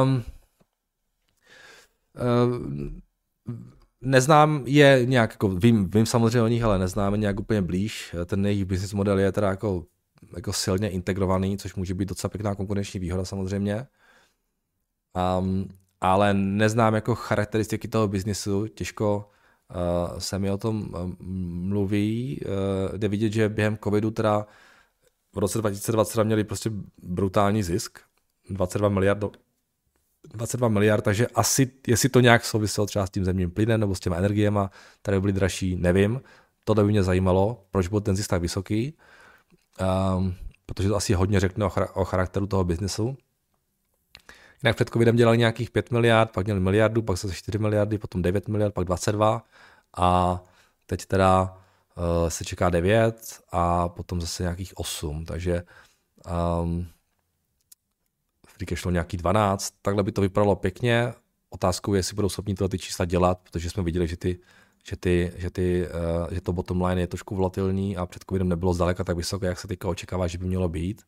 Um, 0.05 0.23
neznám 4.01 4.63
je 4.67 5.01
nějak, 5.05 5.31
jako 5.31 5.49
vím, 5.49 5.91
vím 5.91 6.07
samozřejmě 6.07 6.43
o 6.43 6.49
nich, 6.49 6.63
ale 6.63 6.79
neznáme 6.79 7.19
nějak 7.19 7.41
úplně 7.41 7.63
blíž. 7.63 8.17
Ten 8.27 8.47
jejich 8.47 8.65
business 8.65 8.93
model 8.93 9.19
je 9.19 9.33
teda 9.33 9.49
jako, 9.49 9.85
jako 10.37 10.53
silně 10.53 10.91
integrovaný, 10.91 11.59
což 11.59 11.75
může 11.75 11.95
být 11.95 12.09
docela 12.09 12.29
pěkná 12.29 12.55
konkurenční 12.55 13.01
výhoda 13.01 13.25
samozřejmě. 13.25 13.87
Um, 15.39 15.69
ale 16.03 16.35
neznám 16.35 16.95
jako 16.95 17.15
charakteristiky 17.15 17.89
toho 17.89 18.09
biznisu, 18.09 18.67
těžko 18.67 19.31
uh, 19.71 20.19
se 20.19 20.39
mi 20.39 20.51
o 20.51 20.59
tom 20.59 20.83
uh, 20.83 21.13
mluví. 21.69 22.41
Uh, 22.45 22.99
jde 22.99 23.09
vidět, 23.09 23.33
že 23.33 23.49
během 23.49 23.79
covidu 23.85 24.11
teda 24.11 24.47
v 25.35 25.39
roce 25.39 25.59
2020 25.59 26.25
měli 26.25 26.45
prostě 26.45 26.71
brutální 27.03 27.63
zisk, 27.63 27.99
22 28.51 28.89
miliard, 28.89 29.25
22 30.35 30.69
miliard, 30.69 31.05
takže 31.05 31.27
asi, 31.27 31.71
jestli 31.87 32.09
to 32.09 32.21
nějak 32.21 32.45
souviselo 32.45 32.87
třeba 32.87 33.07
s 33.07 33.11
tím 33.11 33.25
zemním 33.25 33.51
plynem 33.51 33.81
nebo 33.81 33.95
s 33.95 34.01
těma 34.01 34.17
energiema, 34.17 34.71
které 35.03 35.21
byly 35.21 35.33
dražší, 35.33 35.77
nevím. 35.77 36.21
To 36.65 36.75
by 36.75 36.85
mě 36.85 37.03
zajímalo, 37.03 37.65
proč 37.71 37.89
byl 37.89 38.01
ten 38.01 38.17
zisk 38.17 38.31
tak 38.31 38.43
vysoký, 38.43 38.95
um, 40.17 40.35
protože 40.67 40.89
to 40.89 40.97
asi 40.97 41.15
hodně 41.15 41.41
řekne 41.41 41.65
o 41.95 42.05
charakteru 42.05 42.47
toho 42.47 42.65
biznesu. 42.65 43.17
Jinak 44.63 44.77
před 44.77 44.91
covidem 44.91 45.17
dělali 45.17 45.39
nějakých 45.39 45.71
5 45.71 45.91
miliard, 45.91 46.31
pak 46.31 46.47
měli 46.47 46.61
miliardu, 46.61 47.03
pak 47.03 47.17
zase 47.17 47.35
4 47.35 47.59
miliardy, 47.59 47.99
potom 47.99 48.23
9 48.23 48.49
miliard, 48.49 48.75
pak 48.75 48.85
22 48.85 49.43
a 49.97 50.41
teď 50.87 51.07
teda 51.07 51.59
uh, 51.97 52.29
se 52.29 52.45
čeká 52.45 52.71
9 52.71 53.41
a 53.53 53.89
potom 53.89 54.21
zase 54.21 54.43
nějakých 54.43 54.73
8, 54.77 55.25
takže 55.25 55.63
um, 56.63 56.87
free 58.47 58.67
cash 58.67 58.83
flow 58.83 58.93
nějaký 58.93 59.17
12, 59.17 59.75
takhle 59.83 60.03
by 60.03 60.13
to 60.13 60.21
vypadalo 60.21 60.57
pěkně. 60.57 61.13
Otázkou 61.51 61.95
je, 61.95 61.99
jestli 61.99 62.15
budou 62.15 62.29
schopni 62.29 62.55
tyhle 62.55 62.69
ty 62.69 62.79
čísla 62.79 63.05
dělat, 63.05 63.39
protože 63.39 63.71
jsme 63.71 63.83
viděli, 63.83 64.09
že 64.09 64.17
ty 64.17 64.39
že, 64.85 64.97
ty, 64.97 65.33
že, 65.37 65.51
ty, 65.51 65.87
uh, 65.87 66.35
že 66.35 66.41
to 66.41 66.53
bottom 66.53 66.83
line 66.83 67.01
je 67.01 67.07
trošku 67.07 67.37
volatilní 67.37 67.97
a 67.97 68.07
před 68.07 68.25
covidem 68.29 68.49
nebylo 68.49 68.75
zdaleka 68.75 69.05
tak 69.05 69.17
vysoké, 69.17 69.47
jak 69.47 69.61
se 69.61 69.69
teďka 69.69 69.89
očekává, 69.89 70.27
že 70.27 70.39
by 70.39 70.47
mělo 70.47 70.69
být. 70.69 71.03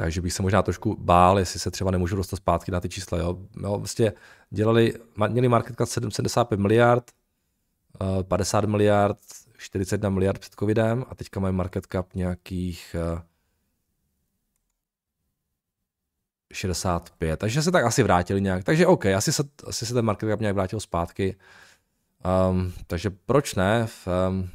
Takže 0.00 0.20
bych 0.20 0.32
se 0.32 0.42
možná 0.42 0.62
trošku 0.62 0.96
bál, 1.00 1.38
jestli 1.38 1.60
se 1.60 1.70
třeba 1.70 1.90
nemůžu 1.90 2.16
dostat 2.16 2.36
zpátky 2.36 2.72
na 2.72 2.80
ty 2.80 2.88
čísla. 2.88 3.18
Jo. 3.18 3.38
Jo, 3.62 3.78
vlastně 3.78 4.12
dělali, 4.50 4.94
měli 5.28 5.48
market 5.48 5.76
cap 5.76 5.88
75 5.88 6.60
miliard, 6.60 7.10
50 8.22 8.64
eh, 8.64 8.66
miliard, 8.66 9.18
41 9.56 10.10
miliard 10.10 10.38
před 10.38 10.54
covidem 10.54 11.04
a 11.08 11.14
teďka 11.14 11.40
mají 11.40 11.54
market 11.54 11.86
cap 11.92 12.14
nějakých 12.14 12.96
65, 16.52 17.32
eh, 17.32 17.36
takže 17.36 17.62
se 17.62 17.70
tak 17.70 17.84
asi 17.84 18.02
vrátili 18.02 18.40
nějak. 18.40 18.64
Takže 18.64 18.86
OK, 18.86 19.06
asi 19.06 19.32
se, 19.32 19.42
asi 19.66 19.86
se 19.86 19.94
ten 19.94 20.04
market 20.04 20.28
cap 20.30 20.40
nějak 20.40 20.54
vrátil 20.54 20.80
zpátky. 20.80 21.36
Um, 22.50 22.72
takže 22.86 23.10
proč 23.10 23.54
ne? 23.54 23.86
Um, 24.28 24.50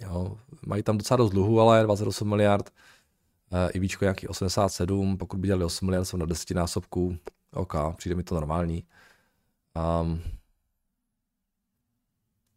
jo, 0.00 0.36
mají 0.66 0.82
tam 0.82 0.98
docela 0.98 1.16
dost 1.16 1.30
dluhu, 1.30 1.60
ale 1.60 1.82
28 1.82 2.28
miliard. 2.28 2.70
Eh, 3.52 3.70
i 3.70 3.78
víčko 3.78 4.04
nějaký 4.04 4.28
87, 4.28 5.18
pokud 5.18 5.40
by 5.40 5.46
dělali 5.48 5.64
8 5.64 5.84
miliard, 5.84 6.04
jsou 6.04 6.16
na 6.16 6.26
10 6.26 6.54
násobků, 6.54 7.18
OK, 7.52 7.74
přijde 7.96 8.16
mi 8.16 8.22
to 8.22 8.34
normální. 8.34 8.84
Um, 10.00 10.22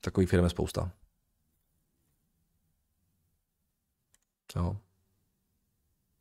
takový 0.02 0.26
firm 0.26 0.44
je 0.44 0.50
spousta. 0.50 0.92
Jo. 4.56 4.78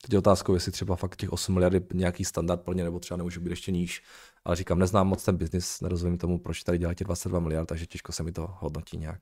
Teď 0.02 0.12
je 0.12 0.18
otázkou, 0.18 0.54
jestli 0.54 0.72
třeba 0.72 0.96
fakt 0.96 1.16
těch 1.16 1.32
8 1.32 1.54
miliard 1.54 1.74
je 1.74 1.82
nějaký 1.94 2.24
standard 2.24 2.62
pro 2.62 2.74
ně, 2.74 2.84
nebo 2.84 2.98
třeba 3.00 3.16
nemůže 3.16 3.40
být 3.40 3.50
ještě 3.50 3.72
níž. 3.72 4.02
Ale 4.44 4.56
říkám, 4.56 4.78
neznám 4.78 5.08
moc 5.08 5.24
ten 5.24 5.36
biznis, 5.36 5.80
nerozumím 5.80 6.18
tomu, 6.18 6.38
proč 6.38 6.62
tady 6.62 6.78
dělají 6.78 6.96
22 7.00 7.40
miliard, 7.40 7.66
takže 7.66 7.86
těžko 7.86 8.12
se 8.12 8.22
mi 8.22 8.32
to 8.32 8.56
hodnotí 8.58 8.96
nějak. 8.96 9.18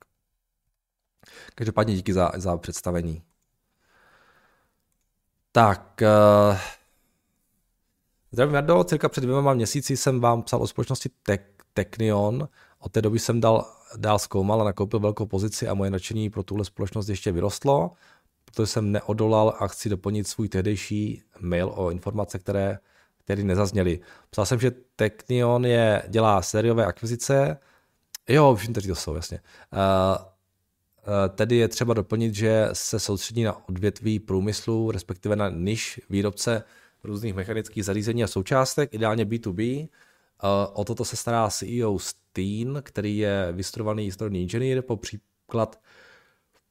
Každopádně 1.55 1.95
díky 1.95 2.13
za, 2.13 2.31
za 2.35 2.57
představení. 2.57 3.23
Tak, 5.57 6.01
uh, 6.01 6.57
zdravím 8.31 8.55
Jardo, 8.55 8.83
cirka 8.83 9.09
před 9.09 9.21
dvěma 9.21 9.53
měsíci 9.53 9.97
jsem 9.97 10.19
vám 10.19 10.43
psal 10.43 10.61
o 10.61 10.67
společnosti 10.67 11.09
Technion, 11.73 12.47
od 12.79 12.91
té 12.91 13.01
doby 13.01 13.19
jsem 13.19 13.41
dal, 13.41 13.65
dál 13.95 14.19
zkoumal 14.19 14.61
a 14.61 14.63
nakoupil 14.63 14.99
velkou 14.99 15.25
pozici 15.25 15.67
a 15.67 15.73
moje 15.73 15.91
nadšení 15.91 16.29
pro 16.29 16.43
tuhle 16.43 16.65
společnost 16.65 17.09
ještě 17.09 17.31
vyrostlo, 17.31 17.91
protože 18.45 18.67
jsem 18.67 18.91
neodolal 18.91 19.55
a 19.59 19.67
chci 19.67 19.89
doplnit 19.89 20.27
svůj 20.27 20.49
tehdejší 20.49 21.23
mail 21.39 21.71
o 21.75 21.91
informace, 21.91 22.39
které, 22.39 22.79
které 23.23 23.43
nezazněly. 23.43 23.99
Psal 24.29 24.45
jsem, 24.45 24.59
že 24.59 24.71
Technion 24.95 25.65
je, 25.65 26.03
dělá 26.07 26.41
sériové 26.41 26.85
akvizice, 26.85 27.57
jo, 28.29 28.55
vím, 28.55 28.71
kteří 28.71 28.87
to 28.87 28.95
jsou, 28.95 29.15
jasně. 29.15 29.39
Uh, 29.73 30.36
Tedy 31.35 31.55
je 31.55 31.67
třeba 31.67 31.93
doplnit, 31.93 32.35
že 32.35 32.69
se 32.73 32.99
soustředí 32.99 33.43
na 33.43 33.69
odvětví 33.69 34.19
průmyslu, 34.19 34.91
respektive 34.91 35.35
na 35.35 35.49
niž 35.49 36.01
výrobce 36.09 36.63
různých 37.03 37.33
mechanických 37.33 37.85
zařízení 37.85 38.23
a 38.23 38.27
součástek, 38.27 38.93
ideálně 38.93 39.25
B2B. 39.25 39.89
O 40.73 40.85
toto 40.85 41.05
se 41.05 41.15
stará 41.15 41.49
CEO 41.49 41.99
Steen, 41.99 42.81
který 42.83 43.17
je 43.17 43.49
vystudovaný 43.51 44.11
strojní 44.11 44.41
inženýr, 44.41 44.81
po 44.81 44.97
příklad 44.97 45.79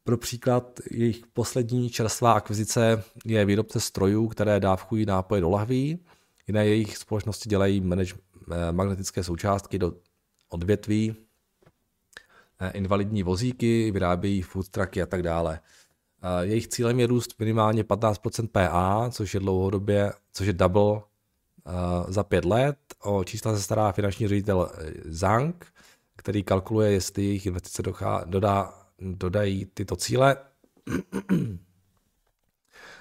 pro 0.07 0.18
příklad 0.18 0.80
jejich 0.91 1.26
poslední 1.32 1.91
čerstvá 1.91 2.32
akvizice 2.32 3.03
je 3.24 3.45
výrobce 3.45 3.80
strojů, 3.80 4.28
které 4.28 4.61
dávkují 4.61 5.07
nápoje 5.07 5.41
do 5.41 5.51
lahví. 5.51 5.99
Jiné 6.47 6.66
jejich 6.66 6.97
společnosti 6.97 7.49
dělají 7.49 7.80
manage, 7.80 8.14
eh, 8.53 8.72
magnetické 8.72 9.24
součástky 9.24 9.78
do 9.78 9.93
odvětví, 10.49 11.14
eh, 11.18 11.25
invalidní 12.72 13.22
vozíky, 13.22 13.90
vyrábějí 13.90 14.42
food 14.42 14.68
trucky 14.68 15.02
a 15.02 15.07
tak 15.07 15.22
dále. 15.22 15.61
Eh, 16.22 16.46
jejich 16.46 16.68
cílem 16.68 17.00
je 17.00 17.07
růst 17.07 17.34
minimálně 17.38 17.84
15% 17.84 18.48
PA, 18.48 19.11
což 19.11 19.34
je 19.34 19.40
dlouhodobě, 19.40 20.12
což 20.32 20.46
je 20.46 20.52
double 20.52 21.00
za 22.09 22.24
pět 22.24 22.44
let. 22.44 22.78
O 23.02 23.24
čísla 23.24 23.57
se 23.57 23.62
stará 23.62 23.92
finanční 23.92 24.28
ředitel 24.28 24.70
Zang, 25.04 25.66
který 26.16 26.42
kalkuluje, 26.42 26.92
jestli 26.92 27.24
jejich 27.24 27.46
investice 27.46 27.82
dodá 28.24 28.86
dodají 28.98 29.66
tyto 29.74 29.96
cíle. 29.96 30.36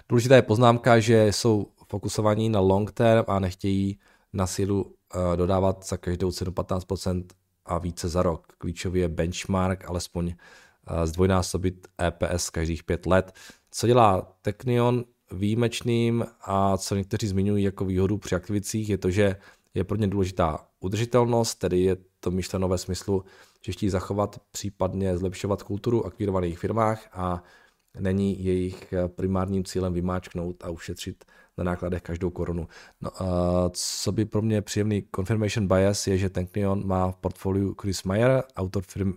Důležitá 0.09 0.35
je 0.35 0.41
poznámka, 0.41 0.99
že 0.99 1.27
jsou 1.27 1.67
fokusovaní 1.87 2.49
na 2.49 2.59
long 2.59 2.91
term 2.91 3.25
a 3.27 3.39
nechtějí 3.39 3.99
na 4.33 4.47
sílu 4.47 4.95
eh, 5.15 5.37
dodávat 5.37 5.87
za 5.87 5.97
každou 5.97 6.31
cenu 6.31 6.51
15% 6.51 7.25
a 7.65 7.77
více 7.77 8.09
za 8.09 8.23
rok. 8.23 8.53
Klíčový 8.57 8.99
je 8.99 9.07
benchmark, 9.07 9.89
alespoň 9.89 10.33
eh, 10.33 11.07
zdvojnásobit 11.07 11.87
EPS 12.01 12.49
každých 12.49 12.83
pět 12.83 13.05
let. 13.05 13.33
Co 13.71 13.87
dělá 13.87 14.37
Technion 14.41 15.05
výjimečným 15.31 16.25
a 16.41 16.77
co 16.77 16.95
někteří 16.95 17.27
zmiňují 17.27 17.63
jako 17.63 17.85
výhodu 17.85 18.17
při 18.17 18.35
aktivicích, 18.35 18.89
je 18.89 18.97
to, 18.97 19.09
že 19.11 19.35
je 19.73 19.83
pro 19.83 19.97
ně 19.97 20.07
důležitá 20.07 20.67
udržitelnost, 20.79 21.55
tedy 21.55 21.79
je 21.79 21.97
to 22.19 22.31
myšleno 22.31 22.67
ve 22.67 22.77
smyslu, 22.77 23.23
že 23.65 23.71
chtějí 23.71 23.89
zachovat, 23.89 24.41
případně 24.51 25.17
zlepšovat 25.17 25.63
kulturu 25.63 26.05
akvírovaných 26.05 26.59
firmách 26.59 27.07
a 27.11 27.43
není 27.99 28.45
jejich 28.45 28.93
primárním 29.07 29.63
cílem 29.63 29.93
vymáčknout 29.93 30.63
a 30.63 30.69
ušetřit 30.69 31.25
na 31.57 31.63
nákladech 31.63 32.01
každou 32.01 32.29
korunu. 32.29 32.67
No, 33.01 33.21
a 33.21 33.69
co 33.73 34.11
by 34.11 34.25
pro 34.25 34.41
mě 34.41 34.61
příjemný 34.61 35.07
confirmation 35.15 35.67
bias 35.67 36.07
je, 36.07 36.17
že 36.17 36.29
Tenknion 36.29 36.87
má 36.87 37.11
v 37.11 37.15
portfoliu 37.15 37.75
Chris 37.81 38.03
Meyer, 38.03 38.43
autor, 38.55 38.83
firmy, 38.83 39.13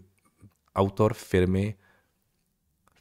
autor 0.74 1.14
firmy 1.14 1.74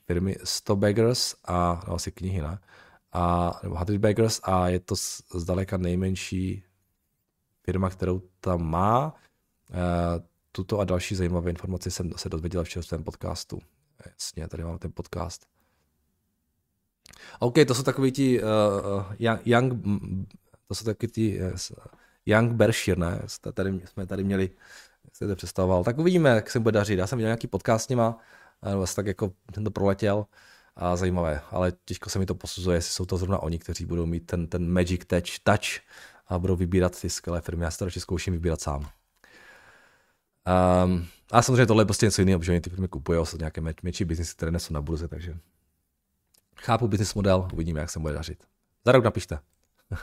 firmy 0.07 0.35
Stobaggers 0.43 1.35
a 1.45 1.83
no, 1.88 1.93
asi 1.93 2.11
knihy, 2.11 2.41
ne? 2.41 2.59
A, 3.11 3.59
nebo 3.63 3.77
Baggers 3.99 4.39
a 4.43 4.69
je 4.69 4.79
to 4.79 4.95
zdaleka 5.35 5.77
nejmenší 5.77 6.63
firma, 7.63 7.89
kterou 7.89 8.21
tam 8.39 8.69
má. 8.69 9.15
Eh, 9.71 10.23
tuto 10.51 10.79
a 10.79 10.83
další 10.83 11.15
zajímavé 11.15 11.49
informace 11.49 11.91
jsem 11.91 12.11
se 12.15 12.29
dozvěděl 12.29 12.63
v 12.63 12.69
čerstvém 12.69 13.03
podcastu. 13.03 13.59
Jasně, 14.05 14.47
tady 14.47 14.63
mám 14.63 14.77
ten 14.77 14.91
podcast. 14.93 15.45
OK, 17.39 17.55
to 17.67 17.75
jsou 17.75 17.83
takový 17.83 18.11
ti 18.11 18.41
uh, 18.43 18.49
young, 19.45 19.73
to 20.67 20.75
jsou 20.75 20.85
takový 20.85 21.11
ti 21.11 21.39
uh, 21.41 21.51
Young 22.25 22.51
Berkshire, 22.51 22.99
ne? 22.99 23.21
Tady, 23.53 23.81
jsme 23.85 24.05
tady 24.05 24.23
měli, 24.23 24.49
jak 25.05 25.15
se 25.15 25.27
to 25.27 25.35
představoval. 25.35 25.83
Tak 25.83 25.97
uvidíme, 25.97 26.29
jak 26.29 26.51
se 26.51 26.59
bude 26.59 26.71
dařit. 26.71 26.99
Já 26.99 27.07
jsem 27.07 27.17
viděl 27.17 27.27
nějaký 27.27 27.47
podcast 27.47 27.85
s 27.85 27.89
nima, 27.89 28.17
nebo 28.65 28.85
tak 28.95 29.07
jako 29.07 29.31
ten 29.51 29.63
to 29.63 29.71
proletěl 29.71 30.25
a 30.75 30.95
zajímavé, 30.95 31.41
ale 31.51 31.73
těžko 31.85 32.09
se 32.09 32.19
mi 32.19 32.25
to 32.25 32.35
posuzuje, 32.35 32.77
jestli 32.77 32.93
jsou 32.93 33.05
to 33.05 33.17
zrovna 33.17 33.39
oni, 33.39 33.59
kteří 33.59 33.85
budou 33.85 34.05
mít 34.05 34.25
ten, 34.25 34.47
ten 34.47 34.71
magic 34.71 35.01
touch, 35.07 35.39
touch 35.43 35.81
a 36.27 36.39
budou 36.39 36.55
vybírat 36.55 37.01
ty 37.01 37.09
skvělé 37.09 37.41
firmy. 37.41 37.63
Já 37.63 37.71
si 37.71 37.77
to 37.77 37.89
zkouším 37.89 38.33
vybírat 38.33 38.61
sám. 38.61 38.89
Um, 40.83 41.07
a 41.31 41.41
samozřejmě 41.41 41.65
tohle 41.65 41.81
je 41.81 41.85
prostě 41.85 42.05
něco 42.05 42.21
jiného, 42.21 42.39
protože 42.39 42.51
oni 42.51 42.61
ty 42.61 42.69
firmy 42.69 42.87
kupují 42.87 43.25
jsou 43.25 43.37
nějaké 43.37 43.61
menší 43.83 44.05
biznesy, 44.05 44.35
které 44.35 44.51
nesou 44.51 44.73
na 44.73 44.81
burze, 44.81 45.07
takže 45.07 45.37
chápu 46.61 46.87
business 46.87 47.13
model, 47.13 47.47
uvidíme, 47.53 47.79
jak 47.79 47.89
se 47.89 47.99
bude 47.99 48.13
dařit. 48.13 48.43
Za 48.85 48.91
rok 48.91 49.03
napište. 49.03 49.39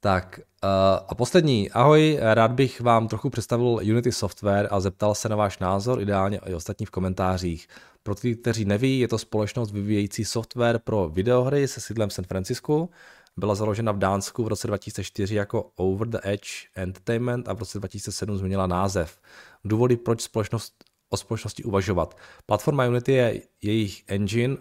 tak 0.00 0.40
uh, 0.64 0.68
a 1.08 1.14
poslední. 1.14 1.70
Ahoj, 1.70 2.18
rád 2.20 2.50
bych 2.52 2.80
vám 2.80 3.08
trochu 3.08 3.30
představil 3.30 3.66
Unity 3.66 4.12
Software 4.12 4.68
a 4.70 4.80
zeptal 4.80 5.14
se 5.14 5.28
na 5.28 5.36
váš 5.36 5.58
názor, 5.58 6.00
ideálně 6.00 6.40
i 6.46 6.54
ostatní 6.54 6.86
v 6.86 6.90
komentářích. 6.90 7.68
Pro 8.02 8.14
ty, 8.14 8.36
kteří 8.36 8.64
neví, 8.64 8.98
je 8.98 9.08
to 9.08 9.18
společnost 9.18 9.70
vyvíjející 9.70 10.24
software 10.24 10.78
pro 10.78 11.08
videohry 11.08 11.68
se 11.68 11.80
sídlem 11.80 12.10
San 12.10 12.24
Francisco 12.24 12.88
byla 13.36 13.54
založena 13.54 13.92
v 13.92 13.98
Dánsku 13.98 14.44
v 14.44 14.48
roce 14.48 14.66
2004 14.66 15.34
jako 15.34 15.70
Over 15.76 16.08
the 16.08 16.18
Edge 16.22 16.48
Entertainment 16.74 17.48
a 17.48 17.52
v 17.52 17.58
roce 17.58 17.78
2007 17.78 18.36
změnila 18.36 18.66
název. 18.66 19.18
Důvody, 19.64 19.96
proč 19.96 20.20
společnost, 20.20 20.74
o 21.12 21.16
společnosti 21.16 21.64
uvažovat. 21.64 22.16
Platforma 22.46 22.86
Unity 22.86 23.12
je 23.12 23.42
jejich 23.62 24.04
engine, 24.06 24.56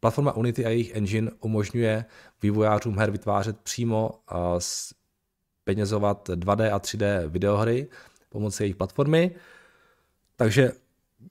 Platforma 0.00 0.32
Unity 0.32 0.64
a 0.64 0.68
jejich 0.68 0.94
engine 0.94 1.30
umožňuje 1.40 2.04
vývojářům 2.42 2.98
her 2.98 3.10
vytvářet 3.10 3.60
přímo 3.60 4.10
a 4.28 4.58
penězovat 5.64 6.28
2D 6.28 6.74
a 6.74 6.78
3D 6.78 7.28
videohry 7.28 7.88
pomocí 8.28 8.62
jejich 8.62 8.76
platformy. 8.76 9.34
Takže 10.36 10.72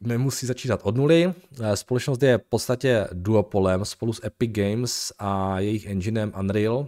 nemusí 0.02 0.46
začínat 0.46 0.80
od 0.84 0.98
nuly. 0.98 1.34
Eh, 1.62 1.78
společnost 1.78 2.24
je 2.24 2.38
v 2.38 2.42
podstatě 2.50 3.08
duopolem 3.14 3.86
spolu 3.86 4.14
s 4.14 4.26
Epic 4.26 4.52
Games 4.52 5.14
a 5.20 5.60
jejich 5.60 5.86
enginem 5.86 6.34
Unreal. 6.40 6.88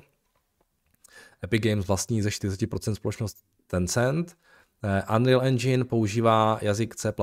Epic 1.43 1.61
Games 1.63 1.87
vlastní 1.87 2.21
ze 2.21 2.29
40% 2.29 2.93
společnost 2.93 3.37
Tencent. 3.67 4.37
Eh, 4.85 5.15
Unreal 5.15 5.41
Engine 5.41 5.85
používá 5.85 6.59
jazyk 6.61 6.95
C++ 6.95 7.13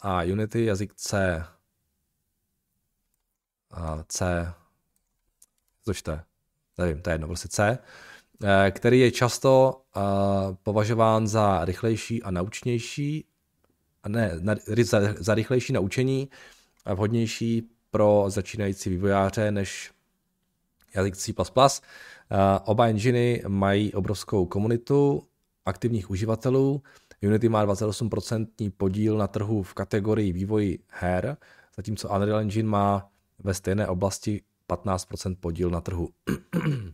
a 0.00 0.22
Unity 0.22 0.64
jazyk 0.64 0.94
C. 0.94 1.44
C. 4.06 4.52
Což 5.84 6.02
to 6.02 6.10
je? 6.10 6.24
Nevím, 6.78 7.02
to 7.02 7.10
je 7.10 7.14
jedno, 7.14 7.26
prostě 7.26 7.48
C. 7.48 7.78
Eh, 8.44 8.70
který 8.70 9.00
je 9.00 9.10
často 9.10 9.82
považován 10.62 11.26
za 11.26 11.64
rychlejší 11.64 12.22
a 12.22 12.30
naučnější 12.30 13.24
ne, 14.08 14.40
za 15.18 15.34
rychlejší 15.34 15.72
naučení 15.72 16.28
a 16.84 16.94
vhodnější 16.94 17.70
pro 17.90 18.24
začínající 18.28 18.90
vývojáře 18.90 19.50
než 19.50 19.90
jazyk 20.94 21.16
C++. 21.16 21.32
Oba 22.64 22.86
enginy 22.86 23.42
mají 23.48 23.94
obrovskou 23.94 24.46
komunitu 24.46 25.26
aktivních 25.66 26.10
uživatelů. 26.10 26.82
Unity 27.22 27.48
má 27.48 27.66
28% 27.66 28.72
podíl 28.76 29.18
na 29.18 29.26
trhu 29.26 29.62
v 29.62 29.74
kategorii 29.74 30.32
vývoji 30.32 30.78
her, 30.90 31.36
zatímco 31.76 32.08
Unreal 32.08 32.38
Engine 32.40 32.68
má 32.68 33.08
ve 33.38 33.54
stejné 33.54 33.86
oblasti 33.86 34.42
15% 34.68 35.36
podíl 35.40 35.70
na 35.70 35.80
trhu. 35.80 36.08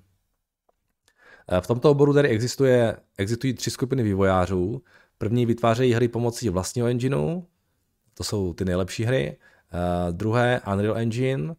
v 1.60 1.66
tomto 1.66 1.90
oboru 1.90 2.14
tady 2.14 2.28
existuje, 2.28 2.96
existují 3.18 3.54
tři 3.54 3.70
skupiny 3.70 4.02
vývojářů. 4.02 4.82
První 5.18 5.46
vytvářejí 5.46 5.92
hry 5.92 6.08
pomocí 6.08 6.48
vlastního 6.48 6.88
engineu, 6.88 7.42
to 8.14 8.24
jsou 8.24 8.52
ty 8.52 8.64
nejlepší 8.64 9.04
hry. 9.04 9.36
Uh, 9.72 10.12
druhé 10.12 10.60
Unreal 10.72 10.98
Engine, 10.98 11.42
uh, 11.42 11.54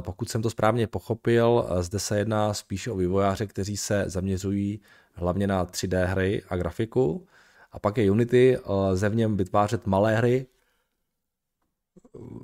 pokud 0.00 0.28
jsem 0.28 0.42
to 0.42 0.50
správně 0.50 0.86
pochopil, 0.86 1.48
uh, 1.48 1.82
zde 1.82 1.98
se 1.98 2.18
jedná 2.18 2.54
spíše 2.54 2.90
o 2.90 2.96
vývojáře, 2.96 3.46
kteří 3.46 3.76
se 3.76 4.04
zaměřují 4.06 4.80
hlavně 5.14 5.46
na 5.46 5.66
3D 5.66 6.04
hry 6.04 6.42
a 6.48 6.56
grafiku. 6.56 7.26
A 7.72 7.78
pak 7.78 7.98
je 7.98 8.10
Unity, 8.10 8.58
lze 8.66 9.08
v 9.08 9.14
něm 9.14 9.36
vytvářet 9.36 9.86
malé 9.86 10.16
hry, 10.16 10.46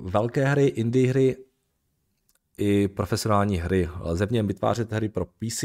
velké 0.01 0.45
hry, 0.45 0.65
indie 0.65 1.09
hry 1.09 1.37
i 2.57 2.87
profesionální 2.87 3.57
hry. 3.57 3.89
Lze 3.99 4.25
v 4.25 4.31
něm 4.31 4.47
vytvářet 4.47 4.91
hry 4.91 5.09
pro 5.09 5.25
PC, 5.25 5.63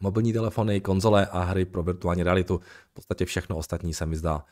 mobilní 0.00 0.32
telefony, 0.32 0.80
konzole 0.80 1.26
a 1.26 1.42
hry 1.42 1.64
pro 1.64 1.82
virtuální 1.82 2.22
realitu. 2.22 2.60
V 2.90 2.94
podstatě 2.94 3.24
všechno 3.24 3.56
ostatní 3.56 3.94
se 3.94 4.06
mi 4.06 4.16
zdá. 4.16 4.44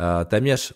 Eh, 0.00 0.24
téměř 0.24 0.74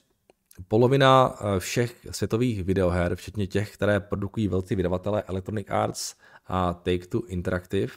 polovina 0.69 1.35
eh, 1.41 1.61
všech 1.61 2.07
světových 2.11 2.65
videoher, 2.65 3.17
včetně 3.17 3.47
těch, 3.47 3.75
které 3.75 4.01
produkují 4.01 4.49
velcí 4.49 4.75
vydavatelé 4.77 5.23
Electronic 5.23 5.67
Arts 5.71 6.15
a 6.47 6.75
Take-Two 6.75 7.23
Interactive, 7.27 7.93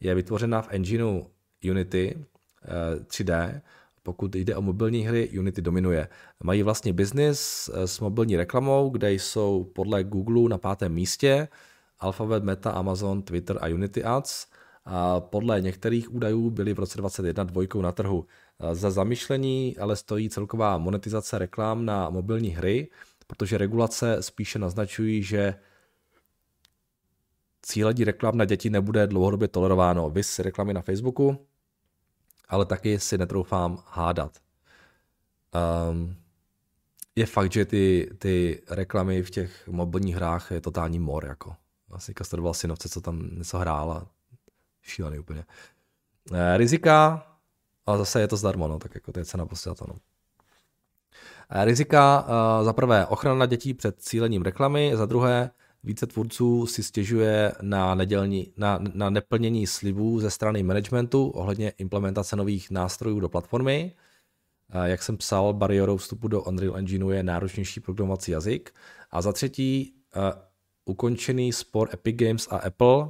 je 0.00 0.14
vytvořena 0.14 0.62
v 0.62 0.68
engineu 0.70 1.22
Unity 1.70 2.24
3D. 3.06 3.60
Pokud 4.02 4.34
jde 4.34 4.56
o 4.56 4.62
mobilní 4.62 5.06
hry, 5.06 5.38
Unity 5.38 5.62
dominuje. 5.62 6.08
Mají 6.42 6.62
vlastně 6.62 6.92
business 6.92 7.70
s 7.74 8.00
mobilní 8.00 8.36
reklamou, 8.36 8.90
kde 8.90 9.12
jsou 9.12 9.64
podle 9.74 10.04
Google 10.04 10.48
na 10.48 10.58
pátém 10.58 10.92
místě, 10.92 11.48
Alphabet, 11.98 12.44
Meta, 12.44 12.70
Amazon, 12.70 13.22
Twitter 13.22 13.58
a 13.60 13.68
Unity 13.68 14.04
Ads. 14.04 14.46
A 14.84 15.20
podle 15.20 15.60
některých 15.60 16.14
údajů 16.14 16.50
byly 16.50 16.74
v 16.74 16.78
roce 16.78 16.98
2021 16.98 17.44
dvojkou 17.44 17.82
na 17.82 17.92
trhu. 17.92 18.26
Za 18.72 18.90
zamýšlení 18.90 19.76
ale 19.76 19.96
stojí 19.96 20.30
celková 20.30 20.78
monetizace 20.78 21.38
reklam 21.38 21.84
na 21.84 22.10
mobilní 22.10 22.48
hry, 22.48 22.90
protože 23.26 23.58
regulace 23.58 24.22
spíše 24.22 24.58
naznačují, 24.58 25.22
že 25.22 25.54
cíledí 27.62 28.04
reklam 28.04 28.36
na 28.36 28.44
děti 28.44 28.70
nebude 28.70 29.06
dlouhodobě 29.06 29.48
tolerováno. 29.48 30.10
Vys 30.10 30.38
reklamy 30.38 30.74
na 30.74 30.82
Facebooku, 30.82 31.46
ale 32.48 32.66
taky 32.66 32.98
si 32.98 33.18
netroufám 33.18 33.82
hádat. 33.86 34.38
Um, 35.90 36.16
je 37.16 37.26
fakt, 37.26 37.52
že 37.52 37.64
ty, 37.64 38.10
ty 38.18 38.62
reklamy 38.70 39.22
v 39.22 39.30
těch 39.30 39.68
mobilních 39.68 40.14
hrách 40.14 40.50
je 40.50 40.60
totální 40.60 40.98
mor, 40.98 41.24
jako. 41.24 41.56
Vlastně 41.88 42.14
sledoval 42.22 42.54
synovce, 42.54 42.88
co 42.88 43.00
tam 43.00 43.28
něco 43.38 43.58
hrál 43.58 43.92
a 43.92 44.06
šílený 44.82 45.18
úplně. 45.18 45.44
E, 46.32 46.58
rizika, 46.58 47.26
ale 47.86 47.98
zase 47.98 48.20
je 48.20 48.28
to 48.28 48.36
zdarma, 48.36 48.66
no, 48.66 48.78
tak 48.78 48.94
jako 48.94 49.12
to 49.12 49.18
je 49.18 49.24
cena 49.24 49.46
posílat, 49.46 49.80
no. 49.80 49.96
E, 51.50 51.64
rizika, 51.64 52.26
e, 52.28 52.64
za 52.64 52.72
prvé 52.72 53.06
ochrana 53.06 53.46
dětí 53.46 53.74
před 53.74 54.00
cílením 54.00 54.42
reklamy, 54.42 54.92
za 54.94 55.06
druhé 55.06 55.50
více 55.84 56.06
tvůrců 56.06 56.66
si 56.66 56.82
stěžuje 56.82 57.52
na, 57.62 57.94
nedělní, 57.94 58.52
na, 58.56 58.78
na 58.94 59.10
neplnění 59.10 59.66
slibů 59.66 60.20
ze 60.20 60.30
strany 60.30 60.62
managementu 60.62 61.28
ohledně 61.28 61.70
implementace 61.70 62.36
nových 62.36 62.70
nástrojů 62.70 63.20
do 63.20 63.28
platformy. 63.28 63.92
Jak 64.84 65.02
jsem 65.02 65.16
psal, 65.16 65.52
bariérou 65.52 65.96
vstupu 65.96 66.28
do 66.28 66.42
Unreal 66.42 66.76
Engineu 66.76 67.10
je 67.10 67.22
náročnější 67.22 67.80
programovací 67.80 68.32
jazyk. 68.32 68.74
A 69.10 69.22
za 69.22 69.32
třetí, 69.32 69.94
ukončený 70.84 71.52
spor 71.52 71.88
Epic 71.92 72.16
Games 72.16 72.48
a 72.50 72.56
Apple. 72.56 73.08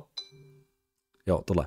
Jo, 1.26 1.42
tohle. 1.44 1.66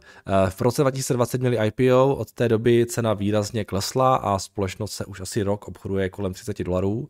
V 0.49 0.61
roce 0.61 0.81
2020 0.81 1.41
měli 1.41 1.67
IPO, 1.67 2.15
od 2.15 2.31
té 2.31 2.49
doby 2.49 2.85
cena 2.85 3.13
výrazně 3.13 3.65
klesla 3.65 4.15
a 4.15 4.39
společnost 4.39 4.91
se 4.91 5.05
už 5.05 5.19
asi 5.19 5.43
rok 5.43 5.67
obchoduje 5.67 6.09
kolem 6.09 6.33
30 6.33 6.63
dolarů. 6.63 7.09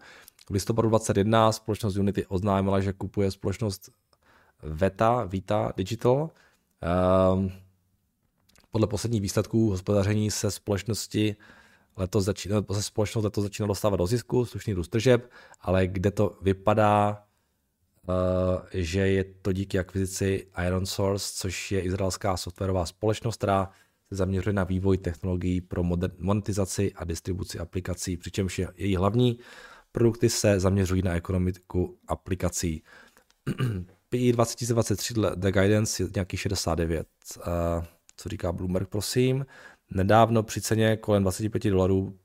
V 0.49 0.53
listopadu 0.53 0.89
2021 0.89 1.51
společnost 1.51 1.97
Unity 1.97 2.25
oznámila, 2.25 2.79
že 2.79 2.93
kupuje 2.93 3.31
společnost 3.31 3.91
Veta, 4.63 5.23
Vita 5.23 5.73
Digital. 5.77 6.29
Um, 7.33 7.51
podle 8.71 8.87
posledních 8.87 9.21
výsledků 9.21 9.69
hospodaření 9.69 10.31
se 10.31 10.51
společnosti 10.51 11.35
letos 11.97 12.25
začíná, 12.25 12.63
se 12.71 12.83
společnost 12.83 13.23
letos 13.23 13.43
začíná 13.43 13.67
dostávat 13.67 13.97
do 13.97 14.07
zisku, 14.07 14.45
slušný 14.45 14.73
růst 14.73 14.87
tržeb, 14.87 15.31
ale 15.61 15.87
kde 15.87 16.11
to 16.11 16.37
vypadá, 16.41 17.23
uh, 18.07 18.15
že 18.73 18.99
je 18.99 19.23
to 19.23 19.51
díky 19.51 19.79
akvizici 19.79 20.47
Iron 20.65 20.85
Source, 20.85 21.33
což 21.35 21.71
je 21.71 21.81
izraelská 21.81 22.37
softwarová 22.37 22.85
společnost, 22.85 23.37
která 23.37 23.69
se 24.09 24.15
zaměřuje 24.15 24.53
na 24.53 24.63
vývoj 24.63 24.97
technologií 24.97 25.61
pro 25.61 25.83
monetizaci 26.19 26.93
a 26.93 27.05
distribuci 27.05 27.59
aplikací, 27.59 28.17
přičemž 28.17 28.59
je 28.59 28.67
její 28.75 28.95
hlavní 28.95 29.39
Produkty 29.97 30.29
se 30.29 30.59
zaměřují 30.59 31.01
na 31.01 31.15
ekonomiku 31.15 31.97
aplikací. 32.07 32.83
PI 34.09 34.31
2023 34.31 35.13
The 35.35 35.51
Guidance 35.51 36.03
je 36.03 36.09
nějaký 36.15 36.37
69. 36.37 37.07
Co 38.17 38.29
říká 38.29 38.51
Bloomberg, 38.51 38.89
prosím. 38.89 39.45
Nedávno 39.89 40.43
při 40.43 40.61
ceně 40.61 40.97
kolem 40.97 41.23
25 41.23 41.71
dolarů 41.71 42.19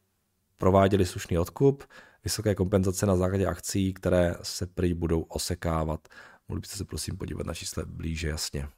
prováděli 0.56 1.06
slušný 1.06 1.38
odkup, 1.38 1.84
vysoké 2.24 2.54
kompenzace 2.54 3.06
na 3.06 3.16
základě 3.16 3.46
akcí, 3.46 3.94
které 3.94 4.34
se 4.42 4.66
prý 4.66 4.94
budou 4.94 5.22
osekávat. 5.22 6.08
Mohli 6.48 6.60
byste 6.60 6.76
se 6.76 6.84
prosím 6.84 7.16
podívat 7.16 7.46
na 7.46 7.54
čísle 7.54 7.84
blíže 7.86 8.28
jasně. 8.28 8.68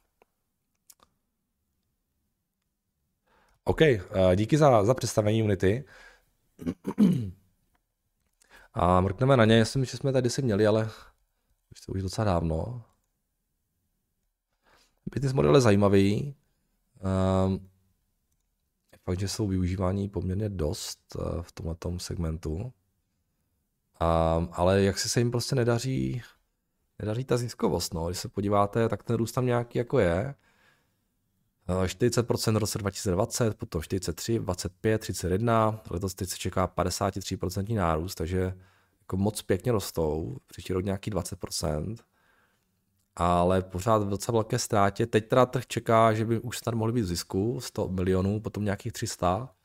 OK, 3.63 3.81
díky 4.35 4.57
za, 4.57 4.85
za 4.85 4.93
představení 4.93 5.43
Unity. 5.43 5.85
A 8.77 9.01
mrkneme 9.01 9.37
na 9.37 9.45
ně, 9.45 9.59
myslím, 9.59 9.85
že 9.85 9.97
jsme 9.97 10.11
tady 10.11 10.29
si 10.29 10.41
měli, 10.41 10.67
ale 10.67 10.89
už 11.71 11.81
to 11.85 11.91
už 11.91 12.01
docela 12.01 12.25
dávno. 12.25 12.83
Business 15.13 15.33
model 15.33 15.55
je 15.55 15.61
zajímavý. 15.61 16.35
Um, 17.45 17.69
fakt, 19.03 19.19
že 19.19 19.27
jsou 19.27 19.47
využívání 19.47 20.09
poměrně 20.09 20.49
dost 20.49 21.15
uh, 21.15 21.41
v 21.41 21.51
tomto 21.51 21.99
segmentu. 21.99 22.55
Um, 22.55 24.49
ale 24.51 24.81
jak 24.81 24.99
si 24.99 25.09
se 25.09 25.19
jim 25.19 25.31
prostě 25.31 25.55
nedaří, 25.55 26.21
nedaří 26.99 27.23
ta 27.25 27.37
ziskovost. 27.37 27.93
No. 27.93 28.07
Když 28.07 28.19
se 28.19 28.29
podíváte, 28.29 28.89
tak 28.89 29.03
ten 29.03 29.15
růst 29.15 29.31
tam 29.31 29.45
nějaký 29.45 29.77
jako 29.77 29.99
je. 29.99 30.35
40% 31.67 32.53
v 32.53 32.57
roce 32.57 32.77
2020, 32.77 33.57
potom 33.57 33.81
43, 33.81 34.39
25, 34.39 34.99
31, 34.99 35.81
letos 35.89 36.13
teď 36.13 36.29
se 36.29 36.37
čeká 36.37 36.67
53% 36.67 37.75
nárůst, 37.75 38.15
takže 38.15 38.53
jako 38.99 39.17
moc 39.17 39.41
pěkně 39.41 39.71
rostou, 39.71 40.37
příští 40.47 40.73
rok 40.73 40.85
nějaký 40.85 41.11
20%, 41.11 41.95
ale 43.15 43.61
pořád 43.61 43.97
v 44.03 44.09
docela 44.09 44.33
velké 44.33 44.59
ztrátě. 44.59 45.05
Teď 45.05 45.27
teda 45.27 45.45
trh 45.45 45.67
čeká, 45.67 46.13
že 46.13 46.25
by 46.25 46.39
už 46.39 46.57
snad 46.57 46.75
mohli 46.75 46.93
být 46.93 47.01
v 47.01 47.05
zisku 47.05 47.61
100 47.61 47.87
milionů, 47.87 48.39
potom 48.39 48.63
nějakých 48.63 48.93
300. 48.93 49.55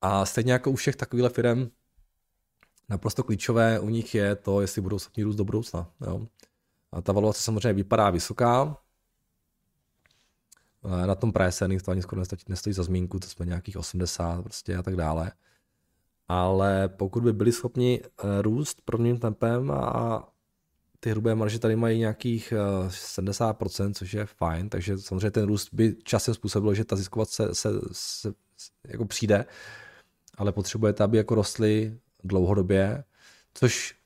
A 0.00 0.26
stejně 0.26 0.52
jako 0.52 0.70
u 0.70 0.76
všech 0.76 0.96
takových 0.96 1.32
firm, 1.32 1.70
naprosto 2.88 3.22
klíčové 3.22 3.80
u 3.80 3.88
nich 3.88 4.14
je 4.14 4.36
to, 4.36 4.60
jestli 4.60 4.82
budou 4.82 4.98
schopni 4.98 5.24
růst 5.24 5.36
do 5.36 5.44
budoucna. 5.44 5.90
Jo. 6.06 6.26
A 6.92 7.00
ta 7.02 7.12
valuace 7.12 7.42
samozřejmě 7.42 7.72
vypadá 7.72 8.10
vysoká. 8.10 8.76
Na 11.06 11.14
tom 11.14 11.32
price 11.32 11.64
earnings 11.64 11.82
to 11.82 11.90
ani 11.90 12.02
skoro 12.02 12.20
nestojí, 12.20 12.40
nestojí 12.48 12.74
za 12.74 12.82
zmínku, 12.82 13.20
to 13.20 13.28
jsme 13.28 13.46
nějakých 13.46 13.76
80 13.76 14.42
prostě 14.42 14.76
a 14.76 14.82
tak 14.82 14.96
dále. 14.96 15.32
Ale 16.28 16.88
pokud 16.88 17.22
by 17.22 17.32
byli 17.32 17.52
schopni 17.52 18.00
eh, 18.04 18.42
růst 18.42 18.80
prvním 18.84 19.18
tempem 19.18 19.70
a 19.70 20.28
ty 21.00 21.10
hrubé 21.10 21.34
marže 21.34 21.58
tady 21.58 21.76
mají 21.76 21.98
nějakých 21.98 22.52
70%, 22.88 23.90
eh, 23.90 23.94
což 23.94 24.12
je 24.12 24.26
fajn, 24.26 24.68
takže 24.68 24.98
samozřejmě 24.98 25.30
ten 25.30 25.46
růst 25.46 25.68
by 25.72 25.96
časem 26.02 26.34
způsobilo, 26.34 26.74
že 26.74 26.84
ta 26.84 26.96
ziskovace 26.96 27.54
se, 27.54 27.68
se, 27.92 28.32
se 28.56 28.70
jako 28.88 29.04
přijde, 29.04 29.44
ale 30.38 30.52
potřebujete, 30.52 31.04
aby 31.04 31.16
jako 31.16 31.34
rostly 31.34 31.98
dlouhodobě, 32.24 33.04
což 33.54 33.99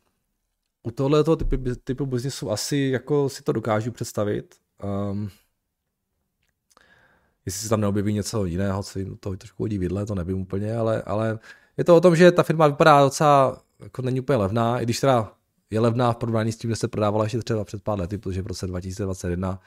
u 0.86 0.90
tohoto 0.90 1.36
typu, 1.36 1.56
typu 1.84 2.06
biznisu 2.06 2.50
asi 2.50 2.76
jako 2.76 3.28
si 3.28 3.42
to 3.42 3.52
dokážu 3.52 3.92
představit. 3.92 4.54
Um, 5.10 5.30
jestli 7.46 7.62
se 7.62 7.68
tam 7.68 7.80
neobjeví 7.80 8.12
něco 8.12 8.44
jiného, 8.44 8.82
co 8.82 8.98
jim 8.98 9.16
to 9.16 9.36
trošku 9.36 9.62
hodí 9.62 9.78
vidle, 9.78 10.06
to 10.06 10.14
nevím 10.14 10.40
úplně, 10.40 10.76
ale, 10.76 11.02
ale 11.02 11.38
je 11.76 11.84
to 11.84 11.96
o 11.96 12.00
tom, 12.00 12.16
že 12.16 12.32
ta 12.32 12.42
firma 12.42 12.66
vypadá 12.66 13.02
docela, 13.02 13.62
jako 13.80 14.02
není 14.02 14.20
úplně 14.20 14.36
levná, 14.36 14.80
i 14.80 14.84
když 14.84 15.00
teda 15.00 15.32
je 15.70 15.80
levná 15.80 16.12
v 16.12 16.16
porovnání 16.16 16.52
s 16.52 16.56
tím, 16.56 16.70
že 16.70 16.76
se 16.76 16.88
prodávala 16.88 17.24
ještě 17.24 17.38
třeba 17.38 17.64
před 17.64 17.82
pár 17.82 17.98
lety, 17.98 18.18
protože 18.18 18.42
v 18.42 18.46
roce 18.46 18.66
2021 18.66 19.60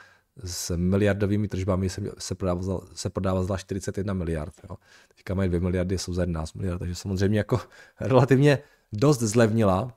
s 0.44 0.78
miliardovými 0.78 1.48
tržbami 1.48 1.90
se, 1.90 2.02
se, 2.18 2.36
prodával, 2.36 2.82
se 2.94 3.10
prodával 3.10 3.44
za 3.44 3.58
41 3.58 4.14
miliard. 4.14 4.54
Jo. 4.70 4.78
Teďka 5.16 5.34
mají 5.34 5.50
2 5.50 5.60
miliardy, 5.60 5.98
jsou 5.98 6.14
za 6.14 6.22
11 6.22 6.54
miliard, 6.54 6.80
takže 6.80 6.96
samozřejmě 6.96 7.38
jako 7.38 7.60
relativně 8.00 8.60
dost 8.94 9.20
zlevnila 9.20 9.94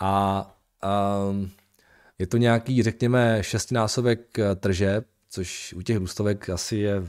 a 0.00 0.46
um, 1.30 1.50
je 2.18 2.26
to 2.26 2.36
nějaký, 2.36 2.82
řekněme, 2.82 3.42
šestinásobek 3.42 4.38
eh, 4.38 4.54
tržeb, 4.54 5.06
což 5.28 5.74
u 5.76 5.82
těch 5.82 5.96
růstovek 5.96 6.50
asi 6.50 6.76
je, 6.76 7.06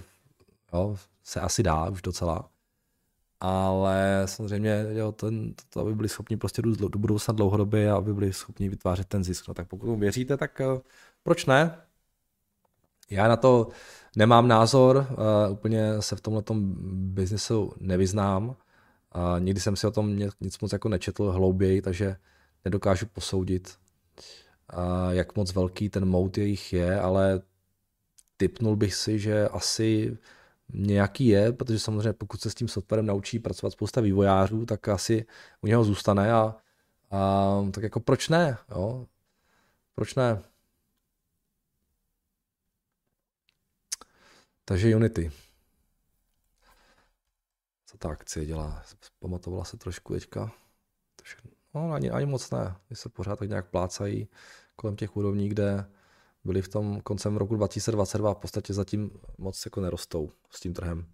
jo, 0.74 0.98
se 1.24 1.42
asi 1.42 1.64
dá 1.64 1.90
už 1.90 2.02
docela. 2.02 2.50
Ale 3.40 4.24
samozřejmě, 4.26 4.86
jo, 4.90 5.12
ten, 5.12 5.54
to, 5.70 5.80
aby 5.80 5.96
byli 5.96 6.10
schopni 6.10 6.38
prostě 6.38 6.62
růst 6.62 6.78
do 6.78 7.00
budoucna 7.00 7.34
dlouhodobě 7.34 7.92
a 7.92 7.96
aby 7.96 8.14
byli 8.14 8.34
schopni 8.34 8.70
vytvářet 8.70 9.08
ten 9.08 9.24
zisk. 9.24 9.48
No 9.48 9.54
tak 9.54 9.68
pokud 9.68 9.88
mu 9.88 9.98
věříte, 9.98 10.38
tak 10.38 10.62
uh, 10.74 10.80
proč 11.24 11.46
ne? 11.46 11.78
Já 13.10 13.28
na 13.28 13.36
to 13.36 13.68
nemám 14.16 14.48
názor, 14.48 15.08
uh, 15.10 15.54
úplně 15.54 16.02
se 16.02 16.16
v 16.16 16.22
tomhle 16.22 16.44
biznesu 16.94 17.74
nevyznám. 17.80 18.48
Uh, 18.48 18.56
nikdy 19.40 19.60
jsem 19.60 19.76
si 19.76 19.88
o 19.88 19.92
tom 19.92 20.16
nic 20.42 20.60
moc 20.62 20.72
jako 20.72 20.90
nečetl 20.90 21.32
hlouběji, 21.32 21.82
takže 21.82 22.16
nedokážu 22.66 23.06
posoudit, 23.06 23.78
jak 25.10 25.36
moc 25.36 25.54
velký 25.54 25.90
ten 25.90 26.06
mout 26.06 26.38
jejich 26.38 26.74
je, 26.74 27.00
ale 27.00 27.42
typnul 28.38 28.76
bych 28.76 28.96
si, 28.96 29.20
že 29.20 29.48
asi 29.48 30.18
nějaký 30.74 31.28
je, 31.28 31.52
protože 31.52 31.80
samozřejmě 31.80 32.14
pokud 32.14 32.42
se 32.42 32.50
s 32.50 32.56
tím 32.56 32.68
softwarem 32.68 33.06
naučí 33.06 33.40
pracovat 33.40 33.72
spousta 33.72 34.02
vývojářů, 34.02 34.66
tak 34.66 34.88
asi 34.88 35.26
u 35.62 35.68
něho 35.68 35.84
zůstane 35.84 36.34
a, 36.34 36.56
a 37.12 37.52
tak 37.72 37.84
jako 37.84 38.00
proč 38.00 38.30
ne, 38.30 38.58
jo? 38.72 39.08
Proč 39.96 40.16
ne? 40.16 40.42
Takže 44.66 44.96
Unity. 44.96 45.32
Co 47.86 47.98
ta 47.98 48.10
akcie 48.10 48.46
dělá? 48.46 48.84
Pamatovala 49.20 49.66
se 49.66 49.78
trošku 49.78 50.14
teďka. 50.14 50.52
No, 51.74 51.92
ani, 51.94 52.12
ani 52.12 52.26
moc 52.26 52.52
ne. 52.52 52.76
Oni 52.90 52.96
se 52.96 53.10
pořád 53.10 53.40
tak 53.40 53.50
nějak 53.50 53.70
plácají 53.70 54.28
kolem 54.76 54.96
těch 54.96 55.18
úrovní, 55.18 55.50
kde 55.50 55.86
byli 56.44 56.62
v 56.62 56.70
tom 56.70 57.02
koncem 57.02 57.38
roku 57.38 57.56
2022 57.56 58.32
a 58.32 58.34
v 58.34 58.38
podstatě 58.38 58.74
zatím 58.74 59.12
moc 59.38 59.66
jako 59.66 59.82
nerostou 59.82 60.32
s 60.50 60.60
tím 60.60 60.74
trhem. 60.74 61.06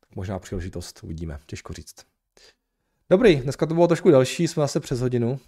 Tak 0.00 0.16
možná 0.16 0.38
příležitost 0.38 1.00
uvidíme, 1.02 1.40
těžko 1.46 1.72
říct. 1.72 2.06
Dobrý, 3.10 3.36
dneska 3.36 3.66
to 3.66 3.74
bylo 3.74 3.86
trošku 3.86 4.10
delší, 4.10 4.48
jsme 4.48 4.60
zase 4.60 4.80
přes 4.80 5.00
hodinu. 5.00 5.40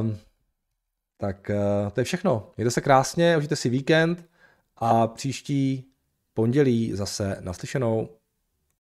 um, 0.00 0.18
tak 1.16 1.50
uh, 1.50 1.90
to 1.90 2.00
je 2.00 2.04
všechno. 2.04 2.52
Mějte 2.56 2.70
se 2.70 2.80
krásně, 2.80 3.36
užijte 3.36 3.56
si 3.56 3.68
víkend 3.68 4.28
a 4.76 5.06
příští 5.06 5.92
pondělí 6.34 6.92
zase 6.94 7.36
naslyšenou. 7.40 8.08